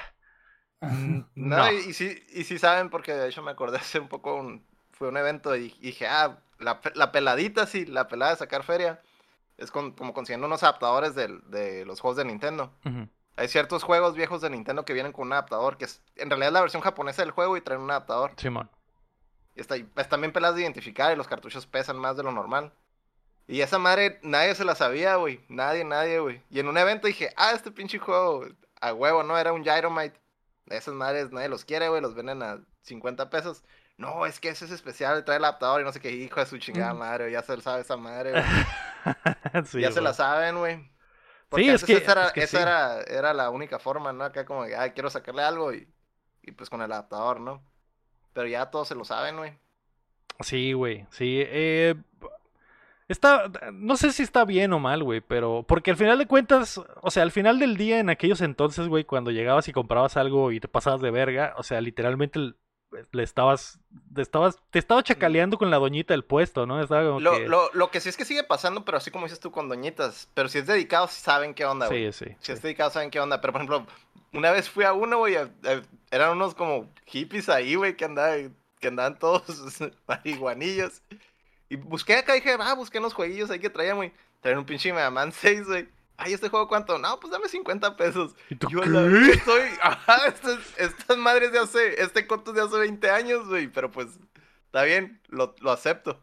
No, 0.81 1.27
No. 1.35 1.73
Y, 1.73 1.92
sí, 1.92 2.23
y 2.33 2.44
sí 2.44 2.59
saben, 2.59 2.90
porque 2.90 3.12
de 3.12 3.29
hecho 3.29 3.42
me 3.42 3.51
acordé 3.51 3.79
hace 3.79 3.99
un 4.01 4.09
poco, 4.09 4.35
un, 4.37 4.64
fue 4.92 5.09
un 5.09 5.16
evento 5.16 5.57
y, 5.57 5.75
y 5.81 5.87
dije, 5.88 6.07
ah, 6.07 6.38
la, 6.59 6.81
pe- 6.81 6.92
la 6.94 7.12
peladita, 7.12 7.66
sí, 7.66 7.85
la 7.87 8.09
pelada 8.09 8.33
de 8.33 8.38
sacar 8.38 8.62
feria, 8.64 9.01
es 9.59 9.71
con- 9.71 9.92
como 9.92 10.14
consiguiendo 10.14 10.47
unos 10.49 10.62
adaptadores 10.64 11.14
del- 11.14 11.42
de 11.51 11.85
los 11.87 12.01
juegos 12.01 12.18
de 12.18 12.27
Nintendo. 12.27 12.73
Ujú. 12.85 13.09
Hay 13.38 13.48
ciertos 13.48 13.85
juegos 13.85 14.14
viejos 14.14 14.40
de 14.40 14.51
Nintendo 14.51 14.85
que 14.85 14.92
vienen 14.92 15.12
con 15.12 15.27
un 15.29 15.33
adaptador, 15.33 15.77
que 15.79 15.85
es 15.85 16.03
en 16.16 16.29
realidad 16.29 16.48
es 16.48 16.53
la 16.55 16.61
versión 16.61 16.83
japonesa 16.83 17.22
del 17.22 17.31
juego 17.31 17.57
y 17.57 17.61
traen 17.61 17.81
un 17.81 17.90
adaptador. 17.90 18.33
Simón. 18.37 18.68
Y 19.55 19.61
está, 19.61 19.77
están 19.77 20.20
bien 20.20 20.33
peladas 20.33 20.57
de 20.57 20.62
identificar 20.62 21.12
y 21.12 21.16
los 21.16 21.29
cartuchos 21.29 21.66
pesan 21.66 21.96
más 21.98 22.16
de 22.16 22.24
lo 22.24 22.33
normal. 22.33 22.72
Y 23.46 23.61
esa 23.61 23.79
madre 23.79 24.18
nadie 24.22 24.55
se 24.55 24.64
la 24.64 24.74
sabía, 24.74 25.16
güey. 25.16 25.40
Nadie, 25.48 25.85
nadie, 25.85 26.18
güey. 26.18 26.42
Y 26.51 26.61
en 26.61 26.68
un 26.68 26.77
evento 26.77 27.07
dije, 27.07 27.33
ah, 27.37 27.53
este 27.53 27.70
pinche 27.70 27.98
juego, 27.98 28.44
a 28.81 28.92
huevo, 28.92 29.22
¿no? 29.22 29.38
Era 29.38 29.53
un 29.53 29.62
Gyromite. 29.64 30.18
Esas 30.66 30.94
madres 30.94 31.31
nadie 31.33 31.48
los 31.48 31.64
quiere, 31.64 31.88
güey. 31.88 32.03
Los 32.03 32.14
venden 32.14 32.42
a 32.42 32.59
50 32.83 33.31
pesos. 33.31 33.62
No, 33.96 34.27
es 34.27 34.38
que 34.38 34.48
ese 34.51 34.64
es 34.66 34.70
especial, 34.70 35.24
trae 35.24 35.38
el 35.38 35.44
adaptador 35.44 35.81
y 35.81 35.85
no 35.85 35.92
sé 35.92 35.98
qué. 36.01 36.11
Hijo 36.11 36.40
de 36.40 36.46
su 36.46 36.59
chingada 36.59 36.92
Mm. 36.94 36.98
madre, 36.98 37.33
ya 37.33 37.42
se 37.42 37.57
lo 37.57 37.62
sabe 37.62 37.81
esa 37.83 37.96
madre, 37.96 38.33
güey. 38.33 38.42
Sí, 39.66 39.81
ya 39.81 39.90
se 39.92 40.01
la 40.01 40.12
saben, 40.12 40.59
güey. 40.59 40.88
Porque 41.49 41.65
Sí, 41.65 41.71
es 41.71 41.85
que- 41.85 41.93
esa, 41.95 42.13
era, 42.13 42.27
es 42.27 42.33
que 42.33 42.41
esa 42.43 42.57
sí. 42.59 42.63
era, 42.63 43.01
era 43.03 43.35
la 43.35 43.51
única 43.51 43.79
forma, 43.79 44.13
¿no? 44.13 44.25
Acá 44.25 44.45
como, 44.45 44.63
ah, 44.77 44.89
quiero 44.91 45.09
sacarle 45.11 45.43
algo 45.43 45.73
y, 45.73 45.89
y 46.43 46.53
pues 46.53 46.69
con 46.71 46.83
el 46.83 46.93
adaptador, 46.93 47.41
¿no? 47.41 47.63
Pero 48.35 48.49
ya 48.49 48.71
todos 48.71 48.89
se 48.89 48.95
lo 48.95 49.05
saben, 49.05 49.37
güey. 49.37 49.53
Sí, 50.41 50.73
güey, 50.73 51.07
sí. 51.11 51.43
Eh, 51.47 51.95
está, 53.09 53.51
no 53.73 53.97
sé 53.97 54.13
si 54.13 54.23
está 54.23 54.45
bien 54.45 54.73
o 54.73 54.79
mal, 54.79 55.03
güey, 55.03 55.21
pero 55.21 55.65
porque 55.67 55.91
al 55.91 55.97
final 55.97 56.19
de 56.19 56.27
cuentas, 56.27 56.81
o 57.01 57.11
sea, 57.11 57.23
al 57.23 57.33
final 57.33 57.59
del 57.59 57.77
día 57.77 57.99
en 57.99 58.11
aquellos 58.11 58.41
entonces, 58.43 58.87
güey, 58.89 59.05
cuando 59.05 59.31
llegabas 59.31 59.69
y 59.69 59.73
comprabas 59.73 60.17
algo 60.17 60.53
y 60.53 60.61
te 60.61 60.69
pasabas 60.69 61.01
de 61.01 61.11
verga, 61.11 61.55
o 61.57 61.63
sea, 61.63 61.81
literalmente 61.81 62.53
le 63.12 63.22
estabas, 63.22 63.79
te 64.14 64.22
estabas, 64.22 64.59
te 64.70 64.79
estaba 64.79 65.03
chacaleando 65.03 65.59
con 65.59 65.70
la 65.70 65.79
doñita 65.79 66.14
del 66.14 66.24
puesto, 66.24 66.66
¿no? 66.66 66.81
Estaba 66.83 67.07
como 67.07 67.20
Lo, 67.20 67.33
que... 67.33 67.48
lo, 67.48 67.70
lo 67.72 67.90
que 67.90 68.01
sí 68.01 68.09
es 68.09 68.16
que 68.16 68.24
sigue 68.24 68.44
pasando, 68.44 68.85
pero 68.85 68.98
así 68.98 69.11
como 69.11 69.27
dices 69.27 69.40
tú 69.40 69.51
con 69.51 69.68
doñitas. 69.68 70.29
Pero 70.35 70.48
si 70.48 70.59
es 70.59 70.66
dedicado, 70.66 71.07
saben 71.09 71.55
qué 71.55 71.64
onda, 71.64 71.87
güey. 71.88 72.12
Sí, 72.12 72.24
sí. 72.24 72.37
Si 72.40 72.46
sí. 72.46 72.53
es 72.53 72.62
dedicado, 72.62 72.90
saben 72.90 73.11
qué 73.11 73.20
onda. 73.20 73.40
Pero 73.40 73.53
por 73.53 73.62
ejemplo, 73.62 73.87
una 74.33 74.51
vez 74.51 74.68
fui 74.68 74.85
a 74.85 74.92
uno, 74.92 75.18
güey. 75.18 75.37
Eran 76.11 76.33
unos 76.33 76.55
como 76.55 76.88
hippies 77.07 77.48
ahí, 77.48 77.74
güey, 77.74 77.96
que 77.96 78.05
andaban, 78.05 78.57
que 78.81 78.88
andaban 78.88 79.18
todos 79.18 79.44
marihuanillos. 80.07 81.03
Y 81.68 81.77
busqué 81.77 82.14
acá, 82.16 82.33
dije, 82.33 82.57
ah, 82.59 82.74
busqué 82.74 82.98
unos 82.98 83.14
jueguillos 83.14 83.51
ahí 83.51 83.59
que 83.59 83.70
traían, 83.70 83.96
güey. 83.96 84.12
Traían 84.40 84.61
un 84.61 84.64
pinche 84.66 84.92
Mega 84.92 85.11
Man 85.11 85.33
6, 85.33 85.66
güey. 85.66 85.88
Ay, 86.21 86.33
¿este 86.33 86.49
juego 86.49 86.67
cuánto? 86.67 86.99
No, 86.99 87.19
pues 87.21 87.31
dame 87.33 87.49
50 87.49 87.97
pesos. 87.97 88.35
¿Y 88.51 88.57
tú 88.57 88.69
Yo 88.69 88.81
qué? 88.81 88.89
la 88.91 89.03
ajá, 89.83 90.27
estas, 90.27 90.59
estas 90.77 91.17
madres 91.17 91.53
de 91.53 91.61
hace, 91.61 92.03
este 92.03 92.27
coto 92.27 92.51
es 92.51 92.57
de 92.57 92.63
hace 92.63 92.77
20 92.77 93.09
años, 93.11 93.49
güey, 93.49 93.69
pero 93.69 93.91
pues, 93.91 94.19
está 94.67 94.83
bien, 94.83 95.23
lo, 95.29 95.55
lo 95.61 95.71
acepto. 95.71 96.21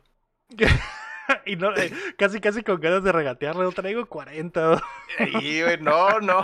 y 1.46 1.56
no, 1.56 1.76
eh, 1.76 1.92
casi, 2.18 2.40
casi 2.42 2.62
con 2.62 2.80
ganas 2.82 3.04
de 3.04 3.12
regatearle, 3.14 3.64
no 3.64 3.72
traigo 3.72 4.06
40. 4.06 4.84
Y, 5.42 5.62
güey, 5.64 5.80
no, 5.80 6.20
no, 6.20 6.40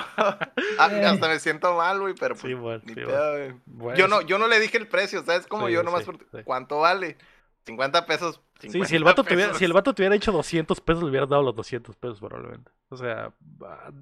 hasta 0.79 1.27
me 1.27 1.39
siento 1.39 1.75
mal, 1.75 1.99
güey, 1.99 2.15
pero 2.17 2.35
pues, 2.35 2.43
Sí, 2.43 2.53
bueno, 2.53 2.81
ni 2.85 2.93
sí, 2.93 3.01
pedo, 3.01 3.31
güey. 3.33 3.53
Bueno, 3.65 3.97
Yo 3.99 4.07
no, 4.07 4.21
yo 4.21 4.37
no 4.37 4.47
le 4.47 4.59
dije 4.61 4.77
el 4.77 4.87
precio, 4.87 5.23
¿sabes? 5.25 5.45
Como 5.45 5.67
Sí, 5.67 5.73
yo 5.73 5.83
nomás, 5.83 6.01
sí, 6.01 6.05
por- 6.05 6.17
sí. 6.19 6.43
¿cuánto 6.45 6.79
vale? 6.79 7.17
50 7.65 8.05
pesos. 8.05 8.41
Sí, 8.59 8.69
50 8.69 8.89
si 8.89 8.95
el, 8.95 9.03
vato 9.03 9.23
te 9.23 9.33
hubiera, 9.33 9.49
pesos. 9.49 9.59
si 9.59 9.65
el 9.65 9.73
vato 9.73 9.93
te 9.93 10.01
hubiera 10.01 10.15
hecho 10.15 10.31
200 10.31 10.81
pesos, 10.81 11.03
le 11.03 11.09
hubieras 11.09 11.29
dado 11.29 11.43
los 11.43 11.55
200 11.55 11.95
pesos 11.95 12.19
probablemente. 12.19 12.71
O 12.89 12.97
sea, 12.97 13.33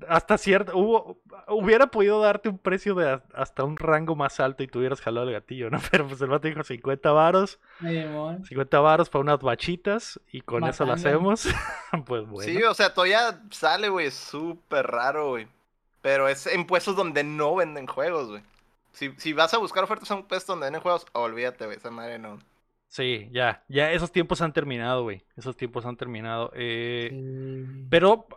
hasta 0.07 0.37
cierto, 0.37 0.77
hubo, 0.77 1.21
hubiera 1.47 1.87
podido 1.87 2.19
darte 2.21 2.49
un 2.49 2.57
precio 2.57 2.95
de 2.95 3.21
hasta 3.33 3.63
un 3.63 3.77
rango 3.77 4.15
más 4.15 4.39
alto 4.39 4.63
y 4.63 4.67
tú 4.67 4.79
hubieras 4.79 5.01
jalado 5.01 5.27
el 5.27 5.33
gatillo, 5.33 5.69
¿no? 5.69 5.79
Pero 5.91 6.07
pues 6.07 6.19
el 6.21 6.29
vato 6.29 6.47
dijo 6.47 6.63
50 6.63 7.11
varos, 7.11 7.59
Simón. 7.79 8.43
50 8.45 8.79
varos 8.79 9.09
para 9.09 9.21
unas 9.21 9.39
bachitas 9.39 10.19
y 10.31 10.41
con 10.41 10.63
eso 10.63 10.85
lo 10.85 10.93
hacemos. 10.93 11.47
pues 12.05 12.27
bueno. 12.27 12.51
Sí, 12.51 12.63
o 12.63 12.73
sea, 12.73 12.93
todavía 12.93 13.41
sale, 13.51 13.89
güey, 13.89 14.11
súper 14.11 14.87
raro, 14.87 15.29
güey. 15.29 15.47
Pero 16.01 16.27
es 16.27 16.47
en 16.47 16.65
puestos 16.65 16.95
donde 16.95 17.23
no 17.23 17.55
venden 17.55 17.87
juegos, 17.87 18.29
güey. 18.29 18.41
Si, 18.93 19.13
si 19.17 19.33
vas 19.33 19.53
a 19.53 19.57
buscar 19.57 19.83
ofertas 19.83 20.09
en 20.11 20.17
un 20.17 20.23
puesto 20.23 20.53
donde 20.53 20.65
venden 20.65 20.81
juegos, 20.81 21.05
olvídate, 21.13 21.65
güey, 21.65 21.77
esa 21.77 21.91
madre 21.91 22.19
no. 22.19 22.39
Sí, 22.89 23.29
ya, 23.31 23.63
ya 23.69 23.91
esos 23.91 24.11
tiempos 24.11 24.41
han 24.41 24.51
terminado, 24.51 25.03
güey. 25.03 25.23
Esos 25.37 25.55
tiempos 25.55 25.85
han 25.85 25.95
terminado. 25.95 26.51
Eh, 26.55 27.09
Sí. 27.11 27.85
Pero 27.89 28.27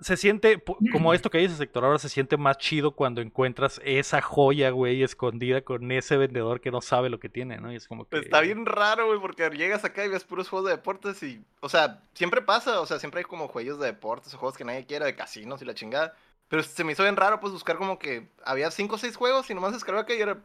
se 0.00 0.16
siente, 0.16 0.62
como 0.92 1.12
esto 1.14 1.28
que 1.28 1.38
dices, 1.38 1.60
Héctor, 1.60 1.84
ahora 1.84 1.98
se 1.98 2.08
siente 2.08 2.36
más 2.36 2.58
chido 2.58 2.92
cuando 2.92 3.20
encuentras 3.20 3.80
esa 3.84 4.22
joya, 4.22 4.70
güey, 4.70 5.02
escondida 5.02 5.62
con 5.62 5.90
ese 5.90 6.16
vendedor 6.16 6.60
que 6.60 6.70
no 6.70 6.80
sabe 6.80 7.10
lo 7.10 7.18
que 7.18 7.28
tiene, 7.28 7.58
¿no? 7.58 7.72
Y 7.72 7.76
es 7.76 7.88
como 7.88 8.06
que... 8.06 8.18
Está 8.18 8.40
bien 8.40 8.64
raro, 8.64 9.08
güey, 9.08 9.20
porque 9.20 9.50
llegas 9.50 9.84
acá 9.84 10.04
y 10.04 10.08
ves 10.08 10.24
puros 10.24 10.48
juegos 10.48 10.68
de 10.70 10.76
deportes 10.76 11.22
y, 11.22 11.44
o 11.60 11.68
sea, 11.68 12.02
siempre 12.14 12.42
pasa, 12.42 12.80
o 12.80 12.86
sea, 12.86 12.98
siempre 13.00 13.18
hay 13.18 13.24
como 13.24 13.48
juegos 13.48 13.80
de 13.80 13.86
deportes 13.86 14.32
o 14.34 14.38
juegos 14.38 14.56
que 14.56 14.64
nadie 14.64 14.86
quiere, 14.86 15.04
de 15.04 15.16
casinos 15.16 15.60
y 15.62 15.64
la 15.64 15.74
chingada. 15.74 16.14
Pero 16.48 16.62
se 16.62 16.82
me 16.84 16.92
hizo 16.92 17.02
bien 17.02 17.16
raro, 17.16 17.40
pues, 17.40 17.52
buscar 17.52 17.76
como 17.76 17.98
que 17.98 18.28
había 18.44 18.70
cinco 18.70 18.94
o 18.96 18.98
seis 18.98 19.16
juegos 19.16 19.50
y 19.50 19.54
nomás 19.54 19.72
descargaba 19.72 20.06
que 20.06 20.16
y 20.16 20.20
era, 20.20 20.38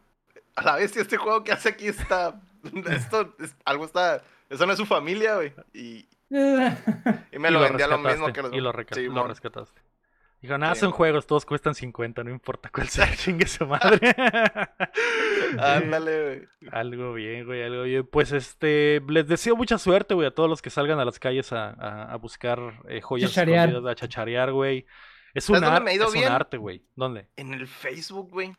a 0.56 0.64
la 0.64 0.76
vez, 0.78 0.96
este 0.98 1.18
juego 1.18 1.44
que 1.44 1.52
hace 1.52 1.70
aquí 1.70 1.88
está, 1.88 2.42
esto, 2.92 3.36
es- 3.40 3.56
algo 3.66 3.86
está, 3.86 4.22
eso 4.50 4.66
no 4.66 4.72
es 4.74 4.78
su 4.78 4.86
familia, 4.86 5.36
güey. 5.36 5.54
Y, 5.74 6.08
y 6.30 7.40
me 7.40 7.50
y 7.50 7.52
lo 7.52 7.60
vendía 7.60 7.88
lo 7.88 7.98
mismo 8.00 8.32
que 8.34 8.42
los 8.42 8.54
Y 8.54 8.60
lo, 8.60 8.74
Sí, 8.94 9.04
lo 9.08 9.28
rescataste. 9.28 9.82
Dijo, 10.42 10.58
nada, 10.60 10.76
Sí, 10.76 10.82
son 10.82 10.92
juegos, 10.92 11.26
todos 11.26 11.44
cuestan 11.46 11.74
50, 11.74 12.24
no 12.24 12.30
importa 12.30 12.70
cuál 12.72 12.88
sea, 12.90 13.10
chingue 13.16 13.48
su 13.48 13.66
madre. 13.66 14.00
Ándale, 15.58 16.24
güey. 16.60 16.70
Algo 16.72 17.14
bien, 17.14 17.46
güey, 17.46 17.64
algo 17.64 17.84
bien. 17.84 18.06
Pues 18.08 18.32
este, 18.32 19.02
les 19.08 19.28
deseo 19.28 19.56
mucha 19.56 19.78
suerte, 19.78 20.14
güey, 20.14 20.28
a 20.28 20.32
todos 20.32 20.50
los 20.50 20.62
que 20.62 20.70
salgan 20.70 21.00
a 21.00 21.06
las 21.06 21.20
calles 21.20 21.52
a, 21.54 21.70
a- 21.72 22.12
a 22.14 22.16
buscar 22.18 22.60
eh, 22.88 23.02
joyas 23.02 23.32
Chacharear. 23.32 23.88
a 23.88 23.96
chacharear, 23.96 24.52
güey. 24.52 24.86
Es 25.34 25.50
un, 25.50 25.56
¿Sabes 25.56 25.68
dónde 25.68 25.78
ar- 25.78 25.84
me 25.84 25.92
ha 25.92 25.94
ido 25.96 26.06
es 26.08 26.14
un 26.14 26.20
bien? 26.20 26.32
arte, 26.32 26.58
güey. 26.58 26.84
¿Dónde? 26.96 27.28
En 27.36 27.54
el 27.54 27.68
Facebook, 27.68 28.30
güey. 28.32 28.54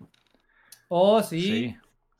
Oh, 0.89 1.23
sí. 1.23 1.41
sí. 1.43 1.77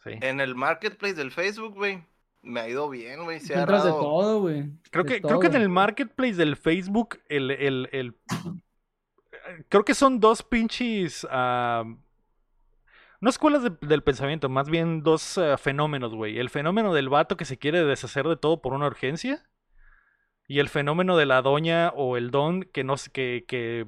Sí. 0.07 0.19
En 0.23 0.41
el 0.41 0.55
marketplace 0.55 1.15
del 1.15 1.31
Facebook, 1.31 1.75
güey. 1.75 2.05
Me 2.43 2.61
ha 2.61 2.69
ido 2.69 2.89
bien, 2.89 3.25
güey. 3.25 3.41
Se 3.41 3.55
ha 3.55 3.63
Encuentras 3.63 3.85
de 3.85 3.91
todo, 3.91 4.41
güey. 4.41 4.71
Creo 4.91 5.05
que, 5.05 5.21
creo 5.21 5.41
que 5.41 5.49
en 5.49 5.57
el 5.57 5.69
marketplace 5.69 6.35
del 6.35 6.57
Facebook, 6.57 7.19
el, 7.29 7.51
el, 7.51 7.89
el- 7.91 8.15
creo 9.69 9.85
que 9.85 9.95
son 9.95 10.21
dos 10.21 10.43
pinches. 10.45 11.27
no 13.21 13.31
escuelas 13.31 13.65
de- 13.65 13.87
del 13.87 14.03
pensamiento, 14.03 14.49
más 14.49 14.69
bien 14.69 15.03
dos 15.03 15.39
ah, 15.39 15.57
fenómenos, 15.59 16.15
güey. 16.15 16.39
El 16.39 16.51
fenómeno 16.51 16.95
del 16.95 17.09
vato 17.09 17.37
que 17.37 17.45
se 17.45 17.59
quiere 17.59 17.85
deshacer 17.85 18.27
de 18.29 18.37
todo 18.37 18.63
por 18.63 18.75
una 18.75 18.87
urgencia. 18.87 19.45
Y 20.49 20.61
el 20.61 20.69
fenómeno 20.69 21.17
de 21.17 21.27
la 21.27 21.43
doña 21.43 21.89
o 21.97 22.17
el 22.17 22.31
don 22.31 22.63
que 22.63 22.85
no 22.85 22.97
sé, 22.97 23.11
que, 23.11 23.45
que, 23.49 23.87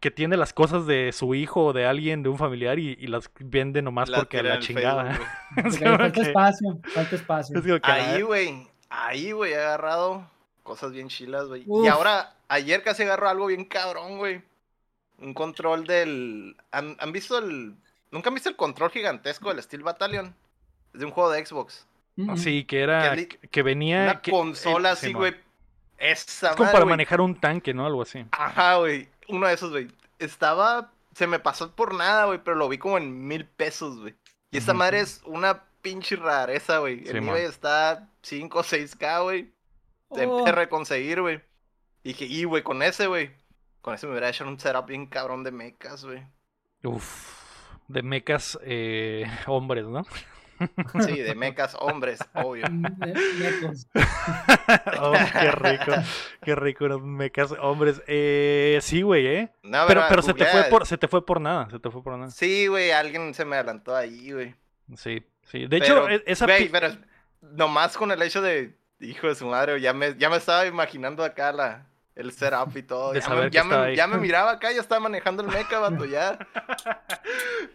que 0.00 0.10
tiene 0.10 0.36
las 0.36 0.52
cosas 0.52 0.86
de 0.86 1.12
su 1.12 1.34
hijo 1.34 1.66
o 1.66 1.72
de 1.72 1.86
alguien, 1.86 2.22
de 2.22 2.28
un 2.28 2.38
familiar, 2.38 2.78
y, 2.78 2.96
y 3.00 3.06
las 3.08 3.30
vende 3.40 3.82
nomás 3.82 4.08
la 4.08 4.18
porque 4.18 4.38
a 4.38 4.42
la 4.42 4.58
chingada. 4.60 5.14
Facebook. 5.14 5.28
Es 5.66 5.78
falta 5.80 6.12
que- 6.12 6.20
espacio, 6.20 6.78
falta 6.94 7.16
espacio. 7.16 7.58
es 7.58 7.62
como 7.66 7.80
que, 7.80 7.90
Ahí, 7.90 8.20
ah, 8.20 8.24
güey. 8.24 8.68
Ahí, 8.90 9.32
güey, 9.32 9.52
he 9.52 9.56
agarrado 9.58 10.30
cosas 10.62 10.92
bien 10.92 11.08
chilas, 11.08 11.46
güey. 11.48 11.64
Y 11.66 11.88
ahora, 11.88 12.34
ayer 12.48 12.82
casi 12.82 13.02
agarro 13.02 13.28
algo 13.28 13.46
bien 13.46 13.64
cabrón, 13.64 14.18
güey. 14.18 14.40
Un 15.18 15.34
control 15.34 15.84
del. 15.86 16.56
¿Han, 16.70 16.96
han 17.00 17.12
visto 17.12 17.38
el. 17.38 17.74
¿Nunca 18.10 18.28
han 18.30 18.34
visto 18.34 18.48
el 18.48 18.56
control 18.56 18.90
gigantesco 18.90 19.48
del 19.50 19.62
Steel 19.62 19.82
Battalion? 19.82 20.34
Es 20.94 21.00
de 21.00 21.06
un 21.06 21.12
juego 21.12 21.30
de 21.30 21.44
Xbox. 21.44 21.86
Mm. 22.16 22.36
Sí, 22.36 22.64
que 22.64 22.80
era. 22.82 23.14
Que 23.16 23.26
Que, 23.28 23.62
venía. 23.62 24.04
Una 24.04 24.22
que- 24.22 24.30
consola 24.30 24.92
así, 24.92 25.12
güey. 25.12 25.34
Esa 25.98 26.50
Es 26.50 26.52
como 26.54 26.66
madre, 26.66 26.72
para 26.72 26.84
manejar 26.84 27.20
un 27.20 27.34
tanque, 27.34 27.74
¿no? 27.74 27.84
Algo 27.84 28.02
así. 28.02 28.24
Ajá, 28.30 28.76
güey. 28.76 29.08
Uno 29.28 29.46
de 29.46 29.54
esos, 29.54 29.70
güey. 29.70 29.88
Estaba. 30.18 30.92
Se 31.14 31.26
me 31.26 31.38
pasó 31.38 31.74
por 31.74 31.94
nada, 31.94 32.26
güey, 32.26 32.38
pero 32.42 32.56
lo 32.56 32.68
vi 32.68 32.78
como 32.78 32.98
en 32.98 33.26
mil 33.26 33.44
pesos, 33.44 33.98
güey. 34.00 34.14
Y 34.50 34.58
esta 34.58 34.72
madre 34.74 35.00
es 35.00 35.20
una 35.24 35.64
pinche 35.82 36.16
rareza, 36.16 36.78
güey. 36.78 37.00
Sí, 37.04 37.10
El 37.10 37.16
eBay 37.18 37.44
está 37.44 38.08
5 38.22 38.58
o 38.58 38.62
6K, 38.62 39.22
güey. 39.22 39.52
De 40.10 40.26
Oh, 40.26 40.44
perra 40.44 40.68
conseguir, 40.68 41.20
güey. 41.20 41.40
Dije, 42.04 42.24
y, 42.24 42.44
güey, 42.44 42.62
con 42.62 42.82
ese, 42.82 43.06
güey. 43.08 43.30
Con 43.82 43.94
ese 43.94 44.06
me 44.06 44.12
hubiera 44.12 44.28
hecho 44.30 44.46
un 44.46 44.58
setup 44.58 44.86
bien 44.86 45.06
cabrón 45.06 45.44
de 45.44 45.50
mechas, 45.50 46.04
güey. 46.04 46.22
Uf. 46.84 47.36
De 47.88 48.02
mecas 48.02 48.58
eh, 48.62 49.26
hombres, 49.46 49.86
¿no? 49.86 50.04
Sí, 51.06 51.18
de 51.18 51.34
mechas 51.34 51.76
hombres, 51.78 52.18
obvio. 52.34 52.64
oh, 55.00 55.12
qué 55.32 55.50
rico. 55.50 55.92
Qué 56.42 56.54
rico 56.54 56.84
unos 56.86 57.02
mecas 57.02 57.52
hombres. 57.60 58.02
Eh, 58.06 58.78
sí, 58.82 59.02
güey, 59.02 59.26
¿eh? 59.26 59.50
No, 59.62 59.86
Pero, 59.86 60.04
pero 60.08 60.22
se 60.22 60.34
te 60.34 60.44
fue 60.46 60.64
por, 60.64 60.86
se 60.86 60.98
te 60.98 61.08
fue 61.08 61.24
por 61.24 61.40
nada. 61.40 61.68
Se 61.70 61.78
te 61.78 61.90
fue 61.90 62.02
por 62.02 62.16
nada. 62.16 62.30
Sí, 62.30 62.66
güey, 62.66 62.90
alguien 62.90 63.34
se 63.34 63.44
me 63.44 63.56
adelantó 63.56 63.94
ahí, 63.94 64.32
güey. 64.32 64.54
Sí, 64.96 65.22
sí. 65.42 65.66
De 65.66 65.76
hecho, 65.76 66.04
Pero, 66.04 66.10
e- 66.10 66.24
esa 66.26 66.46
güey, 66.46 66.68
pero 66.68 66.88
nomás 67.40 67.96
con 67.96 68.10
el 68.10 68.22
hecho 68.22 68.42
de, 68.42 68.74
hijo 69.00 69.28
de 69.28 69.34
su 69.34 69.46
madre, 69.46 69.80
ya 69.80 69.92
me, 69.92 70.16
ya 70.16 70.30
me 70.30 70.36
estaba 70.36 70.66
imaginando 70.66 71.24
acá 71.24 71.52
la, 71.52 71.86
el 72.18 72.32
setup 72.32 72.76
y 72.76 72.82
todo. 72.82 73.12
De 73.14 73.20
ya, 73.20 73.26
saber 73.26 73.44
me, 73.44 73.50
que 73.50 73.54
ya, 73.54 73.62
estaba 73.62 73.82
me, 73.82 73.88
ahí. 73.90 73.96
ya 73.96 74.06
me 74.06 74.18
miraba 74.18 74.50
acá, 74.52 74.70
ya 74.72 74.80
estaba 74.80 75.00
manejando 75.00 75.42
el 75.42 75.48
mecha, 75.48 75.78
vato, 75.78 76.04
ya. 76.04 76.38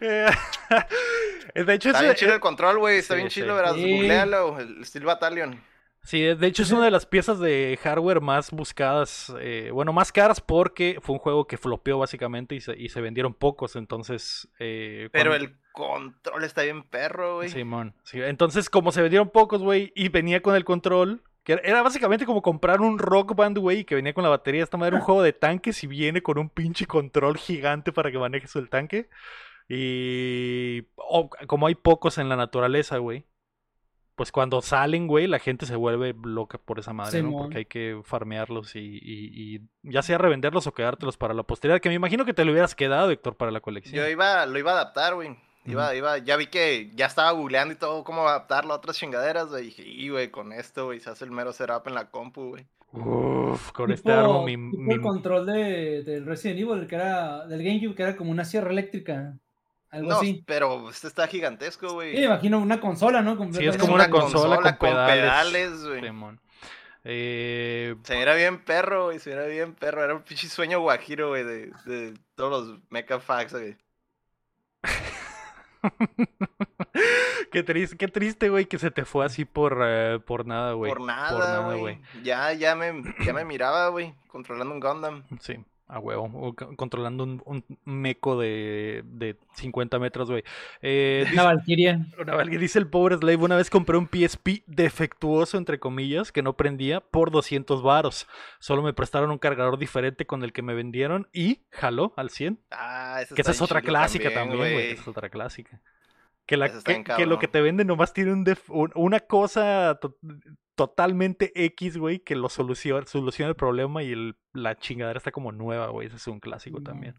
de 0.00 1.74
hecho, 1.74 1.88
Está 1.90 2.02
bien 2.02 2.14
chido 2.14 2.34
el 2.34 2.40
control, 2.40 2.78
güey, 2.78 2.98
está 2.98 3.14
sí, 3.14 3.18
bien 3.18 3.30
sí. 3.30 3.40
chido, 3.40 3.54
verás, 3.56 3.74
Sí. 3.74 3.90
googlealo, 3.92 4.58
el 4.60 4.84
Steel 4.84 5.04
Battalion. 5.04 5.60
Sí, 6.02 6.20
de 6.20 6.46
hecho 6.46 6.62
es 6.64 6.70
una 6.70 6.84
de 6.84 6.90
las 6.90 7.06
piezas 7.06 7.38
de 7.40 7.78
hardware 7.82 8.20
más 8.20 8.50
buscadas, 8.50 9.32
eh, 9.40 9.70
bueno, 9.72 9.94
más 9.94 10.12
caras 10.12 10.38
porque 10.38 10.98
fue 11.00 11.14
un 11.14 11.18
juego 11.18 11.46
que 11.46 11.56
flopeó 11.56 11.98
básicamente 11.98 12.54
y 12.54 12.60
se, 12.60 12.76
y 12.78 12.90
se 12.90 13.00
vendieron 13.00 13.32
pocos, 13.32 13.74
entonces... 13.74 14.46
eh, 14.58 15.08
Pero 15.12 15.30
cuando- 15.30 15.46
el 15.46 15.56
control 15.72 16.44
está 16.44 16.60
bien 16.62 16.82
perro, 16.82 17.36
güey. 17.36 17.48
Simón, 17.48 17.94
sí, 18.02 18.20
entonces 18.20 18.68
como 18.68 18.92
se 18.92 19.00
vendieron 19.00 19.30
pocos, 19.30 19.62
güey, 19.62 19.94
y 19.96 20.10
venía 20.10 20.42
con 20.42 20.54
el 20.54 20.64
control, 20.66 21.22
que 21.44 21.60
era 21.62 21.82
básicamente 21.82 22.26
como 22.26 22.42
comprar 22.42 22.80
un 22.80 22.98
rock 22.98 23.34
band, 23.36 23.58
güey, 23.58 23.84
que 23.84 23.94
venía 23.94 24.14
con 24.14 24.24
la 24.24 24.30
batería, 24.30 24.62
esta 24.64 24.76
madre 24.76 24.88
era 24.96 24.96
un 24.96 25.04
juego 25.04 25.22
de 25.22 25.32
tanques 25.32 25.84
y 25.84 25.86
viene 25.86 26.22
con 26.22 26.38
un 26.38 26.48
pinche 26.48 26.86
control 26.86 27.36
gigante 27.36 27.92
para 27.92 28.10
que 28.10 28.18
manejes 28.18 28.56
el 28.56 28.68
tanque. 28.70 29.08
Y 29.68 30.82
como 31.46 31.66
hay 31.66 31.74
pocos 31.74 32.18
en 32.18 32.28
la 32.28 32.36
naturaleza, 32.36 32.98
güey, 32.98 33.24
pues 34.14 34.30
cuando 34.30 34.62
salen, 34.62 35.06
güey, 35.08 35.26
la 35.26 35.38
gente 35.38 35.66
se 35.66 35.74
vuelve 35.76 36.14
loca 36.24 36.58
por 36.58 36.78
esa 36.78 36.92
madre, 36.92 37.10
¿no? 37.22 37.36
Porque 37.38 37.58
hay 37.58 37.64
que 37.64 38.00
farmearlos 38.04 38.76
y, 38.76 38.80
y- 38.80 39.56
y 39.56 39.60
ya 39.82 40.02
sea 40.02 40.18
revenderlos 40.18 40.66
o 40.66 40.72
quedártelos 40.72 41.16
para 41.16 41.34
la 41.34 41.42
posteridad, 41.42 41.80
que 41.80 41.88
me 41.88 41.96
imagino 41.96 42.24
que 42.24 42.32
te 42.34 42.44
lo 42.44 42.52
hubieras 42.52 42.74
quedado, 42.74 43.10
Héctor, 43.10 43.36
para 43.36 43.50
la 43.50 43.60
colección. 43.60 43.96
Yo 43.96 44.08
iba, 44.08 44.46
lo 44.46 44.58
iba 44.58 44.70
a 44.70 44.74
adaptar, 44.74 45.14
güey. 45.14 45.36
Iba, 45.66 45.94
iba, 45.94 46.18
ya 46.18 46.36
vi 46.36 46.46
que 46.48 46.90
ya 46.94 47.06
estaba 47.06 47.30
googleando 47.30 47.72
y 47.72 47.76
todo 47.78 48.04
cómo 48.04 48.28
adaptarlo 48.28 48.74
a 48.74 48.76
otras 48.76 48.96
chingaderas, 48.98 49.48
güey. 49.48 49.64
Dije, 49.64 49.82
y 49.86 50.08
güey, 50.10 50.30
con 50.30 50.52
esto, 50.52 50.86
güey, 50.86 51.00
se 51.00 51.08
hace 51.10 51.24
el 51.24 51.30
mero 51.30 51.52
setup 51.52 51.86
en 51.88 51.94
la 51.94 52.10
compu, 52.10 52.50
güey. 52.50 52.66
Uf, 52.92 53.72
con 53.72 53.90
este 53.90 54.12
armo 54.12 54.44
mi, 54.44 54.52
tipo 54.70 54.82
mi- 54.82 54.94
el 54.94 55.00
control 55.00 55.46
de, 55.46 56.02
del 56.04 56.26
Resident 56.26 56.60
Evil, 56.60 56.86
que 56.86 56.94
era 56.96 57.46
del 57.46 57.62
GameCube, 57.64 57.94
que 57.94 58.02
era 58.02 58.14
como 58.16 58.30
una 58.30 58.44
sierra 58.44 58.70
eléctrica. 58.70 59.34
Algo 59.90 60.10
No, 60.10 60.16
así. 60.16 60.42
pero 60.46 60.90
este 60.90 61.06
está 61.08 61.26
gigantesco, 61.28 61.88
Sí, 61.88 61.94
güey. 61.94 62.14
me 62.14 62.24
imagino 62.24 62.58
una 62.58 62.80
consola, 62.80 63.22
¿no? 63.22 63.36
Sí, 63.52 63.64
es 63.64 63.76
como 63.78 63.94
una 63.94 64.10
consola, 64.10 64.56
con 64.56 64.64
con 64.72 64.78
pedales. 64.90 65.22
pedales, 65.24 65.84
güey. 65.86 66.02
Eh, 67.04 67.94
Se 68.02 68.20
era 68.20 68.34
bien 68.34 68.64
perro, 68.64 69.06
güey, 69.06 69.18
se 69.18 69.32
era 69.32 69.44
bien 69.46 69.74
perro. 69.74 70.02
Era 70.04 70.14
un 70.14 70.22
pinche 70.22 70.48
sueño 70.48 70.80
guajiro, 70.80 71.28
güey, 71.28 71.44
de, 71.44 71.66
de 71.84 72.14
todos 72.34 72.68
los 72.68 72.78
mecha 72.90 73.20
facts, 73.20 73.52
güey. 73.52 73.76
qué 77.52 77.62
triste, 77.62 77.96
qué 77.96 78.08
triste, 78.08 78.48
güey, 78.48 78.66
que 78.66 78.78
se 78.78 78.90
te 78.90 79.04
fue 79.04 79.24
así 79.24 79.44
por, 79.44 79.80
eh, 79.84 80.20
por 80.24 80.46
nada, 80.46 80.72
güey. 80.72 80.92
Por 80.92 81.00
nada, 81.02 81.74
güey. 81.74 82.00
Ya, 82.22 82.52
ya 82.52 82.74
me, 82.74 83.02
ya 83.24 83.32
me 83.32 83.44
miraba, 83.44 83.88
güey, 83.88 84.14
controlando 84.28 84.74
un 84.74 84.80
Gundam. 84.80 85.24
Sí, 85.40 85.58
a 85.86 85.98
huevo. 85.98 86.30
o 86.34 86.54
controlando 86.54 87.24
un, 87.24 87.42
un 87.44 87.64
meco 87.84 88.38
de, 88.38 89.02
de 89.04 89.36
50 89.54 89.98
metros, 89.98 90.30
güey. 90.30 90.42
Eh, 90.82 91.26
Una 91.32 91.44
Valkyria. 91.44 92.06
Una 92.18 92.44
que 92.44 92.58
dice 92.58 92.78
el 92.78 92.88
pobre 92.88 93.16
Slave, 93.16 93.36
una 93.36 93.56
vez 93.56 93.70
compré 93.70 93.96
un 93.96 94.08
PSP 94.08 94.62
defectuoso, 94.66 95.58
entre 95.58 95.78
comillas, 95.78 96.32
que 96.32 96.42
no 96.42 96.56
prendía 96.56 97.00
por 97.00 97.30
200 97.30 97.82
varos. 97.82 98.26
Solo 98.58 98.82
me 98.82 98.92
prestaron 98.92 99.30
un 99.30 99.38
cargador 99.38 99.78
diferente 99.78 100.26
con 100.26 100.42
el 100.42 100.52
que 100.52 100.62
me 100.62 100.74
vendieron 100.74 101.28
y 101.32 101.60
jaló 101.70 102.12
al 102.16 102.30
100. 102.30 102.60
Ah, 102.70 103.20
ese 103.22 103.34
Que 103.34 103.42
esa 103.42 103.50
es 103.50 103.62
otra 103.62 103.82
clásica 103.82 104.32
también, 104.32 104.58
güey. 104.58 104.90
Esa 104.90 105.02
es 105.02 105.08
otra 105.08 105.28
clásica. 105.28 105.80
Que, 106.46 106.56
la, 106.58 106.68
lo 107.26 107.38
que 107.38 107.48
te 107.48 107.60
venden 107.62 107.86
nomás 107.86 108.12
tiene 108.12 108.32
un 108.32 108.44
def- 108.44 108.68
un- 108.70 108.92
una 108.94 109.20
cosa 109.20 109.98
to- 110.00 110.18
totalmente 110.74 111.52
X, 111.66 111.96
güey, 111.96 112.18
que 112.20 112.36
lo 112.36 112.48
soluciona, 112.48 113.06
soluciona 113.06 113.48
el 113.50 113.56
problema 113.56 114.02
y 114.02 114.12
el, 114.12 114.36
la 114.52 114.76
chingadera 114.76 115.16
está 115.18 115.30
como 115.32 115.52
nueva, 115.52 115.88
güey. 115.88 116.08
Ese 116.08 116.16
es 116.16 116.26
un 116.26 116.40
clásico 116.40 116.78
No. 116.78 116.84
también. 116.84 117.14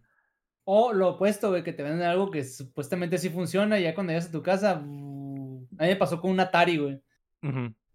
O 0.66 0.94
lo 0.94 1.10
opuesto, 1.10 1.50
güey, 1.50 1.64
que 1.64 1.74
te 1.74 1.84
venden 1.84 2.08
algo 2.08 2.32
que 2.32 2.44
supuestamente 2.44 3.18
sí 3.18 3.30
funciona 3.30 3.80
y 3.80 3.84
ya 3.84 3.94
cuando 3.96 4.12
llegas 4.12 4.28
a 4.30 4.32
tu 4.32 4.42
casa. 4.44 4.76
uh, 4.84 5.68
A 5.80 5.84
mí 5.84 5.90
me 5.90 5.96
pasó 5.96 6.20
con 6.20 6.32
un 6.32 6.40
Atari, 6.40 6.78
güey. 6.78 7.02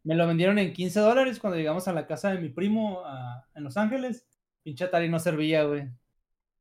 Me 0.03 0.15
lo 0.15 0.27
vendieron 0.27 0.59
en 0.59 0.73
15 0.73 0.99
dólares 1.01 1.39
cuando 1.41 1.59
llegamos 1.59 1.87
a 1.89 1.93
la 1.93 2.07
casa 2.07 2.31
de 2.33 2.41
mi 2.41 2.49
primo 2.49 3.03
a- 3.05 3.45
en 3.55 3.65
Los 3.65 3.77
Ángeles. 3.77 4.27
Pinche 4.63 4.85
Atari 4.85 5.09
no 5.09 5.19
servía, 5.19 5.65
güey. 5.65 5.89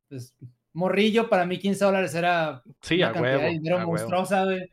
Pues, 0.09 0.35
morrillo, 0.73 1.29
para 1.29 1.45
mí 1.45 1.59
15 1.59 1.85
dólares 1.85 2.13
era 2.15 2.61
Sí, 2.81 2.97
una 2.97 3.09
a 3.09 3.13
cantidad 3.13 3.35
huevo. 3.35 3.43
de 3.45 3.49
dinero 3.51 3.79
monstruosa, 3.87 4.43
güey. 4.45 4.69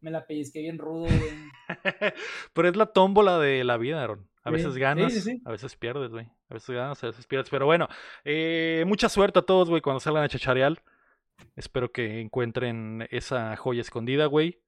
Me 0.00 0.10
la 0.10 0.26
pellizqué 0.26 0.60
bien 0.60 0.78
rudo, 0.78 1.04
güey. 1.06 1.30
Pero 2.52 2.68
es 2.68 2.76
la 2.76 2.86
tómbola 2.86 3.38
de 3.38 3.64
la 3.64 3.76
vida, 3.76 4.02
Aaron. 4.02 4.28
A 4.42 4.50
veces 4.50 4.76
ganas, 4.76 5.26
a 5.46 5.50
veces 5.50 5.74
pierdes, 5.76 6.10
güey. 6.10 6.26
A 6.50 6.54
veces 6.54 6.74
ganas, 6.74 7.02
a 7.02 7.06
veces 7.06 7.26
pierdes. 7.26 7.48
Pero 7.48 7.64
bueno, 7.64 7.88
eh, 8.24 8.84
mucha 8.86 9.08
suerte 9.08 9.38
a 9.38 9.42
todos, 9.42 9.70
güey, 9.70 9.80
cuando 9.80 10.00
salgan 10.00 10.24
a 10.24 10.28
chachareal. 10.28 10.82
Espero 11.56 11.90
que 11.90 12.20
encuentren 12.20 13.08
esa 13.10 13.56
joya 13.56 13.80
escondida, 13.80 14.26
güey. 14.26 14.60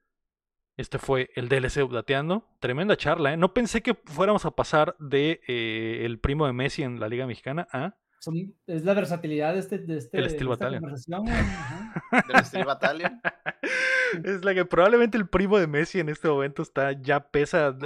Este 0.79 0.99
fue 0.99 1.29
el 1.35 1.51
DLC 1.51 1.83
Updateando. 1.85 2.49
Tremenda 2.59 2.97
charla, 2.97 3.35
¿eh? 3.35 3.37
No 3.37 3.53
pensé 3.53 3.83
que 3.83 3.95
fuéramos 3.95 4.47
a 4.47 4.53
pasar 4.53 4.97
de 4.99 5.43
eh, 5.47 6.01
el 6.07 6.19
primo 6.21 6.47
de 6.47 6.55
Messi 6.55 6.83
en 6.83 6.99
la 6.99 7.09
Liga 7.09 7.27
Mexicana 7.27 7.69
a 7.71 7.97
es 8.67 8.85
la 8.85 8.95
versatilidad 8.95 9.55
de 9.55 9.61
este, 9.61 9.79
de 9.79 9.99
este 9.99 10.19
el 10.19 10.31
Steel 10.31 10.49
Battalion. 10.49 10.83
Del 10.83 12.45
Steel 12.45 12.65
Battalion. 12.65 13.21
Es 14.25 14.45
la 14.45 14.55
que 14.55 14.65
probablemente 14.65 15.19
el 15.19 15.29
primo 15.29 15.59
de 15.59 15.67
Messi 15.67 15.99
en 15.99 16.09
este 16.09 16.29
momento 16.29 16.63
está 16.63 16.93
ya 16.93 17.29
pesa 17.29 17.77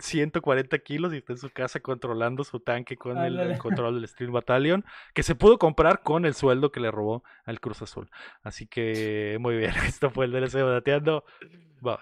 140 0.00 0.76
eh, 0.76 0.82
kilos 0.82 1.14
y 1.14 1.18
está 1.18 1.34
en 1.34 1.38
su 1.38 1.50
casa 1.50 1.78
controlando 1.80 2.42
su 2.42 2.60
tanque 2.60 2.96
con 2.96 3.18
el, 3.18 3.56
control 3.58 3.94
del 3.94 4.08
Steel 4.08 4.30
Battalion, 4.30 4.84
que 5.14 5.22
se 5.22 5.34
pudo 5.34 5.58
comprar 5.58 6.02
con 6.02 6.24
el 6.24 6.34
sueldo 6.34 6.72
que 6.72 6.80
le 6.80 6.90
robó 6.90 7.22
al 7.44 7.60
Cruz 7.60 7.80
Azul. 7.82 8.10
Así 8.42 8.66
que 8.66 9.38
muy 9.40 9.56
bien, 9.56 9.72
esto 9.86 10.10
fue 10.10 10.26
el 10.26 10.32
DLC 10.32 10.62
Bateando. 10.62 11.24
Bye. 11.80 11.96